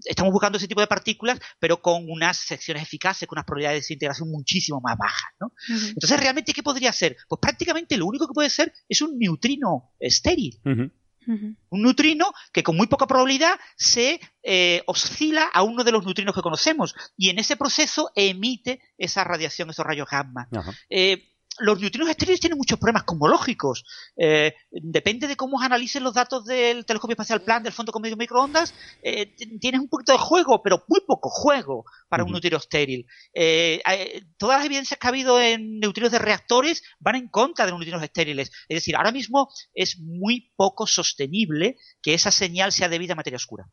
[0.04, 3.94] estamos buscando ese tipo de partículas, pero con unas secciones eficaces, con unas probabilidades de
[3.94, 5.30] integración muchísimo más bajas.
[5.40, 5.52] ¿no?
[5.68, 7.16] Entonces, ¿realmente qué podría ser?
[7.28, 10.60] Pues prácticamente lo único que puede ser es un neutrino estéril.
[11.70, 16.34] Un neutrino que con muy poca probabilidad se eh, oscila a uno de los neutrinos
[16.34, 20.48] que conocemos y en ese proceso emite esa radiación, esos rayos gamma.
[20.88, 23.84] Eh, los neutrinos estériles tienen muchos problemas cosmológicos.
[24.16, 28.16] Eh, depende de cómo analicen los datos del telescopio espacial plan del fondo con medio
[28.16, 33.06] microondas, eh, tienes un poquito de juego, pero muy poco juego para un neutrino estéril.
[33.34, 33.82] Eh,
[34.36, 37.80] todas las evidencias que ha habido en neutrinos de reactores van en contra de los
[37.80, 38.50] neutrinos estériles.
[38.68, 43.36] Es decir, ahora mismo es muy poco sostenible que esa señal sea debida a materia
[43.36, 43.66] oscura.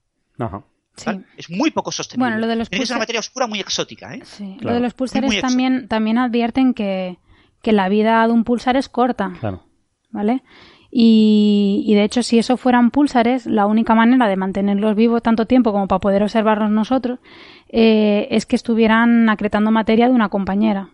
[1.38, 2.32] Es muy poco sostenible.
[2.32, 4.18] Bueno, lo de los es una materia oscura muy exótica.
[4.60, 7.18] Lo de los pulsares también, también advierten que
[7.68, 9.34] que la vida de un pulsar es corta.
[9.42, 9.60] Claro.
[10.10, 10.42] ¿Vale?
[10.90, 15.74] Y, de hecho, si eso fueran pulsares, la única manera de mantenerlos vivos tanto tiempo
[15.74, 17.20] como para poder observarlos nosotros
[17.68, 20.92] eh, es que estuvieran acretando materia de una compañera.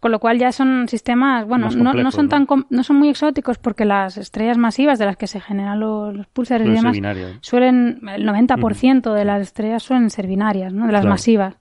[0.00, 3.84] Con lo cual ya son sistemas, bueno, no, son tan no son muy exóticos porque
[3.84, 6.96] las estrellas masivas de las que se generan los, pulsares y demás
[7.42, 10.86] suelen el 90% de las estrellas suelen ser binarias, ¿no?
[10.86, 11.56] De las masivas.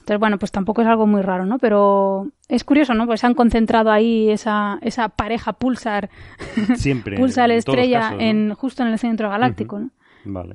[0.00, 1.58] Entonces, bueno, pues tampoco es algo muy raro, ¿no?
[1.58, 3.06] Pero es curioso, ¿no?
[3.06, 6.10] Pues se han concentrado ahí esa, esa pareja pulsar,
[6.74, 9.90] Siempre, pulsar estrella en, justo en el centro galáctico, ¿no?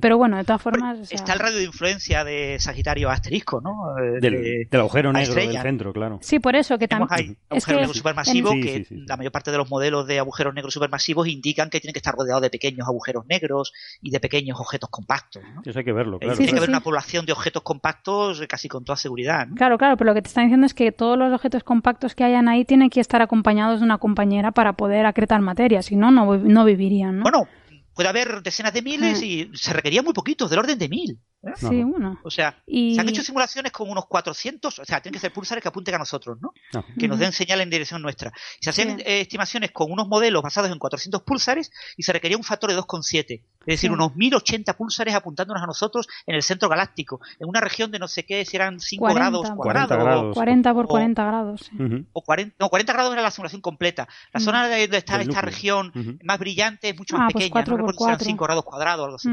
[0.02, 1.12] Pero bueno, de todas formas.
[1.12, 3.98] Está el radio de influencia de Sagitario asterisco, ¿no?
[3.98, 6.20] Eh, del, agujero negro del centro, claro.
[6.22, 7.08] Sí, por eso que también.
[7.12, 11.28] Hay agujeros negros supermasivos que la mayor parte de los modelos de agujeros negros supermasivos
[11.28, 15.44] indican que tienen que estar rodeados de pequeños agujeros negros y de pequeños objetos compactos.
[15.56, 15.62] ¿no?
[15.66, 16.38] Eso hay que verlo, claro.
[16.38, 19.48] tiene que haber una población de objetos compactos casi con toda seguridad.
[19.48, 19.56] ¿no?
[19.56, 22.24] Claro, claro, pero lo que te están diciendo es que todos los objetos compactos que
[22.24, 26.12] hayan ahí tienen que estar acompañados de una compañera para poder acretar materia, si no,
[26.12, 27.18] no vivirían.
[27.18, 27.24] ¿no?
[27.24, 27.48] Bueno,
[27.96, 31.20] puede haber decenas de miles y se requería muy poquito, del orden de mil.
[31.46, 31.54] ¿Eh?
[31.56, 32.20] Sí, uno.
[32.24, 35.62] O sea, se han hecho simulaciones con unos 400, o sea, tienen que ser pulsares
[35.62, 36.54] que apunten a nosotros, ¿no?
[36.98, 38.32] Que nos den señal en dirección nuestra.
[38.60, 42.44] Se hacían eh, estimaciones con unos modelos basados en 400 pulsares y se requería un
[42.44, 43.42] factor de 2,7.
[43.66, 47.92] Es decir, unos 1080 pulsares apuntándonos a nosotros en el centro galáctico, en una región
[47.92, 50.34] de no sé qué, si eran 5 grados cuadrados.
[50.34, 51.72] 40 por 40 grados.
[52.14, 54.08] O 40, no, 40 grados era la simulación completa.
[54.34, 55.92] La zona donde está esta región
[56.24, 57.66] más brillante es mucho más ah, pues pequeña.
[57.66, 59.30] no recuerdo si eran 5 grados cuadrados o algo así.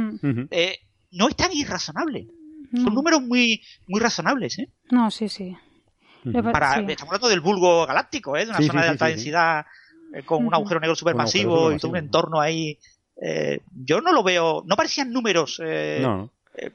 [0.51, 0.79] Eh,
[1.13, 2.29] no es tan irrazonable.
[2.75, 4.71] Son números muy, muy razonables, ¿eh?
[4.91, 5.55] No, sí, sí.
[6.53, 8.47] Para, Estamos hablando del vulgo galáctico, ¿eh?
[8.47, 9.67] De una zona de alta densidad
[10.15, 12.79] eh, con un agujero negro supermasivo y todo un entorno ahí
[13.21, 16.05] eh, yo no lo veo, no parecían números eh,
[16.57, 16.71] eh,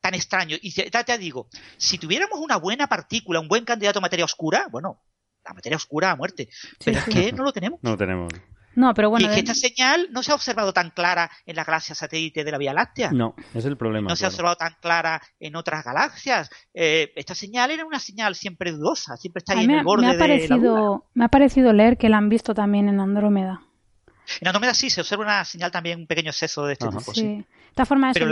[0.00, 0.58] tan extraños.
[0.62, 4.68] Y te, te, digo, si tuviéramos una buena partícula, un buen candidato a materia oscura,
[4.70, 5.02] bueno,
[5.44, 6.48] la materia oscura a muerte.
[6.82, 7.80] Pero es que no lo tenemos.
[7.82, 8.32] No lo tenemos.
[8.74, 9.26] No, pero bueno.
[9.26, 12.50] Y que esta señal no se ha observado tan clara en la galaxia satélite de
[12.52, 13.10] la Vía Láctea.
[13.10, 14.08] No, es el problema.
[14.08, 16.50] No se ha observado tan clara en otras galaxias.
[16.72, 20.18] esta señal era una señal siempre dudosa, siempre está ahí en el borde me ha
[20.18, 23.62] parecido, Me ha parecido leer que la han visto también en Andrómeda.
[24.40, 27.14] En Andrómeda sí se observa una señal también, un pequeño exceso de este tipo.
[27.14, 27.22] Sí.
[27.22, 28.22] De esta forma, en,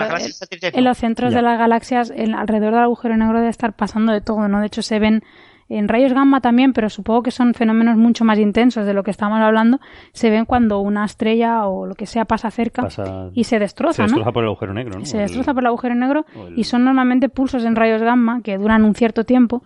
[0.74, 4.48] en los centros de las galaxias, alrededor del agujero negro debe estar pasando de todo,
[4.48, 4.60] ¿no?
[4.60, 5.22] De hecho, se ven
[5.68, 9.10] en rayos gamma también, pero supongo que son fenómenos mucho más intensos de lo que
[9.10, 9.80] estamos hablando.
[10.12, 12.88] Se ven cuando una estrella o lo que sea pasa cerca
[13.34, 15.04] y se destroza, Se destroza por el agujero negro, ¿no?
[15.04, 16.24] Se destroza por el agujero negro
[16.56, 19.62] y son normalmente pulsos en rayos gamma que duran un cierto tiempo.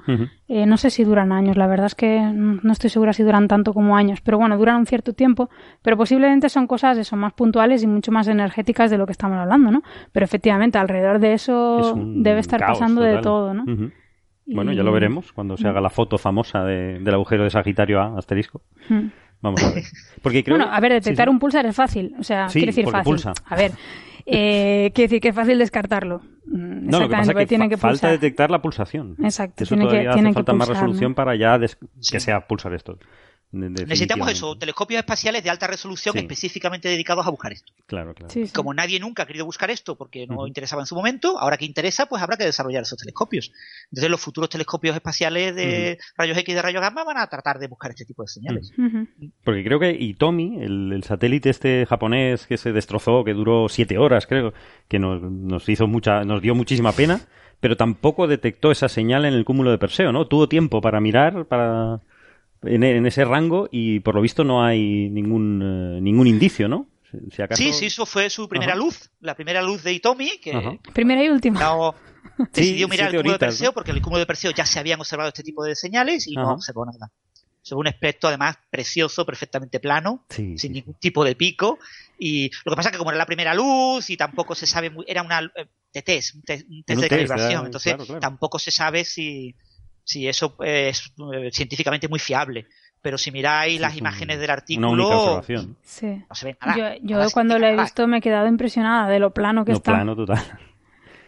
[0.48, 3.48] Eh, no sé si duran años, la verdad es que no estoy segura si duran
[3.48, 5.48] tanto como años, pero bueno, duran un cierto tiempo,
[5.80, 9.38] pero posiblemente son cosas eso, más puntuales y mucho más energéticas de lo que estamos
[9.38, 9.82] hablando, ¿no?
[10.12, 13.64] Pero efectivamente, alrededor de eso debe estar pasando de todo, ¿no?
[14.46, 18.18] Bueno, ya lo veremos cuando se haga la foto famosa del agujero de Sagitario A,
[18.18, 18.62] asterisco.
[18.88, 19.08] Hmm.
[19.40, 19.84] Vamos a ver.
[20.22, 22.14] Porque bueno, a ver, detectar un pulsar es fácil.
[22.18, 23.16] O sea, quiere decir fácil.
[23.46, 23.72] A ver,
[24.24, 26.20] eh, quiere decir que es fácil descartarlo.
[26.46, 29.16] Mm, no, lo que pasa es que tiene que falta detectar la pulsación.
[29.22, 29.64] Exacto.
[29.64, 32.98] Eso tiene todavía que, hace falta más resolución para ya que sea pulsar esto.
[33.52, 37.70] Necesitamos eso, telescopios espaciales de alta resolución específicamente dedicados a buscar esto.
[37.86, 38.32] Claro, claro.
[38.54, 41.66] Como nadie nunca ha querido buscar esto porque no interesaba en su momento, ahora que
[41.66, 43.52] interesa, pues habrá que desarrollar esos telescopios.
[43.90, 47.58] Entonces los futuros telescopios espaciales de rayos X y de rayos gamma van a tratar
[47.58, 48.72] de buscar este tipo de señales.
[49.44, 53.98] Porque creo que Itomi, el, el, satélite este japonés que se destrozó, que duró siete
[53.98, 54.54] horas, creo,
[54.88, 57.20] que nos, nos hizo mucha, nos dio muchísima pena,
[57.60, 60.26] pero tampoco detectó esa señal en el cúmulo de Perseo, ¿no?
[60.26, 62.00] Tuvo tiempo para mirar, para
[62.62, 66.86] en, ese rango y por lo visto no hay ningún, eh, ningún indicio, ¿no?
[67.30, 70.38] Si Sí, sí, eso fue su primera luz, la primera luz de Itomi.
[70.38, 71.60] Que, Primera y última.
[72.52, 74.98] decidió mirar el cúmulo de Perseo porque en el cúmulo de Perseo ya se habían
[74.98, 77.10] observado este tipo de señales y no observó nada.
[77.62, 81.78] Es un espectro además precioso, perfectamente plano, sin ningún tipo de pico.
[82.18, 84.90] Y lo que pasa es que como era la primera luz y tampoco se sabe
[84.90, 89.54] muy, era una eh, de test, un test, de calibración, entonces tampoco se sabe si,
[90.04, 92.66] si eso es eh, científicamente muy fiable
[93.02, 95.54] pero si miráis las imágenes del artículo, sí.
[95.56, 96.94] no se ve nada.
[97.02, 99.92] Yo, cuando lo he visto me he quedado impresionada de lo plano que está.
[99.92, 100.38] plano total.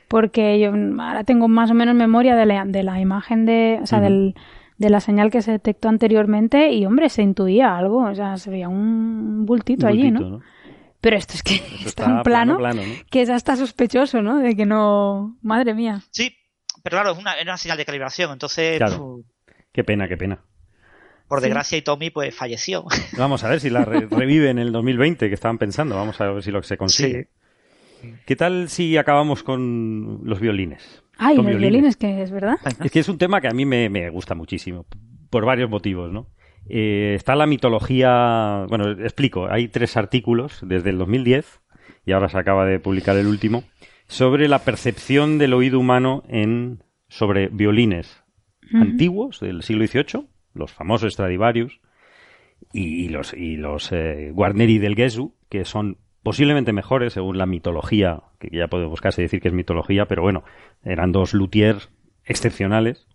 [0.06, 3.86] Porque yo ahora tengo más o menos memoria de la, de la imagen de, o
[3.86, 4.36] sea, del,
[4.78, 8.50] de la señal que se detectó anteriormente y, hombre, se intuía algo, o sea, se
[8.50, 10.40] veía un bultito, allí, ¿no?
[11.00, 12.58] Pero esto es que está, en plano,
[13.10, 14.38] que es hasta sospechoso, ¿no?
[14.38, 15.36] De que no...
[15.42, 16.02] Madre mía.
[16.10, 16.36] Sí,
[16.84, 18.78] pero claro, es una, una señal de calibración, entonces...
[19.72, 20.44] Qué pena, qué pena.
[21.28, 22.84] Por desgracia, y Tommy pues falleció.
[23.16, 25.96] Vamos a ver si la revive en el 2020, que estaban pensando.
[25.96, 27.28] Vamos a ver si lo que se consigue.
[28.26, 31.02] ¿Qué tal si acabamos con los violines?
[31.16, 31.96] Ay, los violines.
[31.96, 32.56] que es verdad.
[32.82, 34.84] Es que es un tema que a mí me, gusta muchísimo,
[35.30, 36.28] por varios motivos, ¿no?
[36.68, 41.62] Eh, está la mitología, bueno, explico, hay tres artículos desde el 2010,
[42.06, 43.64] y ahora se acaba de publicar el último,
[44.06, 48.22] sobre la percepción del oído humano en sobre violines
[48.72, 51.80] antiguos del siglo XVIII los famosos Stradivarius,
[52.72, 58.22] y los, y los eh, Guarneri del Gesù, que son posiblemente mejores según la mitología,
[58.38, 60.44] que ya podemos casi decir que es mitología, pero bueno,
[60.82, 61.90] eran dos luthiers
[62.24, 63.06] excepcionales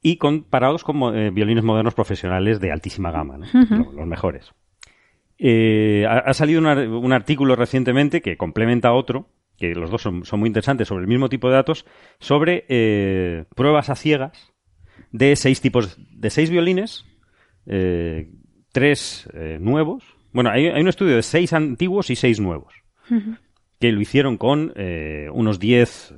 [0.00, 4.52] y comparados con eh, violines modernos profesionales de altísima gama, los, mejores.
[5.38, 10.88] Eh, ha, salido un artículo recientemente que complementa otro, que los dos son, muy interesantes,
[10.88, 11.86] sobre el mismo tipo de datos,
[12.18, 14.52] sobre pruebas a ciegas
[15.12, 17.04] de seis tipos, de seis violines,
[17.66, 18.30] eh,
[18.72, 20.04] tres eh, nuevos.
[20.32, 22.74] Bueno, hay, un estudio de seis antiguos y seis nuevos,
[23.80, 26.12] que lo hicieron con eh, unos diez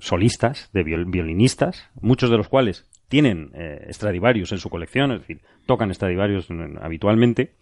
[0.00, 3.52] solistas, de violinistas, muchos de los cuales tienen
[3.90, 6.48] Stradivarius en su colección, es decir, tocan Stradivarius
[6.80, 7.54] habitualmente,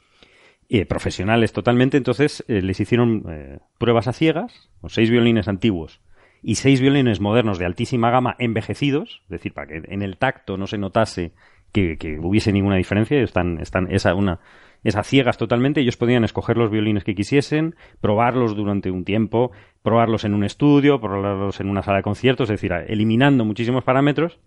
[0.88, 6.00] profesionales totalmente, entonces les hicieron pruebas a ciegas, con seis violines antiguos
[6.42, 10.56] y seis violines modernos de altísima gama envejecidos, es decir, para que en el tacto
[10.56, 11.32] no se notase
[11.72, 14.40] que, hubiese ninguna diferencia, están, están esa, una,
[14.84, 20.24] esas ciegas totalmente, ellos podían escoger los violines que quisiesen, probarlos durante un tiempo, probarlos
[20.24, 24.38] en un estudio, probarlos en una sala de conciertos, es decir, eliminando muchísimos parámetros.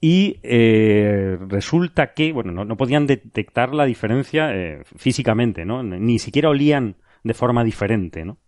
[0.00, 5.82] Y eh, resulta que, bueno, no, podían detectar la diferencia eh, físicamente, ¿no?
[5.82, 8.38] Ni siquiera olían de forma diferente, ¿no?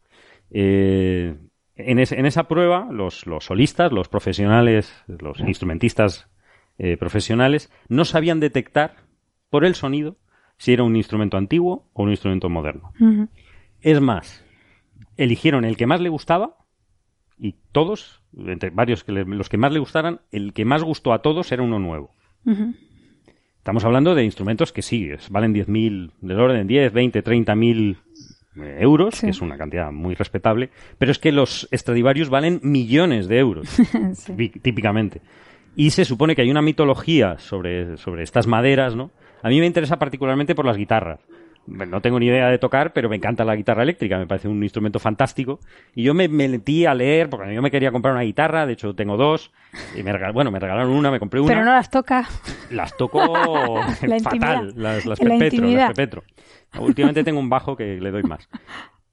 [0.50, 1.36] Eh,
[1.74, 6.28] en, esa prueba, los, solistas, los profesionales, los instrumentistas
[6.98, 8.96] profesionales, no sabían detectar
[9.50, 10.16] por el sonido
[10.56, 12.92] si era un instrumento antiguo o un instrumento moderno.
[13.80, 14.44] Es más,
[15.18, 16.56] eligieron el que más le gustaba
[17.40, 21.22] y todos, entre varios que los que más le gustaran, el que más gustó a
[21.22, 22.10] todos era uno nuevo.
[23.58, 27.96] Estamos hablando de instrumentos que sí, valen 10.000, del orden 10, 20, 30.000
[28.78, 33.38] euros, que es una cantidad muy respetable, pero es que los Stradivarius valen millones de
[33.38, 33.68] euros,
[34.62, 35.22] típicamente.
[35.76, 39.12] Y se supone que hay una mitología sobre, sobre estas maderas, ¿no?
[39.42, 41.20] A mí me interesa particularmente por las guitarras.
[41.66, 44.62] No tengo ni idea de tocar, pero me encanta la guitarra eléctrica, me parece un
[44.62, 45.60] instrumento fantástico.
[45.94, 48.94] Y yo me, metí a leer, porque yo me quería comprar una guitarra, de hecho
[48.94, 49.52] tengo dos.
[49.94, 51.48] Y me bueno, me regalaron una, me compré una.
[51.48, 52.26] Pero no las toca.
[52.70, 53.20] Las toco
[54.22, 56.24] fatal, las, las perpetro, las perpetro.
[56.78, 58.48] Últimamente tengo un bajo que le doy más.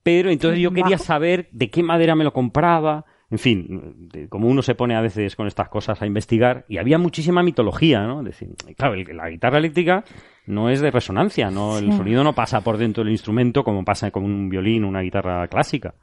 [0.03, 3.05] Pero entonces yo quería saber de qué madera me lo compraba.
[3.29, 6.97] En fin, como uno se pone a veces con estas cosas a investigar, y había
[6.97, 8.23] muchísima mitología, ¿no?
[8.23, 10.05] Decir, claro, la guitarra eléctrica
[10.45, 14.11] no es de resonancia, no, el sonido no pasa por dentro del instrumento como pasa
[14.11, 15.95] con un violín o una guitarra clásica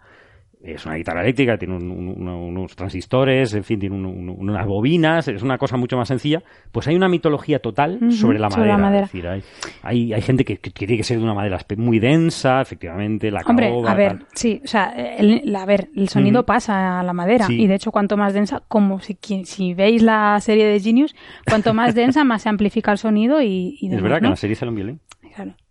[0.64, 5.76] es una guitarra eléctrica, tiene unos transistores, en fin, tiene unas bobinas, es una cosa
[5.76, 6.42] mucho más sencilla,
[6.72, 9.38] pues hay una mitología total sobre la madera.
[9.82, 13.72] hay, hay, gente que, tiene que ser de una madera muy densa, efectivamente, la Hombre,
[13.86, 17.66] a ver, sí, o sea, el, a ver, el sonido pasa a la madera y
[17.66, 21.14] de hecho cuanto más densa, como si, si veis la serie de Genius,
[21.46, 23.78] cuanto más densa más se amplifica el sonido y...
[23.80, 25.00] es verdad que en la serie sale un violín.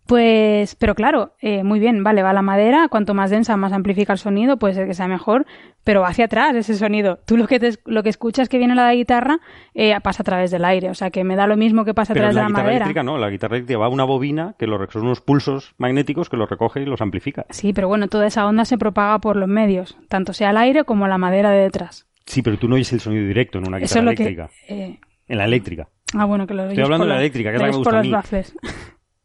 [0.06, 4.12] Pues, pero claro, eh, muy bien, vale, va la madera, cuanto más densa, más amplifica
[4.12, 5.46] el sonido, puede ser que sea mejor,
[5.82, 7.20] pero va hacia atrás ese sonido.
[7.24, 9.38] Tú lo que lo que escuchas que viene la guitarra
[9.72, 12.12] eh, pasa a través del aire, o sea que me da lo mismo que pasa
[12.12, 12.56] a través de la madera.
[12.56, 15.74] La guitarra eléctrica no, la guitarra eléctrica va a una bobina que son unos pulsos
[15.78, 17.46] magnéticos que los recoge y los amplifica.
[17.48, 20.84] Sí, pero bueno, toda esa onda se propaga por los medios, tanto sea el aire
[20.84, 22.06] como la madera de detrás.
[22.26, 24.50] Sí, pero tú no oyes el sonido directo en una guitarra eléctrica.
[24.68, 24.98] Eh,
[25.28, 25.88] en la eléctrica.
[26.14, 27.98] Ah, bueno, que lo Estoy hablando de la eléctrica, que es la que me gusta
[27.98, 28.12] a mí.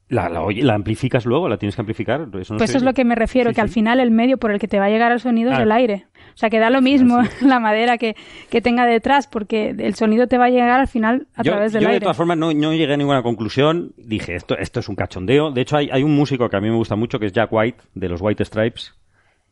[0.09, 2.21] La, la, amplificas luego, la tienes que amplificar.
[2.41, 4.37] Eso no Pues eso es lo que me refiero, Sí, que al final el medio
[4.37, 5.61] por el que te va a llegar el sonido es Ah.
[5.63, 6.07] el aire.
[6.33, 8.15] O sea, que da lo mismo la madera que,
[8.49, 11.73] que tenga detrás, porque el sonido te va a llegar al final a yo, través
[11.73, 12.03] del yo, de aire.
[12.03, 13.93] todas formas no, no llegué a ninguna conclusión.
[13.97, 15.51] Dije, esto, esto es un cachondeo.
[15.51, 17.49] De hecho, hay, hay un músico que a mí me gusta mucho, que es Jack
[17.53, 18.95] White, de los White Stripes.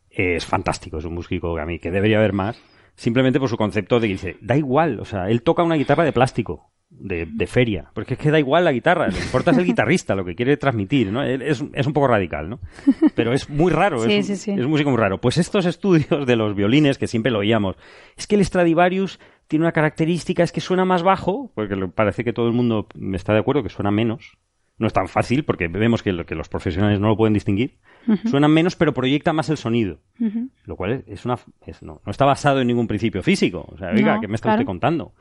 [0.09, 2.59] Es fantástico, es un músico que a mí que debería haber más.
[2.95, 6.03] Simplemente por su concepto de que dice, da igual, o sea, él toca una guitarra
[6.03, 7.89] de plástico, de, de feria.
[7.93, 10.35] Porque es que da igual la guitarra, lo que importa es el guitarrista, lo que
[10.35, 11.23] quiere transmitir, ¿no?
[11.23, 12.59] Es, es un poco radical, ¿no?
[13.15, 14.51] Pero es muy raro, Sí, es, sí, sí.
[14.51, 15.19] es un músico muy raro.
[15.19, 17.75] Pues estos estudios de los violines, que siempre lo oíamos,
[18.15, 22.33] es que el Stradivarius tiene una característica, es que suena más bajo, porque parece que
[22.33, 24.37] todo el mundo está de acuerdo que suena menos.
[24.79, 27.79] No es tan fácil, porque vemos que, lo- que los profesionales no lo pueden distinguir.
[28.25, 29.99] Suenan menos, pero proyecta más el sonido.
[30.65, 31.37] Lo cual es una
[31.81, 33.65] no, no está basado en ningún principio físico.
[33.71, 34.59] O sea, oiga, No, ¿qué me está claro.
[34.59, 35.13] usted contando?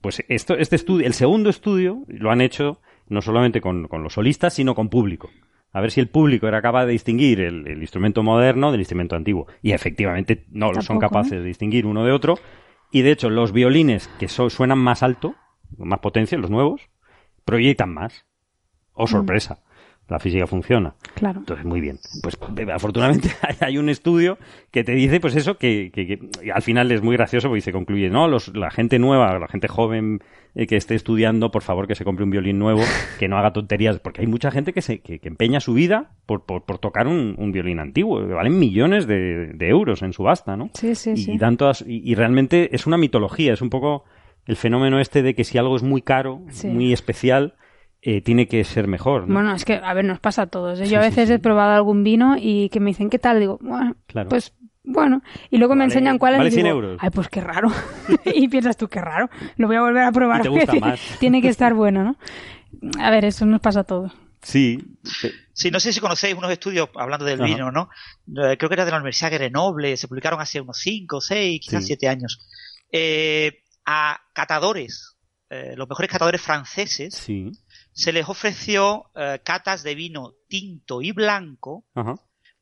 [0.00, 4.14] Pues esto, este estudio, el segundo estudio, lo han hecho no solamente con, con los
[4.14, 5.30] solistas, sino con público.
[5.72, 9.16] A ver si el público era capaz de distinguir el, el instrumento moderno del instrumento
[9.16, 9.46] antiguo.
[9.62, 12.38] Y efectivamente no lo son Tampoco, capaces de distinguir uno de otro.
[12.90, 15.34] Y de hecho, los violines que so- suenan más alto,
[15.76, 16.88] con más potencia, los nuevos,
[17.44, 18.24] proyectan más.
[18.94, 19.60] Oh, sorpresa.
[20.08, 20.94] La física funciona.
[21.14, 21.40] Claro.
[21.40, 21.98] Entonces, muy bien.
[22.22, 22.38] Pues
[22.72, 23.28] afortunadamente
[23.60, 24.38] hay- un estudio
[24.70, 27.60] que te dice, pues eso, que, que- que- y al final es muy gracioso porque
[27.60, 28.26] se concluye, ¿no?
[28.26, 30.20] Los, la gente nueva, la gente joven
[30.54, 32.80] eh, que esté estudiando, por favor que se compre un violín nuevo,
[33.18, 36.12] que no haga tonterías, porque hay mucha gente que, se, que, que empeña su vida
[36.24, 40.14] por, por, por tocar un, un violín antiguo, que valen millones de, de euros en
[40.14, 40.70] subasta, ¿no?
[40.72, 41.32] Sí, sí, y, sí.
[41.32, 44.04] y dan todas- y, y realmente es una mitología, es un poco
[44.46, 46.66] el fenómeno este de que si algo es muy caro, Sí.
[46.68, 47.54] muy especial,
[48.02, 49.34] eh, tiene que ser mejor, ¿no?
[49.34, 50.80] Bueno, es que, a ver, nos pasa a todos.
[50.80, 50.86] ¿eh?
[50.86, 51.34] Sí, Yo a veces sí.
[51.34, 53.40] he probado algún vino y que me dicen, ¿qué tal?
[53.40, 54.28] Digo, bueno, Claro.
[54.28, 54.52] pues
[54.84, 55.22] bueno.
[55.50, 56.98] Y luego me Vale- enseñan cuáles vale y 100 digo, euros.
[57.02, 57.68] ay, pues qué raro.
[58.24, 59.28] y piensas tú, qué raro.
[59.56, 60.40] Lo voy a volver a probar.
[60.40, 61.00] Y te porque gusta más.
[61.18, 62.16] Tiene que estar bueno, ¿no?
[63.00, 64.12] A ver, eso nos pasa a todos.
[64.40, 64.78] Sí,
[65.52, 67.52] Sí, no sé si conocéis unos estudios hablando del Ajá.
[67.52, 67.88] vino, ¿no?
[68.28, 71.80] Eh, Creo que era de la Universidad Grenoble, se publicaron hace unos 5, 6, quizás
[71.82, 71.88] Sí.
[71.88, 72.38] 7 años.
[72.92, 75.16] Eh, a catadores,
[75.50, 77.50] eh, los mejores catadores franceses, sí.
[77.98, 82.14] Se les ofreció eh, catas de vino tinto y blanco, Ajá.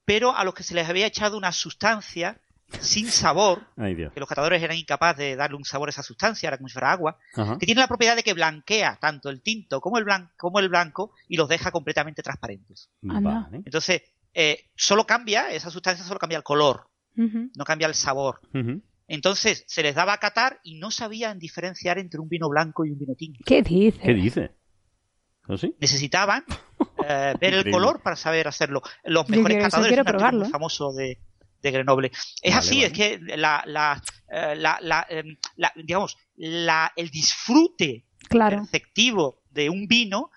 [0.05, 2.41] pero a los que se les había echado una sustancia
[2.81, 4.13] sin sabor, Ay, Dios.
[4.15, 6.73] que los catadores eran incapaces de darle un sabor a esa sustancia, era como si
[6.73, 7.59] fuera agua, Ajá.
[7.59, 10.69] que tiene la propiedad de que blanquea tanto el tinto como el, blan- como el
[10.71, 12.89] blanco y los deja completamente transparentes.
[13.03, 13.59] Vale.
[13.65, 14.03] Entonces,
[14.35, 18.41] eh, solo cambia, esa sustancia solo cambia el color, no cambia el sabor.
[19.07, 22.91] Entonces, se les daba a catar y no sabían diferenciar entre un vino blanco y
[22.91, 23.41] un vino tinto.
[23.47, 24.01] ¿Qué dices?
[24.03, 24.51] ¿Qué dice?
[25.49, 25.75] ¿Oh, sí?
[25.81, 26.45] Necesitaban
[27.09, 28.83] eh, ver el color para saber hacerlo.
[29.05, 30.51] Los mejores un ¿eh?
[30.51, 31.19] famoso de,
[31.63, 32.09] de Grenoble.
[32.43, 32.87] Es Vale, así, vale.
[32.87, 38.57] es que la, la, eh, la- la, em, la- digamos, la, el disfrute Claro.
[38.59, 40.31] perceptivo de un vino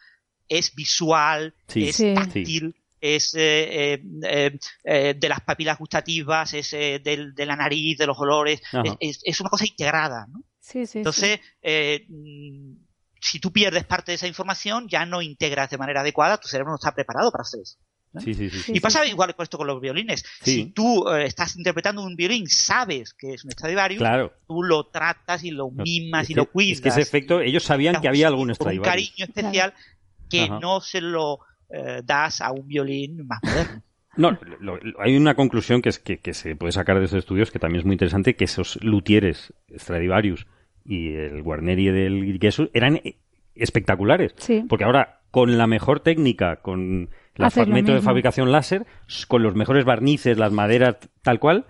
[0.47, 1.89] es visual, Sí.
[1.89, 2.13] es Sí.
[2.13, 7.55] táctil, es eh, eh, eh, eh, de las papilas gustativas, es eh, del- de la
[7.55, 10.43] nariz, de los olores, es, es- es una cosa integrada, ¿no?
[10.59, 10.97] Sí, sí, sí.
[10.99, 12.73] Entonces, eh, mm,
[13.19, 16.71] si tú pierdes parte de esa información, ya no integras de manera adecuada, tu cerebro
[16.71, 17.77] no está preparado para hacer eso.
[18.23, 18.59] Sí, sí, sí.
[18.61, 20.23] Sí, y pasa igual con esto con los violines.
[20.41, 20.55] Sí.
[20.55, 24.33] Si tú eh, estás interpretando un violín, sabes que es un Stradivarius, Claro.
[24.47, 26.77] tú lo tratas y lo mimas y que- lo cuidas.
[26.77, 28.91] Es que ese efecto, ellos sabían que había algún Con un Stradivarius.
[29.11, 29.73] cariño especial
[30.27, 30.59] que Ajá.
[30.59, 31.39] no se lo
[31.71, 33.83] eh, das a un violín más moderno.
[34.17, 37.19] No, lo- lo- hay una conclusión que, es que, que se puede sacar de esos
[37.19, 40.47] estudios que también es muy interesante, que esos luthieres, Stradivarius
[40.85, 42.99] y el Guarneri del Gesù eran
[43.55, 44.33] espectaculares.
[44.37, 44.65] Sí.
[44.67, 48.85] Porque ahora, con la mejor técnica, con el método de fabricación láser,
[49.27, 51.65] con los mejores barnices, las maderas tal cual,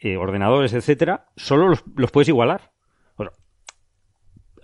[0.00, 2.72] eh, ordenadores, etcétera, solo los, los puedes igualar.
[3.16, 3.32] O sea,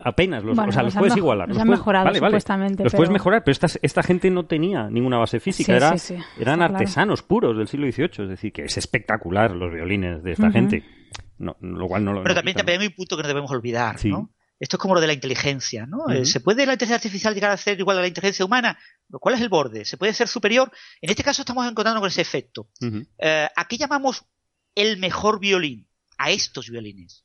[0.03, 1.49] apenas los, Bueno, o sea, los los han puedes igualar.
[1.49, 2.31] los han puedes- mejorado, vale, vale.
[2.31, 5.67] supuestamente, Los puedes mejorar, pero esta, esta gente no tenía ninguna base física.
[5.73, 6.75] Sí, era, sí, eran claro.
[6.75, 8.25] artesanos puros del siglo XVIII.
[8.25, 10.53] Es decir, que es espectacular los violines de esta Ujú.
[10.53, 10.85] gente.
[11.41, 13.99] No, lo cual no lo Pero también, también hay un punto que no debemos olvidar,
[13.99, 14.11] Sí.
[14.11, 14.31] ¿no?
[14.59, 16.11] Esto es como lo de la inteligencia, ¿no?
[16.11, 18.79] Eh, ¿Se puede la inteligencia artificial llegar a ser igual a la inteligencia humana?
[19.11, 19.87] ¿Cuál es el borde?
[19.87, 20.71] ¿Se puede ser superior?
[21.01, 22.69] En este caso estamos encontrando con ese efecto.
[23.19, 24.27] Eh, ¿A qué llamamos
[24.75, 25.89] el mejor violín?
[26.19, 27.25] A estos violines.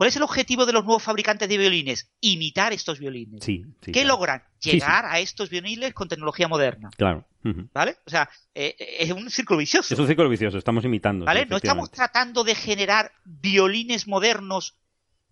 [0.00, 2.10] ¿Cuál es el objetivo de los nuevos fabricantes de violines?
[2.22, 3.44] Imitar estos violines.
[3.44, 4.08] Sí, sí, ¿Qué claro.
[4.08, 4.42] logran?
[4.58, 6.88] Sí, Llegar a estos violines con tecnología moderna.
[6.96, 7.26] Claro.
[7.74, 7.98] ¿Vale?
[8.06, 9.92] O sea, eh, eh, es un círculo vicioso.
[9.92, 11.26] Es un círculo vicioso, estamos imitando.
[11.26, 11.44] ¿Vale?
[11.44, 14.74] No estamos tratando de generar violines modernos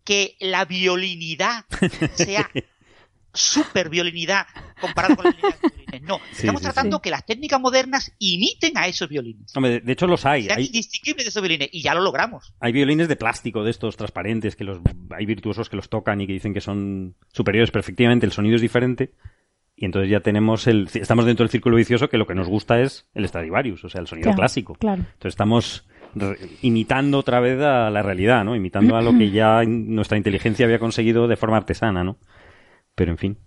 [0.05, 1.65] que la violinidad
[2.15, 2.51] sea
[3.35, 4.47] super violinidad
[4.81, 6.03] comparado con la violinidad de violines.
[6.09, 7.01] No, Sí, estamos sí, tratando sí.
[7.03, 9.55] que las técnicas modernas imiten a esos violines.
[9.57, 10.45] Hombre, de- hecho los hay.
[10.45, 11.69] Sean Hay, indistinguibles de esos violines.
[11.73, 12.55] Y ya lo logramos.
[12.61, 14.79] hay violines de plástico, de esestos transparentes, que los
[15.11, 18.57] hay virtuosos que los tocan y que dicen que son superiores, pero efectivamente el sonido
[18.57, 19.13] es diferente.
[19.77, 20.89] Y entonces ya tenemos el.
[20.93, 24.01] Estamos dentro del círculo vicioso que lo que nos gusta es el Stradivarius, o sea,
[24.01, 24.75] el sonido Claro, clásico.
[24.75, 25.03] claro.
[25.03, 25.87] Entonces estamos
[26.17, 28.57] re- imitando otra vez a la realidad, ¿no?
[28.57, 32.19] Imitando a lo que ya nuestra inteligencia había conseguido de forma artesana, ¿no?
[32.99, 33.39] Pero en fin.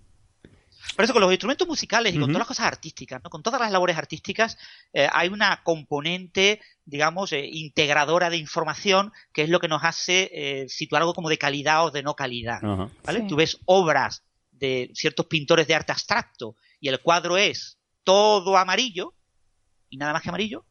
[0.96, 3.30] Por eso con los instrumentos musicales y con todas las cosas artísticas, ¿no?
[3.30, 4.58] con todas las labores artísticas,
[4.92, 10.28] eh, hay una componente, digamos, eh, integradora de información que es lo que nos hace
[10.32, 12.60] eh, situar algo como de calidad o de no calidad.
[13.04, 13.20] ¿vale?
[13.20, 13.26] Sí.
[13.28, 19.14] Tú ves obras de ciertos pintores de arte abstracto y el cuadro es todo amarillo
[19.88, 20.64] y nada más que amarillo.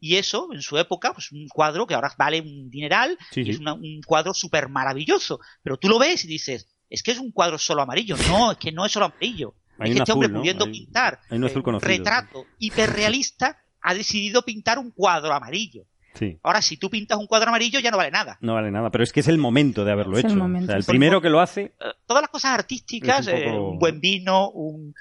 [0.00, 3.44] Y eso, en su época, pues un cuadro que ahora vale un dineral Sí, y
[3.44, 3.50] sí.
[3.52, 5.40] es una- un cuadro súper maravilloso.
[5.62, 8.16] Pero tú lo ves y dices, es que es un cuadro solo amarillo.
[8.28, 9.54] No, es que no es solo amarillo.
[9.78, 10.38] Hay es que este azul, hombre, ¿no?
[10.40, 15.84] pudiendo Hay- pintar hay un azul eh, retrato hiperrealista, ha decidido pintar un cuadro amarillo.
[16.14, 16.38] Sí.
[16.42, 18.38] Ahora, si tú pintas un cuadro amarillo, ya no vale nada.
[18.40, 20.38] No vale nada, pero es que es el momento de haberlo Es el hecho.
[20.38, 21.74] momento, o sea, el primero que lo hace.
[21.78, 24.94] Eh, Todas las cosas artísticas, Es un poco- eh, un buen vino, un,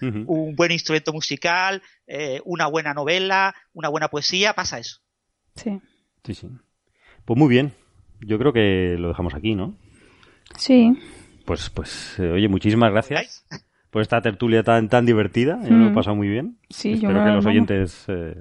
[0.58, 4.98] buen instrumento musical, eh, una buena novela, una buena poesía, pasa eso.
[5.56, 5.80] Sí.
[6.26, 6.50] Sí, sí.
[7.24, 7.74] Pues muy bien.
[8.20, 9.78] Yo creo que lo dejamos aquí, ¿no?
[10.58, 10.92] Sí.
[11.46, 13.46] Pues, pues, eh, oye, muchísimas gracias
[13.92, 15.60] por esta tertulia tan, tan divertida.
[15.64, 15.96] Yo me lo he Mm.
[15.96, 16.58] pasado muy bien.
[16.70, 18.36] Sí, yo Espero que los oyentes eh,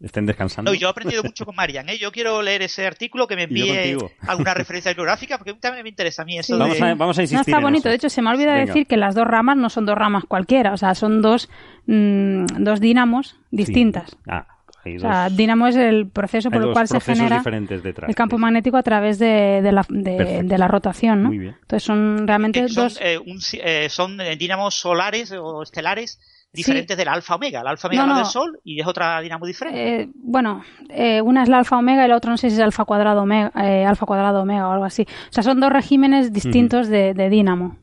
[0.00, 0.70] estén descansando.
[0.70, 1.98] No, yo he aprendido mucho con Marian, ¿eh?
[1.98, 6.22] Yo quiero leer ese artículo, que me envíe alguna referencia bibliográfica, porque también me interesa
[6.22, 6.58] a mí eso Sí.
[6.60, 6.84] Vamos de...
[6.84, 7.80] a, vamos a No, insistir está en bonito.
[7.82, 7.88] eso.
[7.90, 8.66] De hecho, se me ha olvidado Venga.
[8.74, 10.72] decir que las dos ramas no son dos ramas cualquiera.
[10.72, 11.48] O sea, son dos,
[11.86, 14.10] mm, dos dinamos distintas.
[14.10, 14.16] Sí.
[14.28, 14.46] Ah,
[14.84, 18.08] hay O sea, dos- dinamo es el proceso por el cual se genera diferentes detrás.
[18.08, 18.42] el campo Sí.
[18.42, 21.28] magnético a través de, de la, de, la rotación, ¿no?
[21.28, 21.56] Muy bien.
[21.60, 22.98] Entonces son realmente son, dos...
[23.02, 26.20] eh, un eh, son eh, dínamos solares o estelares
[26.52, 27.60] diferentes del alfa omega.
[27.60, 28.16] El alfa omega No, no.
[28.16, 30.02] del Sol y es otra dinamo diferente.
[30.02, 32.62] Eh, bueno, eh, una es la alfa omega y la otra no sé si es
[32.62, 35.02] alfa cuadrado omega, eh, alfa cuadrado omega o algo así.
[35.02, 37.76] O sea, son dos regímenes distintos de, de dínamo.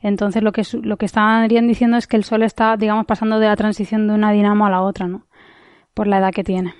[0.00, 3.46] Entonces lo que lo que estarían diciendo es que el Sol está, digamos, pasando de
[3.46, 5.26] la transición de una dinamo a la otra, ¿no?
[5.94, 6.74] Por la edad que tiene.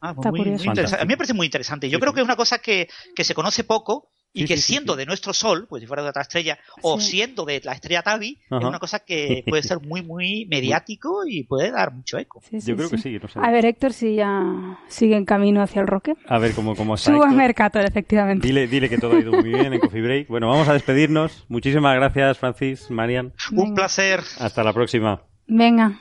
[0.00, 0.64] Ah, pues está muy, muy curioso.
[0.66, 1.02] interesante.
[1.02, 1.88] A mí me parece muy interesante.
[1.90, 4.56] Yo Sí, creo que es una cosa que, que se conoce poco y Sí, que
[4.58, 4.98] siendo sí.
[4.98, 8.38] de nuestro Sol, pues si fuera de otra estrella, o siendo de la estrella Tabi,
[8.50, 12.40] es una cosa que puede ser muy, muy mediático y puede dar mucho eco.
[12.48, 13.18] Sí, sí, Yo creo que sí.
[13.20, 13.40] No sé.
[13.42, 16.14] A ver, Héctor, si ya sigue en camino hacia el roque.
[16.28, 17.10] A ver cómo, cómo está.
[17.12, 17.32] Héctor.
[17.32, 18.46] Mercator, efectivamente.
[18.46, 20.28] Dile, dile que todo ha ido muy bien en Coffee Break.
[20.28, 21.46] Bueno, vamos a despedirnos.
[21.48, 23.32] Muchísimas gracias, Francis, Marian.
[23.50, 24.20] Un placer.
[24.38, 25.22] Hasta la próxima.
[25.48, 25.98] Venga,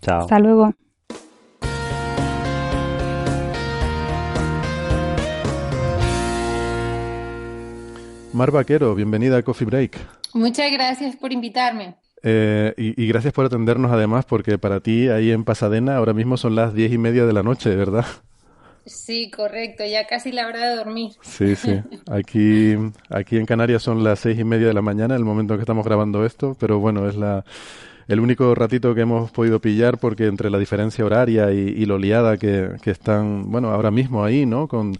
[0.00, 0.20] Chao.
[0.20, 0.74] hasta luego.
[8.32, 9.98] Mar Vaquero, bienvenida a Coffee Break.
[10.32, 11.96] Muchas gracias por invitarme.
[12.22, 16.36] Eh, y, y gracias por atendernos además, porque para ti ahí en Pasadena ahora mismo
[16.36, 18.06] son las diez y media de la noche, ¿verdad?
[18.84, 21.12] Sí, correcto, ya casi la hora de dormir.
[21.20, 21.80] Sí, sí.
[22.10, 22.74] Aquí,
[23.10, 25.62] aquí en Canarias son las seis y media de la mañana, el momento en que
[25.62, 27.44] estamos grabando esto, pero bueno, es la,
[28.08, 31.98] el único ratito que hemos podido pillar porque entre la diferencia horaria y, y lo
[31.98, 34.66] liada que, que están, bueno, ahora mismo ahí, ¿no?
[34.66, 34.96] Con,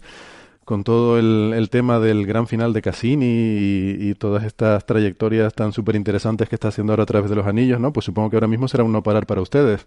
[0.65, 5.53] con todo el, el tema del gran final de Cassini y, y todas estas trayectorias
[5.53, 7.93] tan súper interesantes que está haciendo ahora a través de los anillos, ¿no?
[7.93, 9.85] Pues supongo que ahora mismo será un no parar para ustedes.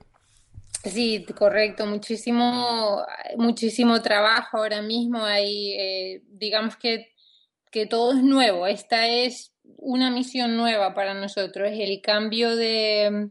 [0.85, 3.03] Sí, correcto, muchísimo,
[3.37, 5.25] muchísimo trabajo ahora mismo.
[5.25, 7.09] Hay, eh, digamos que,
[7.73, 8.67] que todo es nuevo.
[8.67, 11.71] Esta es una misión nueva para nosotros.
[11.73, 13.31] El cambio de,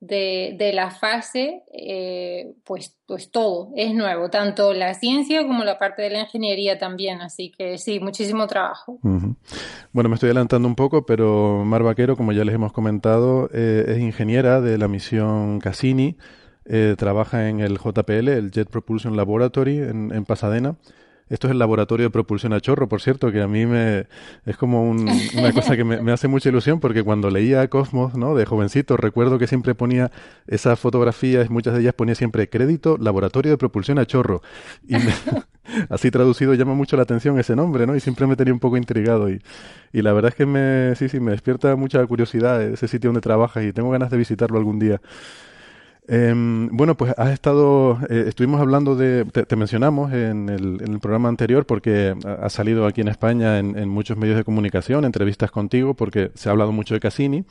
[0.00, 5.78] de, de la fase, eh, pues, pues todo es nuevo, tanto la ciencia como la
[5.78, 7.20] parte de la ingeniería también.
[7.20, 8.98] Así que sí, muchísimo trabajo.
[9.92, 13.84] Bueno, me estoy adelantando un poco, pero Mar Vaquero, como ya les hemos comentado, eh,
[13.88, 16.16] es ingeniera de la misión Cassini,
[16.66, 20.76] eh, trabaja en el JPL, el Jet Propulsion Laboratory, en, en Pasadena.
[21.28, 24.06] Esto es el laboratorio de propulsión a chorro, por cierto, que a mí me
[24.44, 28.36] es como un- una cosa que me, hace mucha ilusión, porque cuando leía Cosmos, ¿no?
[28.36, 30.12] De jovencito, recuerdo que siempre ponía
[30.46, 34.40] esas fotografías, muchas de ellas ponía siempre crédito, laboratorio de propulsión a chorro.
[34.86, 35.14] Y me-
[35.90, 37.96] así traducido llama mucho la atención ese nombre, ¿no?
[37.96, 39.28] Y siempre me tenía un poco intrigado.
[39.28, 39.42] Y,
[39.92, 43.20] y la verdad es que me, sí, sí, me despierta mucha curiosidad ese sitio donde
[43.20, 45.00] trabajas y tengo ganas de visitarlo algún día.
[46.08, 50.92] Em, bueno, pues has estado, eh, estuvimos hablando de, te, te mencionamos en el, en
[50.92, 54.44] el programa anterior porque ha- has salido aquí en España en, en muchos medios de
[54.44, 57.44] comunicación, entrevistas contigo, porque se ha hablado mucho de Cassini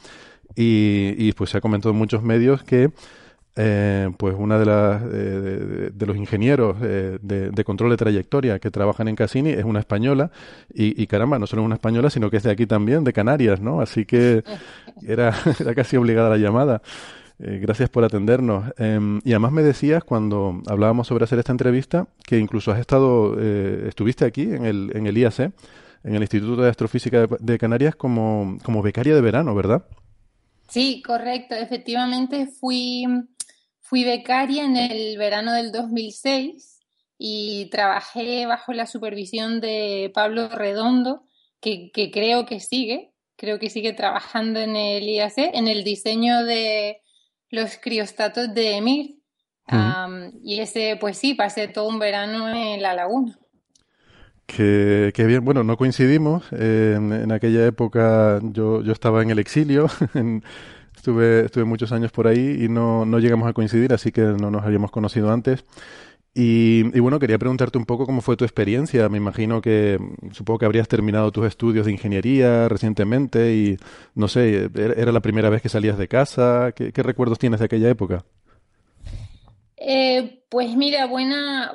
[0.56, 2.92] y, y pues se ha comentado en muchos medios que
[3.58, 7.98] eh, pues una de las eh, de, de los ingenieros eh, de, de control de
[7.98, 10.32] trayectoria que trabajan en Cassini es una española
[10.74, 13.12] y, y caramba, no solo es una española, sino que es de aquí también, de
[13.12, 13.82] Canarias, ¿no?
[13.82, 14.44] Así que
[15.06, 16.82] era, era casi obligada la llamada.
[17.40, 18.72] Eh, gracias por atendernos.
[18.78, 23.36] Em, y además me decías cuando hablábamos sobre hacer esta entrevista que incluso has estado,
[23.40, 25.52] eh, estuviste aquí en el, en el IAC,
[26.04, 29.86] en el Instituto de Astrofísica de, Canarias, como, como becaria de verano, ¿verdad?
[30.70, 31.56] Sí, correcto.
[31.56, 33.06] Efectivamente fui,
[33.82, 36.80] fui becaria en el verano del 2006
[37.18, 41.24] y trabajé bajo la supervisión de Pablo Redondo,
[41.60, 47.02] que, creo que sigue, creo que sigue trabajando en el IAC, en el diseño de
[47.50, 49.20] los criostatos de Emir.
[50.44, 53.38] y ese, pues sí, pasé todo un verano en la laguna.
[54.46, 56.46] Que, bien, bueno, no coincidimos.
[56.52, 59.88] en, aquella época yo, yo estaba en el exilio,
[60.96, 64.52] estuve, estuve muchos años por ahí y no, no llegamos a coincidir, así que no
[64.52, 65.64] nos habíamos conocido antes.
[66.38, 69.08] Y, bueno, quería preguntarte un poco cómo fue tu experiencia.
[69.08, 69.98] Me imagino que,
[70.34, 73.78] supongo que habrías terminado tus estudios de ingeniería recientemente y,
[74.16, 76.74] no sé, ¿era la primera vez que salías de casa?
[76.76, 78.26] ¿Qué, recuerdos tienes de aquella época?
[79.78, 81.72] Eh, pues mira, buena,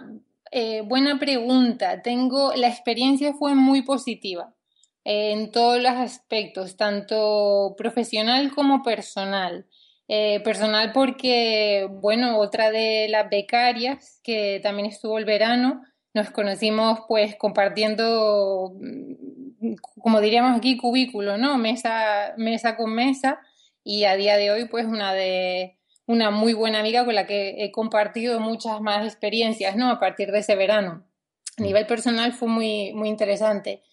[0.52, 2.02] eh, buena pregunta.
[2.02, 4.52] Tengo, la experiencia fue muy positiva
[5.06, 9.64] eh, en todos los aspectos, tanto profesional como personal.
[10.12, 15.84] Eh, personal porque, bueno, otra de las becarias que también estuvo el verano,
[16.14, 21.58] nos conocimos pues compartiendo, mm, como diríamos aquí, cubículo, ¿no?
[21.58, 23.38] Mesa, mesa con mesa
[23.84, 27.62] y a día de hoy pues una de una muy buena amiga con la que
[27.62, 29.90] he compartido muchas más experiencias, ¿no?
[29.90, 31.06] A partir de ese verano.
[31.56, 33.84] A nivel personal fue muy, muy interesante.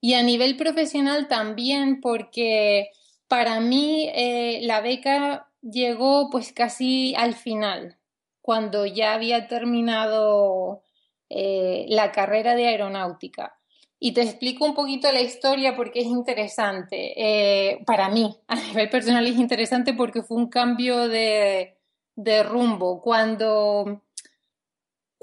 [0.00, 2.88] Y a nivel profesional también, porque
[3.28, 7.98] para mí eh, la beca llegó pues casi al final,
[8.40, 10.82] cuando ya había terminado
[11.28, 13.58] eh, la carrera de aeronáutica.
[13.98, 17.14] Y te explico un poquito la historia porque es interesante.
[17.16, 21.76] Eh, para mí, a nivel personal es interesante porque fue un cambio de,
[22.14, 23.00] de rumbo.
[23.00, 24.02] Cuando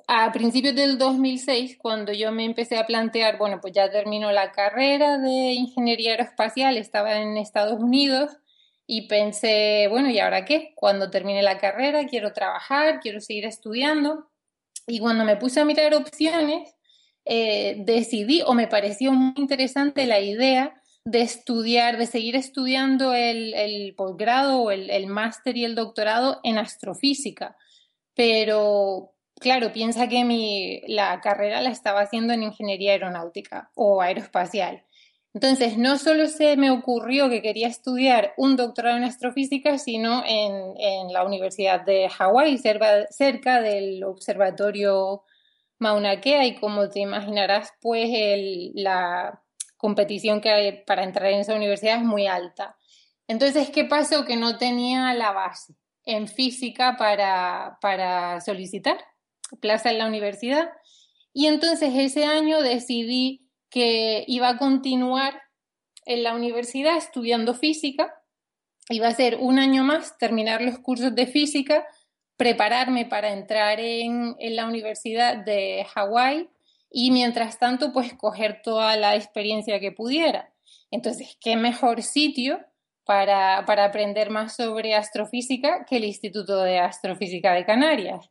[0.07, 4.52] a principios del 2006, cuando yo me empecé a plantear, bueno, pues ya terminó la
[4.52, 8.38] carrera de ingeniería aeroespacial, estaba en Estados Unidos
[8.85, 10.73] y pensé, bueno, ¿y ahora qué?
[10.76, 14.30] Cuando termine la carrera, quiero trabajar, quiero seguir estudiando.
[14.88, 16.76] Y cuando me puse a mirar opciones,
[17.26, 23.93] eh, decidí o me pareció muy interesante la idea de estudiar, de seguir estudiando el,
[23.95, 27.55] posgrado o el, máster y el doctorado en astrofísica.
[28.15, 34.84] Pero, claro, piensa que mi, la carrera la estaba haciendo en ingeniería aeronáutica o aeroespacial.
[35.34, 41.11] Entonces, no solo se me ocurrió que quería estudiar un doctorado en astrofísica, sino en,
[41.11, 45.23] la Universidad de Hawái, cerca del observatorio
[45.80, 48.10] Mauna Kea y como te imaginarás, pues
[48.76, 49.41] la
[49.77, 52.77] competición que hay para entrar en esa universidad es muy alta.
[53.27, 54.26] Entonces, ¿qué pasó?
[54.26, 55.73] Que no tenía la base
[56.05, 58.97] en física para solicitar
[59.60, 60.72] plaza en la universidad.
[61.34, 63.43] Y entonces ese año decidí
[63.74, 65.41] que iba a continuar
[66.06, 68.14] en la universidad estudiando física.
[68.90, 71.88] Iba a ser un año más, terminar los cursos de física
[72.38, 76.50] prepararme para entrar en, la Universidad de Hawái
[76.90, 80.54] y mientras tanto pues coger toda la experiencia que pudiera.
[80.91, 82.60] Entonces, ¿qué mejor sitio
[83.06, 88.30] para, aprender más sobre astrofísica que el Instituto de Astrofísica de Canarias?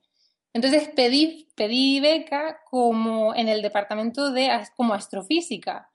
[0.54, 5.90] Entonces pedí, pedí beca como en el departamento de como astrofísica,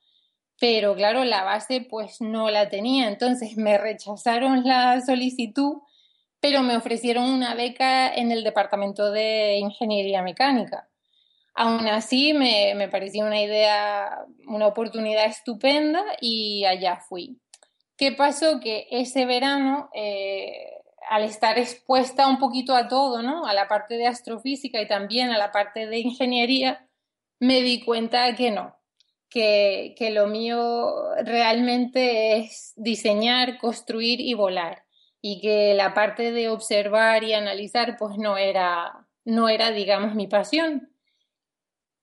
[0.59, 5.81] pero claro, la base pues no la tenía, entonces me rechazaron la solicitud
[6.39, 10.87] pero me ofrecieron una beca en el departamento de ingeniería mecánica.
[11.53, 17.39] Aún así, me, me pareció una idea, una oportunidad estupenda y allá fui.
[17.97, 18.59] ¿Qué pasó?
[18.59, 20.76] Que ese verano, eh,
[21.09, 23.45] al estar expuesta un poquito a todo, ¿no?
[23.45, 26.87] A la parte de astrofísica y también a la parte de ingeniería,
[27.39, 28.75] me di cuenta que no,
[29.29, 30.93] que, que lo mío
[31.23, 34.83] realmente es diseñar, construir y volar
[35.21, 40.27] y que la parte de observar y analizar pues no era, no era digamos, mi
[40.27, 40.91] pasión.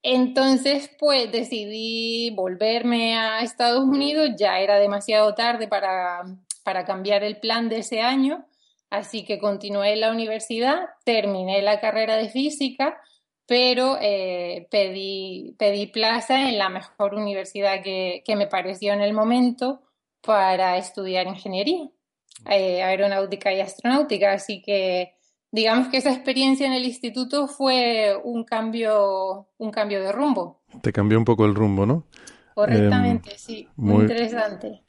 [0.02, 6.22] Entonces, pues decidí volverme a Estados Unidos, ya era demasiado tarde para,
[6.62, 8.46] para cambiar el plan de ese año,
[8.90, 13.00] así que continué en la universidad, terminé la carrera de física,
[13.46, 19.12] pero eh, pedí, pedí plaza en la mejor universidad que, que me pareció en el
[19.12, 19.82] momento
[20.22, 21.88] para estudiar ingeniería.
[22.50, 25.14] Eh, aeronáutica y astronáutica, así que
[25.50, 30.60] digamos que esa experiencia en el instituto fue un cambio, un cambio de rumbo.
[30.82, 32.04] Te cambió un poco el rumbo, ¿no?
[32.54, 34.83] Correctamente, em, sí, muy, interesante.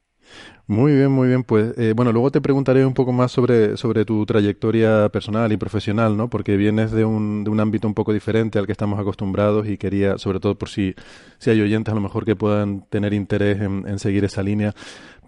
[0.68, 1.44] Muy bien, muy bien.
[1.44, 5.58] Pues eh, bueno, luego te preguntaré un poco más sobre, sobre tu trayectoria personal y
[5.58, 6.28] profesional, ¿no?
[6.28, 9.78] Porque vienes de un, de un ámbito un poco diferente al que estamos acostumbrados y
[9.78, 10.96] quería, sobre todo por si,
[11.38, 14.74] si hay oyentes a lo mejor que puedan tener interés en, seguir esa línea.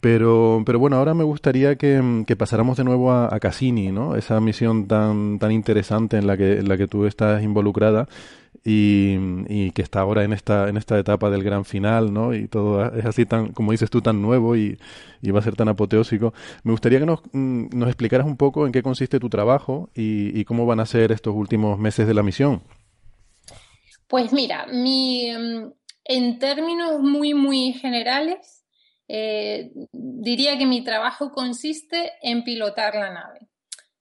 [0.02, 4.16] Pero, pero bueno, ahora me gustaría que, que pasáramos de nuevo a, a, Cassini, ¿no?
[4.16, 8.08] Esa misión tan, tan interesante en la que, en la que tú estás involucrada
[8.70, 12.34] y, que está ahora en esta, en esta etapa del gran final, ¿no?
[12.34, 14.78] Y todo es así tan, como dices tú, tan nuevo y,
[15.32, 16.34] va a ser tan apoteósico.
[16.64, 20.66] Me gustaría que nos, mm, explicaras un poco en qué consiste tu trabajo y, cómo
[20.66, 22.62] van a ser estos últimos meses de la misión.
[24.08, 25.72] Pues mira, mi, mm,
[26.04, 28.66] en términos muy, muy generales,
[29.08, 33.48] eh, diría que mi trabajo consiste en pilotar la nave.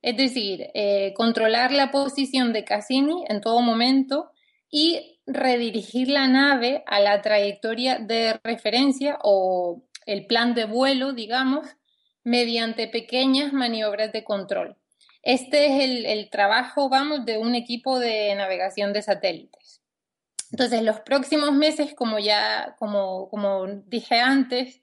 [0.03, 4.33] Es decir, eh, controlar la posición de Cassini en todo momento
[4.71, 11.67] y redirigir la nave a la trayectoria de referencia o el plan de vuelo, digamos,
[12.23, 14.77] mediante pequeñas maniobras de control.
[15.23, 19.83] Este es el, trabajo, vamos, de un equipo de navegación de satélites.
[20.53, 24.81] Entonces, los próximos meses, como ya, como, como dije antes,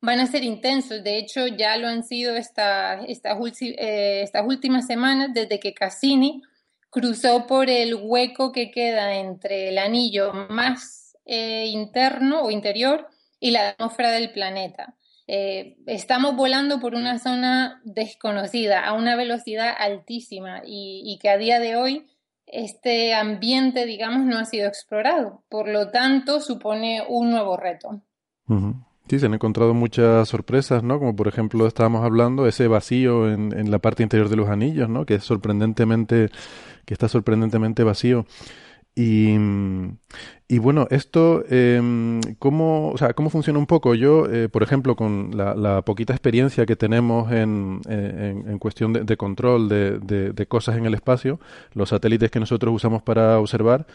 [0.00, 1.04] van a ser intensos.
[1.04, 6.42] De hecho, ya lo han sido esta, estas, eh, estas últimas semanas desde que Cassini
[6.94, 13.08] cruzó por el hueco que queda entre el anillo más eh, interno o interior
[13.40, 14.94] y la atmósfera del planeta.
[15.26, 21.58] Eh, estamos volando por una zona desconocida a una velocidad altísima y, que a día
[21.58, 22.06] de hoy
[22.46, 25.42] este ambiente, digamos, no ha sido explorado.
[25.48, 28.02] Por lo tanto, supone un nuevo reto.
[29.08, 31.00] Sí, se han encontrado muchas sorpresas, ¿no?
[31.00, 34.88] Como por ejemplo estábamos hablando, ese vacío en, en la parte interior de los anillos,
[34.88, 35.04] ¿no?
[35.06, 36.30] Que es sorprendentemente
[36.86, 38.26] que está sorprendentemente vacío.
[38.96, 39.34] Y,
[40.46, 43.96] y bueno, esto, eh, ¿cómo, o sea, ¿cómo funciona un poco?
[43.96, 49.68] Yo, eh, por ejemplo, con la, poquita experiencia que tenemos en, en, cuestión de, control
[49.68, 49.98] de,
[50.32, 51.40] de, cosas en el espacio,
[51.72, 53.86] los satélites que nosotros usamos para observar,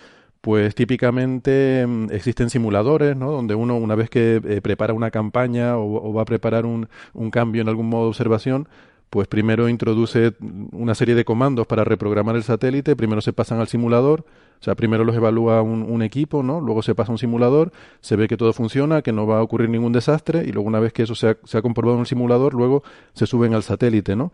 [0.42, 3.32] pues típicamente em, existen simuladores, ¿no?
[3.32, 6.90] Donde uno, una vez que eh, prepara una campaña o, o, va a preparar un,
[7.14, 8.68] un cambio en algún modo de observación,
[9.10, 10.34] pues primero introduce
[10.72, 14.26] una serie de comandos para reprogramar el satélite, primero se pasan al simulador,
[14.60, 16.60] o sea, primero los evalúa un, equipo, ¿no?
[16.60, 17.72] Luego se pasa a un simulador,
[18.02, 20.80] se ve que todo funciona, que no va a ocurrir ningún desastre, y luego una
[20.80, 22.84] vez que eso se ha, comprobado en el simulador, luego
[23.14, 24.34] se suben al satélite, ¿no?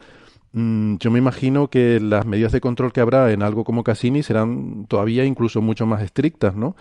[0.53, 4.23] Mm, yo me imagino que las medidas de control que habrá en algo como Cassini
[4.23, 6.76] serán todavía incluso mucho más estrictas, ¿no?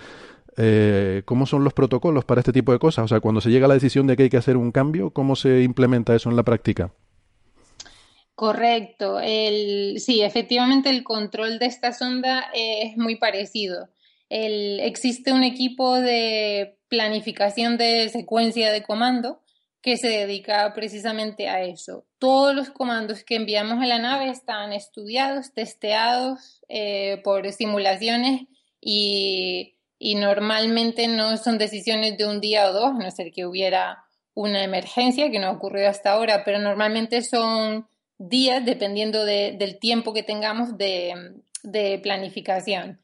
[0.57, 3.05] Eh, ¿Cómo son los protocolos para este tipo de cosas?
[3.05, 5.11] O sea, cuando se llega a la decisión de que hay que hacer un cambio,
[5.11, 6.93] ¿cómo se implementa eso en la práctica?
[8.35, 9.21] Correcto.
[9.21, 13.89] El, sí, efectivamente el control de esta sonda es muy parecido.
[14.29, 19.41] Existe un equipo de planificación de secuencia de comando
[19.81, 22.07] que se dedica precisamente a eso.
[22.19, 28.49] Todos los comandos que enviamos a la nave están estudiados, testeados eh, por simulaciones
[28.81, 33.45] y, y normalmente no son decisiones de un día o dos, a no ser que
[33.47, 37.87] hubiera una emergencia, que no ha ocurrido hasta ahora, pero normalmente son
[38.19, 43.01] días dependiendo del tiempo que tengamos de, planificación.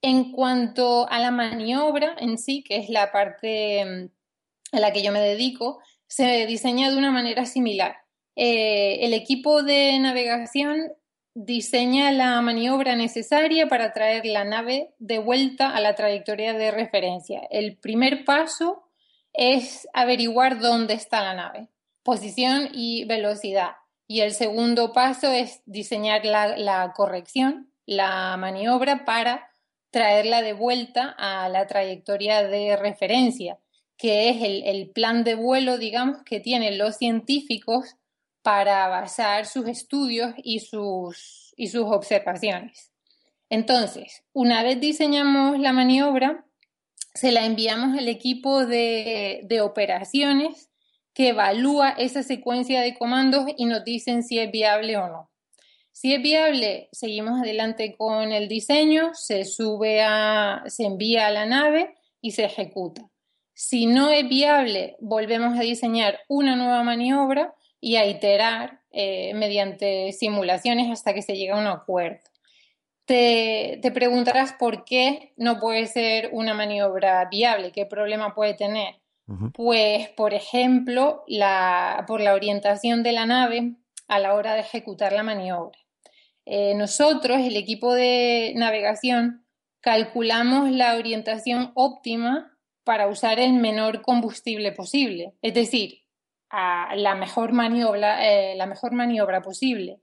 [0.00, 5.02] En cuanto a la maniobra en sí, que es la parte mm, a la que
[5.02, 5.78] yo me dedico,
[6.08, 7.96] se diseña de una manera similar.
[8.34, 10.92] Eh, el equipo de navegación
[11.34, 17.40] diseña la maniobra necesaria para traer la nave de vuelta a la trayectoria de referencia.
[17.50, 18.82] El primer paso
[19.32, 21.68] es averiguar dónde está la nave,
[22.02, 23.72] posición y velocidad.
[24.06, 29.50] Y el segundo paso es diseñar la, corrección, la maniobra para
[29.90, 33.58] traerla de vuelta a la trayectoria de referencia,
[33.96, 37.96] que es el, plan de vuelo, digamos, que tienen los científicos
[38.42, 42.90] para basar sus estudios y sus, y sus observaciones.
[43.48, 46.44] Entonces, una vez diseñamos la maniobra,
[47.14, 50.71] se la enviamos al equipo de, de operaciones
[51.14, 55.30] que evalúa esa secuencia de comandos y nos dicen si es viable o no.
[55.92, 61.44] Si es viable, seguimos adelante con el diseño, se sube a, se envía a la
[61.44, 63.10] nave y se ejecuta.
[63.52, 70.12] Si no es viable, volvemos a diseñar una nueva maniobra y a iterar eh, mediante
[70.12, 72.20] simulaciones hasta que se llegue a un acuerdo.
[73.04, 79.01] Te, te preguntarás por qué no puede ser una maniobra viable, qué problema puede tener.
[79.54, 81.24] Pues, por ejemplo,
[82.06, 83.76] por la orientación de la nave
[84.08, 85.78] a la hora de ejecutar la maniobra.
[86.44, 89.46] Eh, nosotros, el equipo de navegación,
[89.80, 95.34] calculamos la orientación óptima para usar el menor combustible posible.
[95.40, 96.00] Es decir,
[96.52, 100.00] eh, la mejor maniobra posible.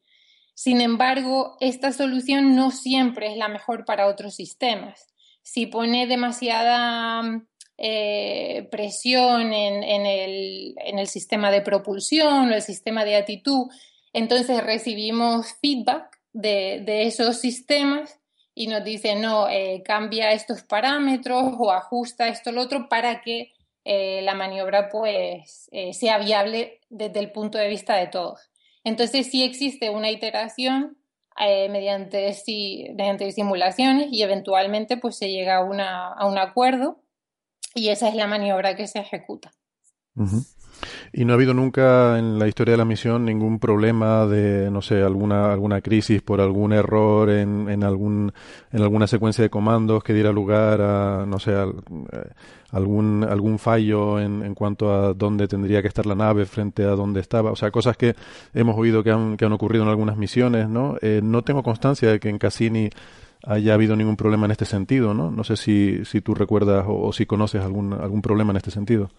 [0.53, 5.07] Sin embargo, esta solución no siempre es la mejor para otros sistemas.
[5.41, 7.21] Si pone demasiada
[7.81, 13.68] eh, presión en, el, sistema de propulsión o el sistema de actitud,
[14.11, 18.19] entonces recibimos feedback de, esos sistemas
[18.53, 23.53] y nos dicen, no, eh, cambia estos parámetros o ajusta esto lo otro para que
[23.85, 28.51] eh, la maniobra pues sea viable desde el punto de vista de todos.
[28.84, 30.97] Entonces sí existe una iteración
[31.38, 32.35] mediante,
[32.93, 36.99] mediante simulaciones y eventualmente pues se llega a, a un acuerdo
[37.75, 39.51] y esa es la maniobra que se ejecuta.
[41.13, 44.81] Y no ha habido nunca en la historia de la misión ningún problema de, no
[44.81, 48.31] sé, alguna, alguna crisis por algún error en, en, algún,
[48.71, 51.65] en alguna secuencia de comandos que diera lugar a, no sé, eh,
[52.71, 56.91] algún, algún fallo en, en, cuanto a dónde tendría que estar la nave frente a
[56.91, 57.51] dónde estaba.
[57.51, 58.15] O sea, cosas que
[58.53, 60.97] hemos oído que han, que han ocurrido en algunas misiones, ¿no?
[61.01, 62.89] Eh, no tengo constancia de que en Cassini
[63.44, 65.32] haya habido ningún problema en este sentido, ¿no?
[65.32, 69.10] No sé si, si tú recuerdas o, si conoces algún, algún problema en este sentido.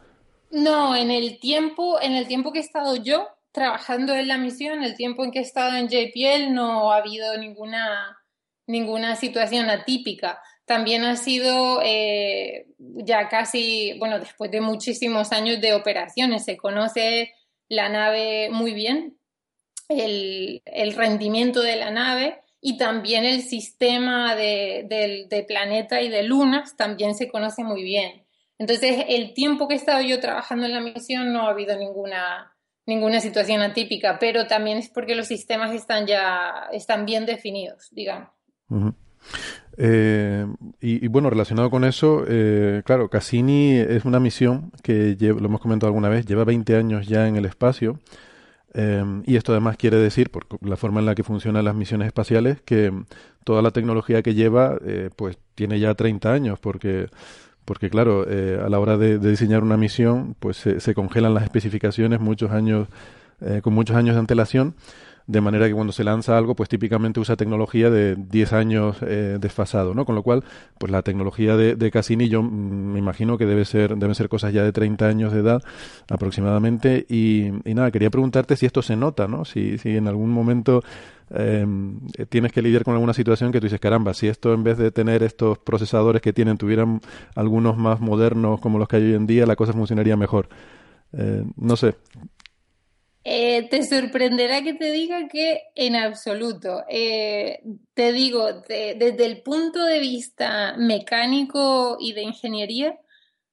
[0.50, 4.82] No, en el tiempo, en el tiempo que he estado yo trabajando en la misión,
[4.82, 8.18] el tiempo en que he estado en JPL, no ha habido ninguna,
[8.66, 10.40] ninguna situación atípica.
[10.64, 17.32] También ha sido eh, ya casi, bueno, después de muchísimos años de operaciones, se conoce
[17.68, 19.18] la nave muy bien,
[19.88, 26.76] el, el rendimiento de la nave y también el sistema de, planeta y de lunas
[26.76, 28.24] también se conoce muy bien.
[28.58, 32.54] Entonces, el tiempo que he estado yo trabajando en la misión no ha habido ninguna,
[32.84, 38.28] ninguna situación atípica, pero también es porque los sistemas están ya están bien definidos, digamos.
[39.78, 40.46] Eh,
[40.80, 45.88] y, bueno, relacionado con eso, eh, claro, Cassini es una misión que, lo hemos comentado
[45.88, 47.98] alguna vez, lleva 20 años ya en el espacio
[48.72, 52.06] Em, y esto además quiere decir, por la forma en la que funcionan las misiones
[52.06, 52.92] espaciales, que
[53.44, 57.08] toda la tecnología que lleva, eh, pues tiene ya 30 años, porque,
[57.64, 61.44] porque claro, eh, a la hora de, diseñar una misión, pues se, se congelan las
[61.44, 62.88] especificaciones muchos años,
[63.40, 64.74] eh, con muchos años de antelación
[65.26, 69.38] de manera que cuando se lanza algo, pues típicamente usa tecnología de 10 años eh,
[69.40, 70.04] desfasado, ¿no?
[70.04, 70.44] Con lo cual,
[70.78, 74.52] pues la tecnología de, de Cassini yo me imagino que debe ser, deben ser cosas
[74.52, 75.62] ya de 30 años de edad
[76.08, 79.44] aproximadamente y, nada, quería preguntarte si esto se nota, ¿no?
[79.44, 80.82] Si, si en algún momento
[81.30, 84.78] em, tienes que lidiar con alguna situación que tú dices, caramba, si esto en vez
[84.78, 87.00] de tener estos procesadores que tienen, tuvieran
[87.34, 90.48] algunos más modernos como los que hay hoy en día, la cosa funcionaría mejor.
[91.12, 91.96] Eh, no sé,
[93.22, 96.84] eh, te sorprenderá que te diga que en absoluto.
[96.88, 97.62] Eh,
[97.94, 102.98] te digo, desde el punto de vista mecánico y de ingeniería,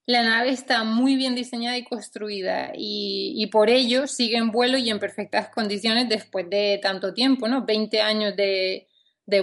[0.07, 4.89] la nave está muy bien diseñada y construida y, por ello sigue en vuelo y
[4.89, 7.65] en perfectas condiciones después de tanto tiempo, ¿no?
[7.65, 8.87] 20 años de,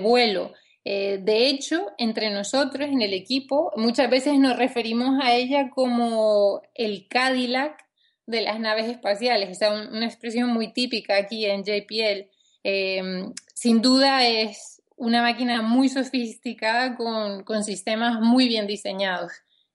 [0.01, 0.55] vuelo.
[0.85, 6.63] Eh, de hecho, entre nosotros en el equipo muchas veces nos referimos a ella como
[6.75, 7.84] el Cadillac
[8.27, 9.51] de las naves espaciales.
[9.51, 12.29] Es una expresión muy típica aquí en JPL.
[12.63, 19.33] Em, sin duda es una máquina muy sofisticada con, sistemas muy bien diseñados.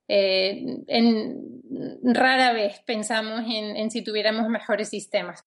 [0.08, 1.62] Eh, en,
[2.04, 5.46] rara vez pensamos en, si tuviéramos mejores sistemas.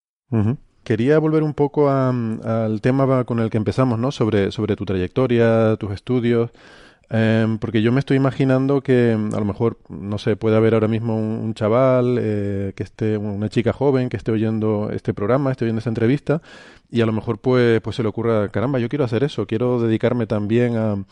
[0.85, 4.13] Quería volver un poco al tema con el que empezamos, ¿no?
[4.13, 6.51] Sobre, sobre tu trayectoria, tus estudios.
[7.11, 10.89] Em, porque yo me estoy imaginando que a lo mejor, no sé, puede haber ahora
[10.89, 15.65] mismo un, chaval, eh, que esté, una chica joven que esté oyendo este programa, esté
[15.65, 16.41] oyendo esta entrevista,
[16.91, 19.81] y a lo mejor pues, pues se le ocurra, caramba, yo quiero hacer eso, quiero
[19.81, 21.05] dedicarme también a,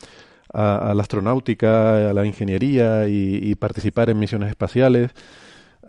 [0.53, 5.11] a, la astronáutica, a la ingeniería y, participar en misiones espaciales.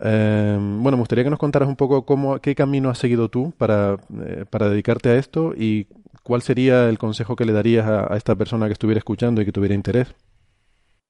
[0.01, 3.53] Em, bueno, me gustaría que nos contaras un poco cómo, qué camino has seguido tú
[3.57, 5.87] para, eh, para dedicarte a esto y
[6.21, 9.51] ¿cuál sería el consejo que le darías a, esta persona que estuviera escuchando y que
[9.51, 10.13] tuviera interés?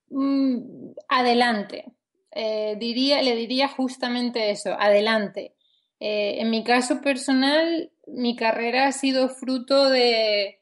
[0.09, 1.85] Mm, adelante.
[2.31, 5.53] Eh, diría, le diría justamente eso, adelante.
[5.99, 10.59] Eh, en mi caso personal, mi carrera ha sido fruto de,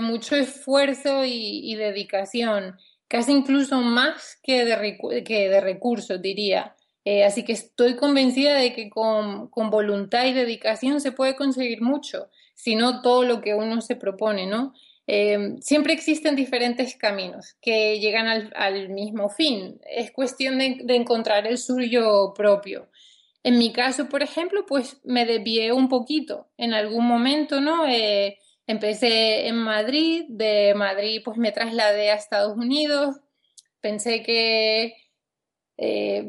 [0.00, 2.76] mucho esfuerzo y, dedicación,
[3.08, 6.74] casi incluso más que de, recursos, diría.
[7.04, 12.28] Eh, así que estoy convencida de que con, voluntad y dedicación se puede conseguir mucho
[12.62, 14.72] sino todo lo que uno se propone, ¿no?
[15.08, 19.80] Eh, siempre existen diferentes caminos que llegan al, mismo fin.
[19.84, 22.88] Es cuestión de, encontrar el suyo propio.
[23.42, 27.84] En mi caso, por ejemplo, pues me desvié un poquito en algún momento, ¿no?
[27.88, 33.16] Eh, empecé en Madrid, de Madrid pues me trasladé a Estados Unidos,
[33.80, 34.94] pensé que,
[35.78, 36.24] eh,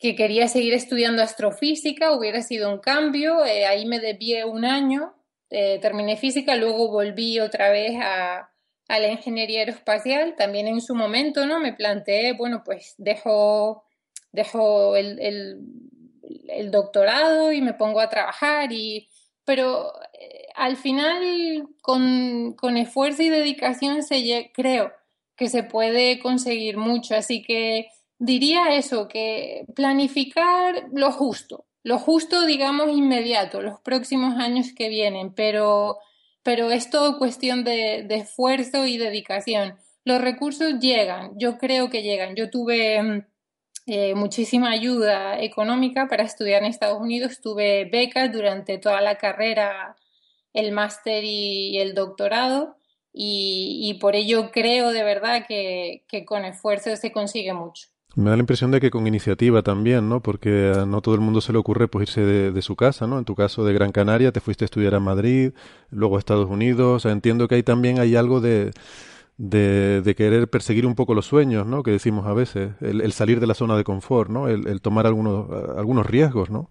[0.00, 5.12] que quería seguir estudiando astrofísica, hubiera sido un cambio, ahí me desvié un año,
[5.50, 8.50] eh, terminé física, luego volví otra vez a,
[8.88, 11.58] la ingeniería aeroespacial, también en su momento, ¿no?
[11.58, 13.84] Me planteé, bueno, pues dejo,
[14.30, 15.60] dejo el
[16.70, 19.08] doctorado y me pongo a trabajar y
[19.46, 24.92] pero eh, al final con, con, esfuerzo y dedicación se, creo
[25.36, 27.14] que se puede conseguir mucho.
[27.14, 34.72] Así que diría eso, que planificar lo justo, lo justo, digamos, inmediato, los próximos años
[34.76, 35.98] que vienen, pero,
[36.42, 39.76] pero es todo cuestión de, esfuerzo y dedicación.
[40.04, 42.34] Los recursos llegan, yo creo que llegan.
[42.34, 43.26] Yo tuve mm,
[43.86, 47.40] eh, muchísima ayuda económica para estudiar en Estados Unidos.
[47.40, 49.96] Tuve becas durante toda la carrera,
[50.52, 52.78] el máster y el doctorado.
[53.12, 57.86] Y, por ello creo de verdad que, con esfuerzo se consigue mucho.
[58.16, 60.20] Me da la impresión de que con iniciativa también, ¿no?
[60.20, 63.18] Porque no todo el mundo se le ocurre pues irse de, de, su casa, ¿no?
[63.18, 65.52] En tu caso de Gran Canaria, te fuiste a estudiar a Madrid,
[65.90, 67.04] luego a Estados Unidos.
[67.04, 68.72] entiendo que ahí también hay algo de,
[69.38, 71.82] de, de, querer perseguir un poco los sueños, ¿no?
[71.82, 74.48] Que decimos a veces, el, salir de la zona de confort, ¿no?
[74.48, 76.70] El, tomar algunos, algunos riesgos, ¿no?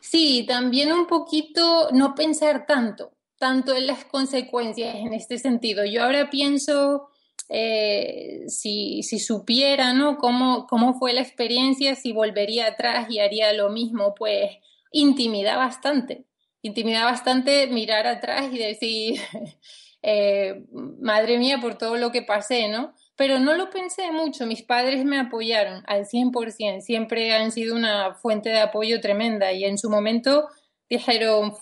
[0.00, 5.84] Sí, también un poquito no pensar tanto, tanto en las consecuencias en este sentido.
[5.84, 7.08] Yo ahora pienso,
[7.48, 10.18] eh, si, supiera, ¿no?
[10.18, 14.50] Cómo, cómo fue la experiencia, si volvería atrás y haría lo mismo, pues
[14.92, 16.24] intimida bastante.
[16.62, 19.20] Intimida bastante mirar atrás y decir...
[20.08, 20.62] Eh,
[21.00, 22.94] madre mía, por todo lo que pasé, ¿no?
[23.16, 28.14] Pero no lo pensé mucho, mis padres me apoyaron al 100%, siempre han sido una
[28.14, 30.46] fuente de apoyo tremenda y en su momento
[30.88, 31.54] dijeron,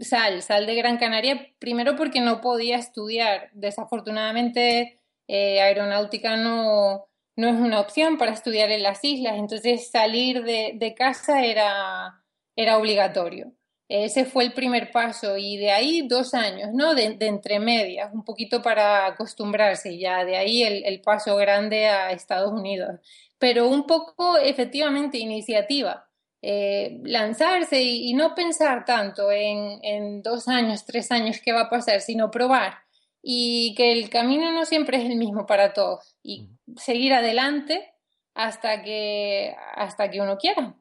[0.00, 4.99] sal, sal de Gran Canaria, primero porque no podía estudiar, desafortunadamente
[5.32, 10.72] eh, aeronáutica no, no es una opción para estudiar en las islas, entonces salir de,
[10.74, 12.24] de casa era,
[12.56, 13.52] era obligatorio.
[13.88, 16.94] Ese fue el primer paso y de ahí dos años, ¿no?
[16.96, 22.52] De, entre medias, un poquito para acostumbrarse ya, de ahí el, paso grande a Estados
[22.52, 22.98] Unidos.
[23.38, 26.08] Pero un poco, efectivamente, iniciativa,
[26.42, 31.70] eh, lanzarse y, no pensar tanto en, en dos años, tres años qué va a
[31.70, 32.89] pasar, sino probar
[33.22, 37.92] y que el camino no siempre es el mismo para todos y seguir adelante
[38.34, 40.74] hasta que, hasta que uno quiera.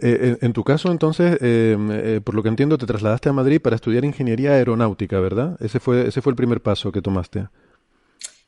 [0.00, 3.60] Eh, en tu caso, entonces, em, eh, por lo que entiendo, te trasladaste a Madrid
[3.60, 5.56] para estudiar ingeniería aeronáutica, ¿verdad?
[5.60, 7.48] Ese fue, ese fue el primer paso que tomaste.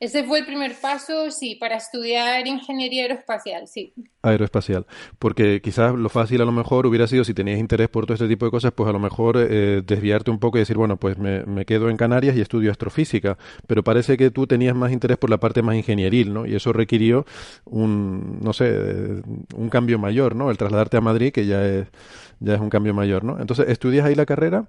[0.01, 3.93] Ese fue el primer paso, sí, para estudiar ingeniería aeroespacial, sí.
[4.23, 4.87] Aeroespacial.
[5.19, 8.27] Porque quizás lo fácil a lo mejor hubiera sido, si tenías interés por todo este
[8.27, 11.19] tipo de cosas, pues a lo mejor eh, desviarte un poco y decir, bueno, pues
[11.19, 13.37] me, me, quedo en Canarias y estudio astrofísica.
[13.67, 16.47] Pero parece que tú tenías más interés por la parte más ingenieril, ¿no?
[16.47, 17.27] Y eso requirió
[17.65, 19.21] un, no sé,
[19.55, 20.49] un cambio mayor, ¿no?
[20.49, 21.89] El trasladarte a Madrid, que ya es,
[22.39, 23.39] ya es un cambio mayor, ¿no?
[23.39, 24.65] Entonces, estudias ahí la carrera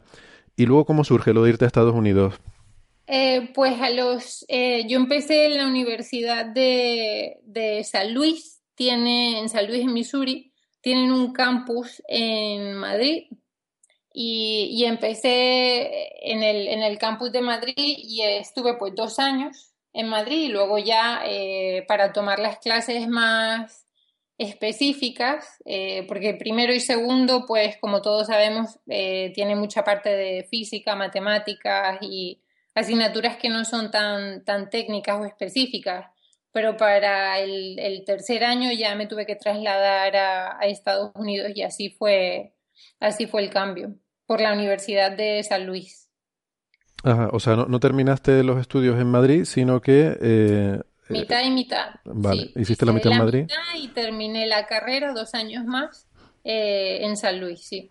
[0.57, 2.35] y luego, ¿cómo surge lo de irte a Estados Unidos?
[3.07, 9.41] Eh, pues a los, eh, yo empecé en la Universidad de, de, San Luis, tiene,
[9.41, 13.27] en San Luis, en Missouri, tienen un campus en Madrid
[14.13, 19.73] y, y empecé en el, en el, campus de Madrid y estuve pues dos años
[19.93, 23.87] en Madrid y luego ya eh, para tomar las clases más
[24.39, 25.59] específicas,
[26.09, 32.43] porque primero y segundo, pues como todos sabemos, tiene mucha parte de física, matemáticas y
[32.75, 36.07] asignaturas que no son tan, tan técnicas o específicas,
[36.53, 41.91] pero para el, tercer año ya me tuve que trasladar a, Estados Unidos y así
[41.91, 42.55] fue,
[43.01, 43.95] así fue el cambio,
[44.27, 46.11] por la Universidad de San Luis.
[47.05, 50.17] Ajá, o sea, no, no terminaste los estudios en Madrid, sino que...
[50.21, 51.91] Eh, mitad y mitad.
[52.05, 53.47] Vale, hiciste la mitad en Madrid.
[53.75, 56.07] y terminé la carrera dos años más
[56.45, 57.89] eh, en San Luis, sí.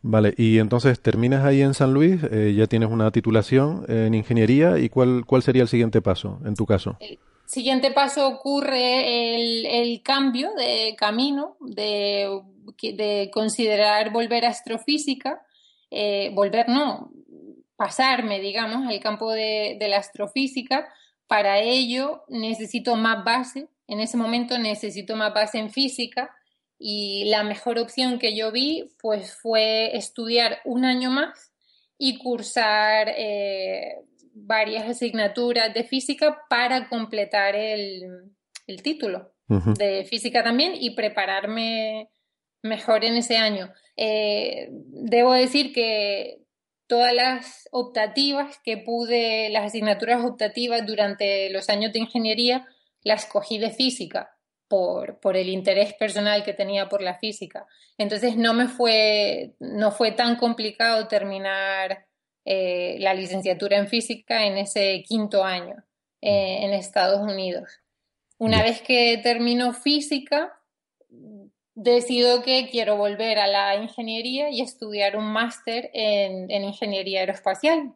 [0.00, 4.78] Vale, y entonces terminas ahí en San Luis, eh, ya tienes una titulación en ingeniería,
[4.78, 6.96] ¿y cuál, cuál sería el siguiente paso en tu caso?
[7.00, 12.40] El siguiente paso ocurre el, el cambio de camino, de,
[12.80, 15.42] de, considerar volver a astrofísica,
[15.90, 17.10] eh, volver no,
[17.74, 20.86] pasarme, digamos, al campo de, de la astrofísica.
[21.26, 26.30] Para ello necesito más base, en ese momento necesito más base en física
[26.78, 31.52] y la mejor opción que yo vi pues fue estudiar un año más
[31.98, 33.96] y cursar eh,
[34.34, 38.32] varias asignaturas de física para completar el,
[38.82, 42.10] título de física también y prepararme
[42.62, 43.72] mejor en ese año.
[43.96, 46.42] Eh, debo decir que
[46.88, 52.66] todas las optativas que pude, las asignaturas optativas durante los años de ingeniería,
[53.04, 54.35] las cogí de física
[54.68, 57.66] por, por, el interés personal que tenía por la física.
[57.98, 62.06] Entonces no me fue, no fue tan complicado terminar
[62.44, 65.76] eh, la licenciatura en física en ese quinto año
[66.20, 67.68] eh, en Estados Unidos.
[68.38, 70.52] Una vez que termino física,
[71.74, 77.94] decido que quiero volver a la ingeniería y estudiar un máster en, en ingeniería aeroespacial.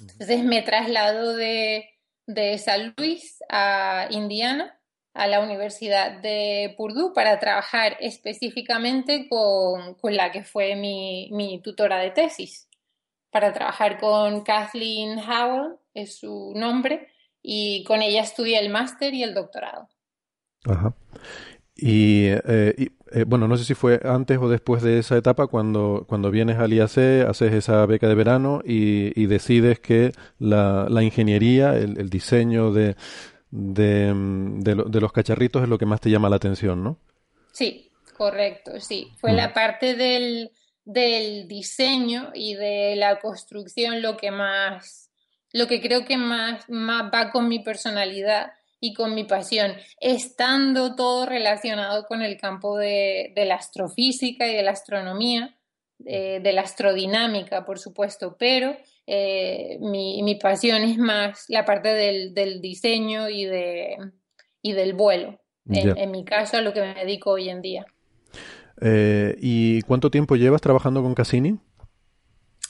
[0.00, 1.88] Entonces me traslado de,
[2.26, 4.78] de San Luis a Indiana,
[5.14, 11.60] a la Universidad de Purdue, para trabajar específicamente con, con la que fue mi, mi,
[11.60, 12.68] tutora de tesis,
[13.30, 17.08] para trabajar con Kathleen Howell, es su nombre,
[17.42, 19.88] y con ella estudié el máster y el doctorado.
[20.64, 20.94] Ajá.
[21.74, 26.04] Y, eh, eh, bueno, no sé si fue antes o después de esa etapa cuando,
[26.08, 31.76] cuando vienes al IAC, haces esa beca de verano y, decides que la, la ingeniería,
[31.76, 32.96] el, diseño de,
[33.52, 36.96] de, de, los cacharritos es lo que más te llama la atención, ¿no?
[37.52, 39.12] Sí, correcto, sí.
[39.18, 40.50] Fue la parte del,
[40.86, 45.10] del diseño y de la construcción lo que más,
[45.52, 50.96] lo que creo que más, más va con mi personalidad y con mi pasión, estando
[50.96, 55.56] todo relacionado con el campo de, la astrofísica y de la astronomía,
[55.98, 58.76] de la astrodinámica, por supuesto, pero
[59.06, 63.96] eh, mi, pasión es más la parte del, diseño y, de,
[64.60, 67.86] y del vuelo, en, mi caso a lo que me dedico hoy en día.
[68.80, 71.58] Eh, ¿Y cuánto tiempo llevas trabajando con Cassini?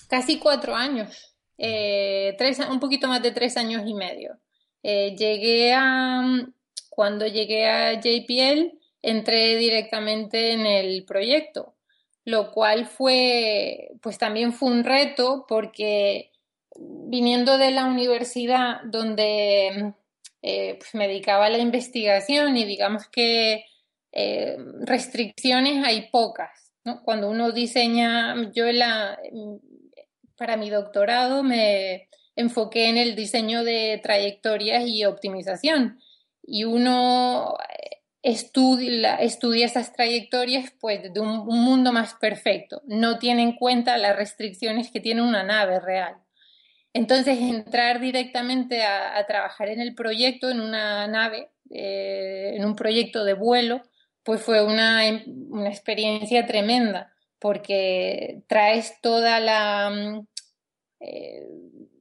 [0.09, 4.39] Casi cuatro años, eh, tres, un poquito más de tres años y medio.
[4.83, 6.23] Eh, llegué a,
[6.91, 11.72] cuando llegué a JPL, entré directamente en el proyecto,
[12.25, 16.31] lo cual fue, pues también fue un reto porque
[16.77, 19.95] viniendo de la universidad donde
[20.43, 23.65] eh, pues me dedicaba a la investigación y digamos que
[24.13, 26.73] eh, restricciones hay pocas.
[27.05, 29.19] Cuando uno diseña, yo la,
[30.37, 36.01] para mi doctorado me, enfoqué en el diseño de trayectorias y optimización.
[36.43, 42.83] Y uno eh, estudia, estudia esas trayectorias pues de un, mundo más perfecto.
[42.87, 46.17] No tiene en cuenta las restricciones que tiene una nave real.
[46.95, 53.25] Entonces, entrar directamente a, trabajar en el proyecto, en una nave, eh, en un proyecto
[53.25, 53.83] de vuelo,
[54.23, 55.01] pues fue una,
[55.49, 60.27] una experiencia tremenda, porque traes toda la, mm,
[61.01, 61.49] eh,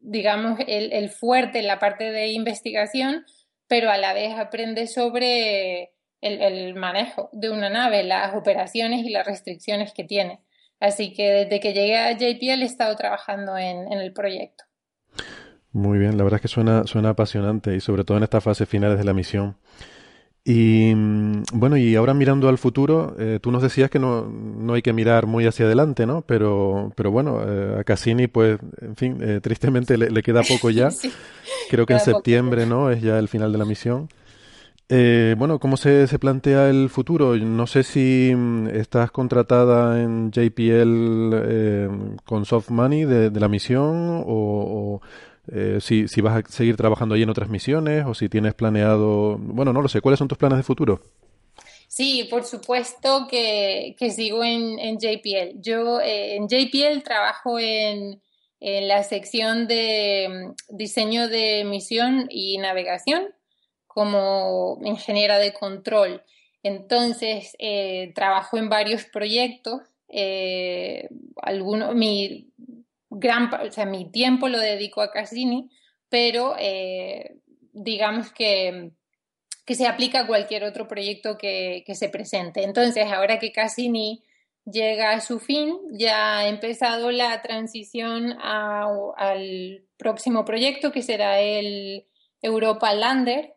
[0.01, 3.25] digamos, el, el fuerte en la parte de investigación,
[3.67, 9.25] pero a la vez aprende sobre el, manejo de una nave, las operaciones y las
[9.25, 10.39] restricciones que tiene.
[10.79, 14.63] Así que desde que llegué a JPL he estado trabajando en, en el proyecto.
[15.73, 18.67] Muy bien, la verdad es que suena, suena apasionante y sobre todo en estas fases
[18.67, 19.57] finales de la misión.
[20.43, 24.73] Y mm, bueno, y ahora mirando al futuro, eh, tú nos decías que no, no,
[24.73, 26.23] hay que mirar muy hacia adelante, ¿no?
[26.23, 30.89] Pero, pero bueno, eh, a Cassini, pues, en fin, eh, tristemente le, queda poco ya.
[31.69, 32.89] Creo que en septiembre, ¿no?
[32.89, 34.09] Es ya el final de la misión.
[35.37, 37.35] Bueno, ¿cómo se, se, plantea el futuro?
[37.37, 44.25] No sé si mm, estás contratada en JPL con soft money de, la misión o,
[44.27, 45.01] o
[45.51, 49.37] eh, si, si vas a seguir trabajando ahí en otras misiones o si tienes planeado,
[49.37, 51.01] bueno, no lo sé, ¿cuáles son tus planes de futuro?
[51.87, 55.59] Sí, por supuesto que, que sigo en, en, JPL.
[55.59, 58.21] Yo eh, en JPL trabajo en,
[58.59, 63.23] en, la sección de mm, diseño de misión y navegación
[63.93, 66.23] como ingeniera de control.
[66.63, 69.81] Entonces, eh, trabajo en varios proyectos.
[70.07, 71.09] Eh,
[71.41, 72.49] algunos, mi,
[73.09, 75.69] gran, o sea, mi tiempo lo dedico a Cassini,
[76.07, 77.35] pero eh,
[77.73, 78.91] digamos que,
[79.65, 82.63] que, se aplica a cualquier otro proyecto que, que, se presente.
[82.63, 84.23] Entonces, ahora que Cassini
[84.65, 92.05] llega a su fin, ya ha empezado la transición al próximo proyecto, que será el
[92.41, 93.55] Europa Lander.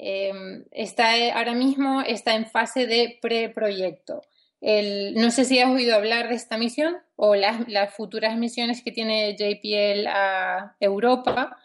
[0.00, 4.22] Eh, está, ahora mismo está en fase de preproyecto
[4.60, 9.36] no sé si has oído hablar de esta misión o las, futuras misiones que tiene
[9.36, 11.56] JPL a Europa,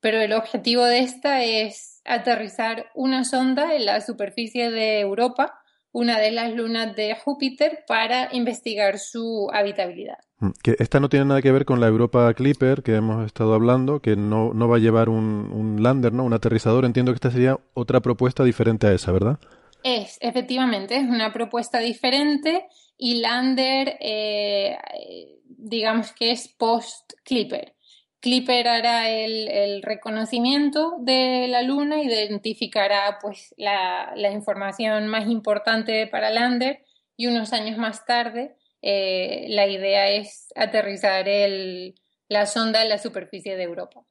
[0.00, 5.60] pero el objetivo de esta es aterrizar una sonda en la superficie de Europa,
[5.92, 10.18] una de las lunas de Júpiter, para investigar su habitabilidad.
[10.42, 13.54] Mm, que esta no tiene nada que ver con la Europa Clipper que hemos estado
[13.54, 16.24] hablando, que no, va a llevar un, un lander, ¿no?
[16.24, 16.84] un aterrizador.
[16.84, 19.38] Entiendo que esta sería otra propuesta diferente a esa, ¿verdad?
[19.84, 22.66] Es, efectivamente, es una propuesta diferente
[22.96, 24.78] y Lander, eh,
[25.44, 27.74] digamos que es post-Clipper.
[28.20, 36.84] Clipper hará el, reconocimiento de la Luna, identificará pues la, información más importante para Lander
[37.16, 41.94] y unos años más tarde eh, la idea es aterrizar el,
[42.28, 44.04] la sonda en la superficie de Europa.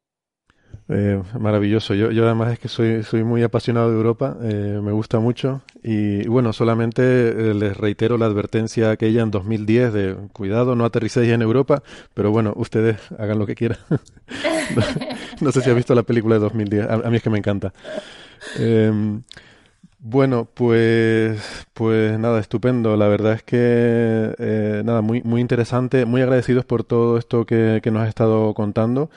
[0.93, 1.93] Eh, maravilloso.
[1.93, 5.61] Yo, yo además es que soy, soy muy apasionado de Europa, eh, me gusta mucho.
[5.83, 11.31] Y, bueno, solamente eh, les reitero la advertencia aquella en 2010 de cuidado, no aterricéis
[11.31, 11.81] en Europa,
[12.13, 13.77] pero bueno, ustedes hagan lo que quieran.
[15.39, 17.71] no, sé si ha visto la película de 2010, a, mí es que me encanta.
[18.59, 19.21] Em,
[20.01, 22.97] bueno, pues, pues nada, estupendo.
[22.97, 27.91] La verdad es que nada, muy, muy interesante, muy agradecidos por todo esto que, que
[27.91, 29.09] nos has estado contando.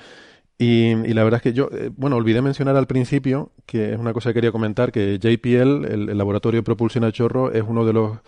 [0.59, 4.13] Y, la verdad es que yo, eh, bueno, olvidé mencionar al principio, que es una
[4.13, 7.93] cosa que quería comentar, que JPL, el, Laboratorio de Propulsión a Chorro, es uno de
[7.93, 8.19] los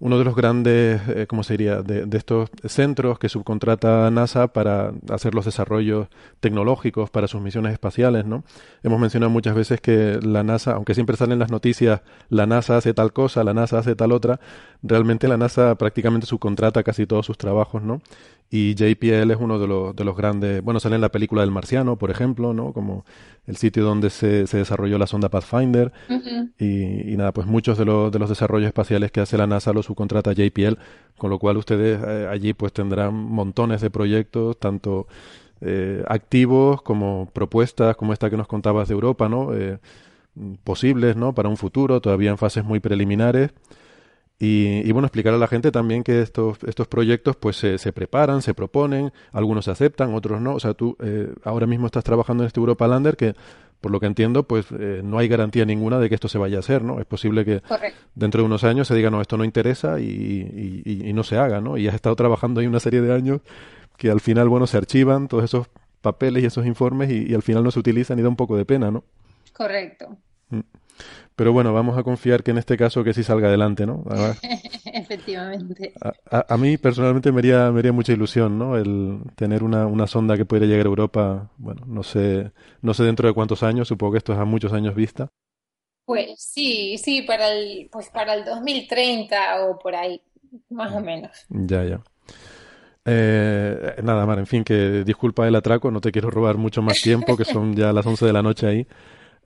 [0.00, 4.92] uno de los grandes, eh, ¿cómo se diría?, de, estos centros que subcontrata NASA para
[5.10, 6.08] hacer los desarrollos
[6.40, 8.44] tecnológicos para sus misiones espaciales, ¿no?
[8.82, 12.94] Hemos mencionado muchas veces que la NASA, aunque siempre salen las noticias, la NASA hace
[12.94, 14.40] tal cosa, la NASA hace tal otra,
[14.82, 18.00] realmente la NASA prácticamente subcontrata casi todos sus trabajos, ¿no?
[18.50, 21.50] Y JPL es uno de los, de los grandes, bueno, sale en la película del
[21.50, 22.72] Marciano, por ejemplo, ¿no?
[22.74, 23.06] Como
[23.46, 25.92] el sitio donde se, se desarrolló la sonda Pathfinder.
[26.58, 29.86] y, nada, pues muchos de, los de los desarrollos espaciales que hace la NASA los
[29.86, 30.76] subcontrata JPL,
[31.16, 35.06] con lo cual ustedes eh, allí pues tendrán montones de proyectos, tanto
[35.60, 39.54] eh, activos como propuestas como esta que nos contabas de Europa, ¿no?
[39.54, 39.78] Eh,
[40.64, 41.34] posibles, ¿no?
[41.34, 43.50] Para un futuro, todavía en fases muy preliminares.
[44.44, 48.42] Y, bueno, explicar a la gente también que estos, estos proyectos pues se, se, preparan,
[48.42, 50.56] se proponen, algunos se aceptan, otros no.
[50.56, 53.36] O sea, tú eh, ahora mismo estás trabajando en este Europa Lander que,
[53.80, 56.56] por lo que entiendo, pues eh, no hay garantía ninguna de que esto se vaya
[56.56, 56.98] a hacer, ¿no?
[56.98, 57.62] Es posible que
[58.16, 61.60] dentro de unos años se diga, no, esto no interesa y, y, no se haga,
[61.60, 61.78] ¿no?
[61.78, 63.42] Y has estado trabajando ahí una serie de años
[63.96, 65.68] que al final, bueno, se archivan todos esos
[66.00, 68.64] papeles y esos informes y, al final no se utilizan y da un poco de
[68.64, 69.04] pena, ¿no?
[69.52, 70.16] Correcto.
[70.50, 70.60] Mm.
[71.36, 74.04] Pero bueno, vamos a confiar que en este caso que sí salga adelante, ¿no?
[74.84, 75.94] Efectivamente.
[76.30, 78.76] A, mí personalmente me haría, me haría mucha ilusión, ¿no?
[78.76, 82.52] El tener una, una sonda que pudiera llegar a Europa, bueno, no sé,
[82.82, 85.28] no sé dentro de cuántos años, supongo que esto es a muchos años vista.
[86.04, 90.20] Pues sí, sí, para el, pues para el 2030 o por ahí,
[90.68, 91.46] más o menos.
[91.48, 92.02] Ya, ya.
[93.04, 97.00] Eh, nada, más, en fin, que disculpa el atraco, no te quiero robar mucho más
[97.00, 98.86] tiempo, que son ya las 11 de la noche ahí.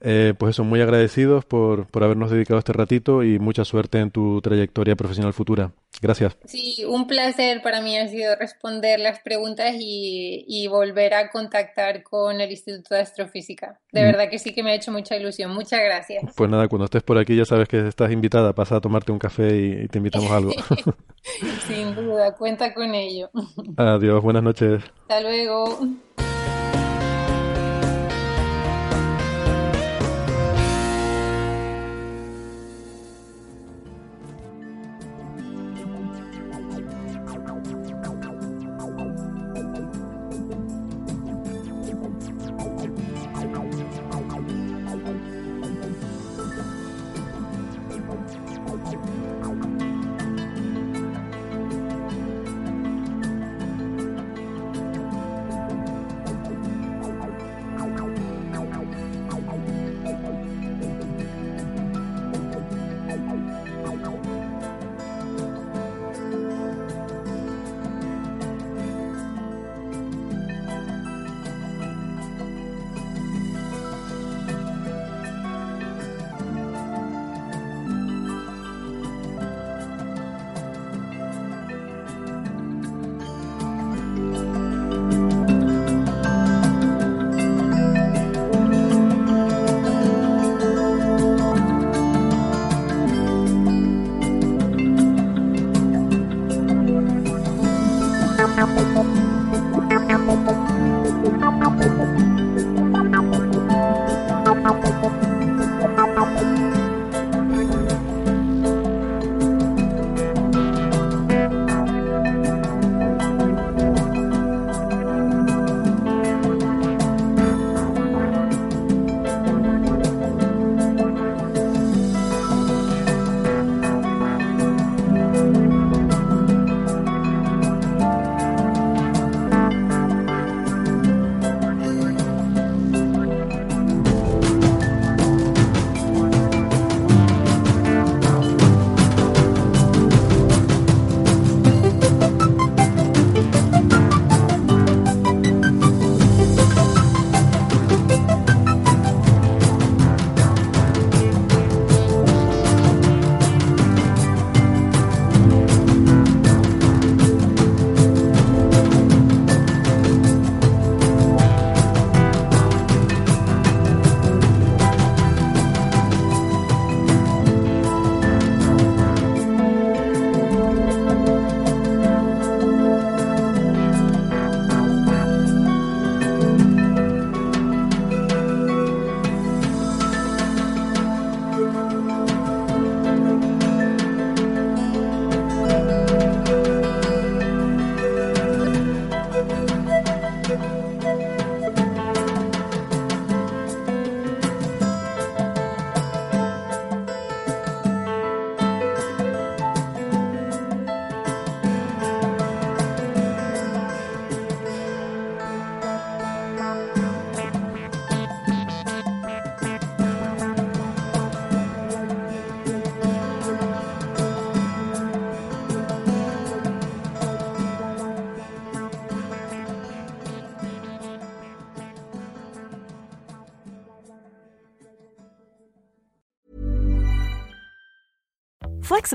[0.01, 4.11] Eh, pues eso, muy agradecidos por, por habernos dedicado este ratito y mucha suerte en
[4.11, 5.71] tu trayectoria profesional futura.
[6.01, 6.37] Gracias.
[6.45, 12.03] Sí, un placer para mí ha sido responder las preguntas y, y volver a contactar
[12.03, 13.79] con el Instituto de Astrofísica.
[13.91, 14.05] De mm.
[14.05, 15.51] verdad que sí que me ha hecho mucha ilusión.
[15.53, 16.23] Muchas gracias.
[16.35, 18.53] Pues nada, cuando estés por aquí ya sabes que estás invitada.
[18.53, 20.51] Pasa a tomarte un café y, te invitamos a algo.
[21.67, 23.29] Sin duda, cuenta con ello.
[23.77, 24.83] Adiós, buenas noches.
[25.01, 25.79] Hasta luego.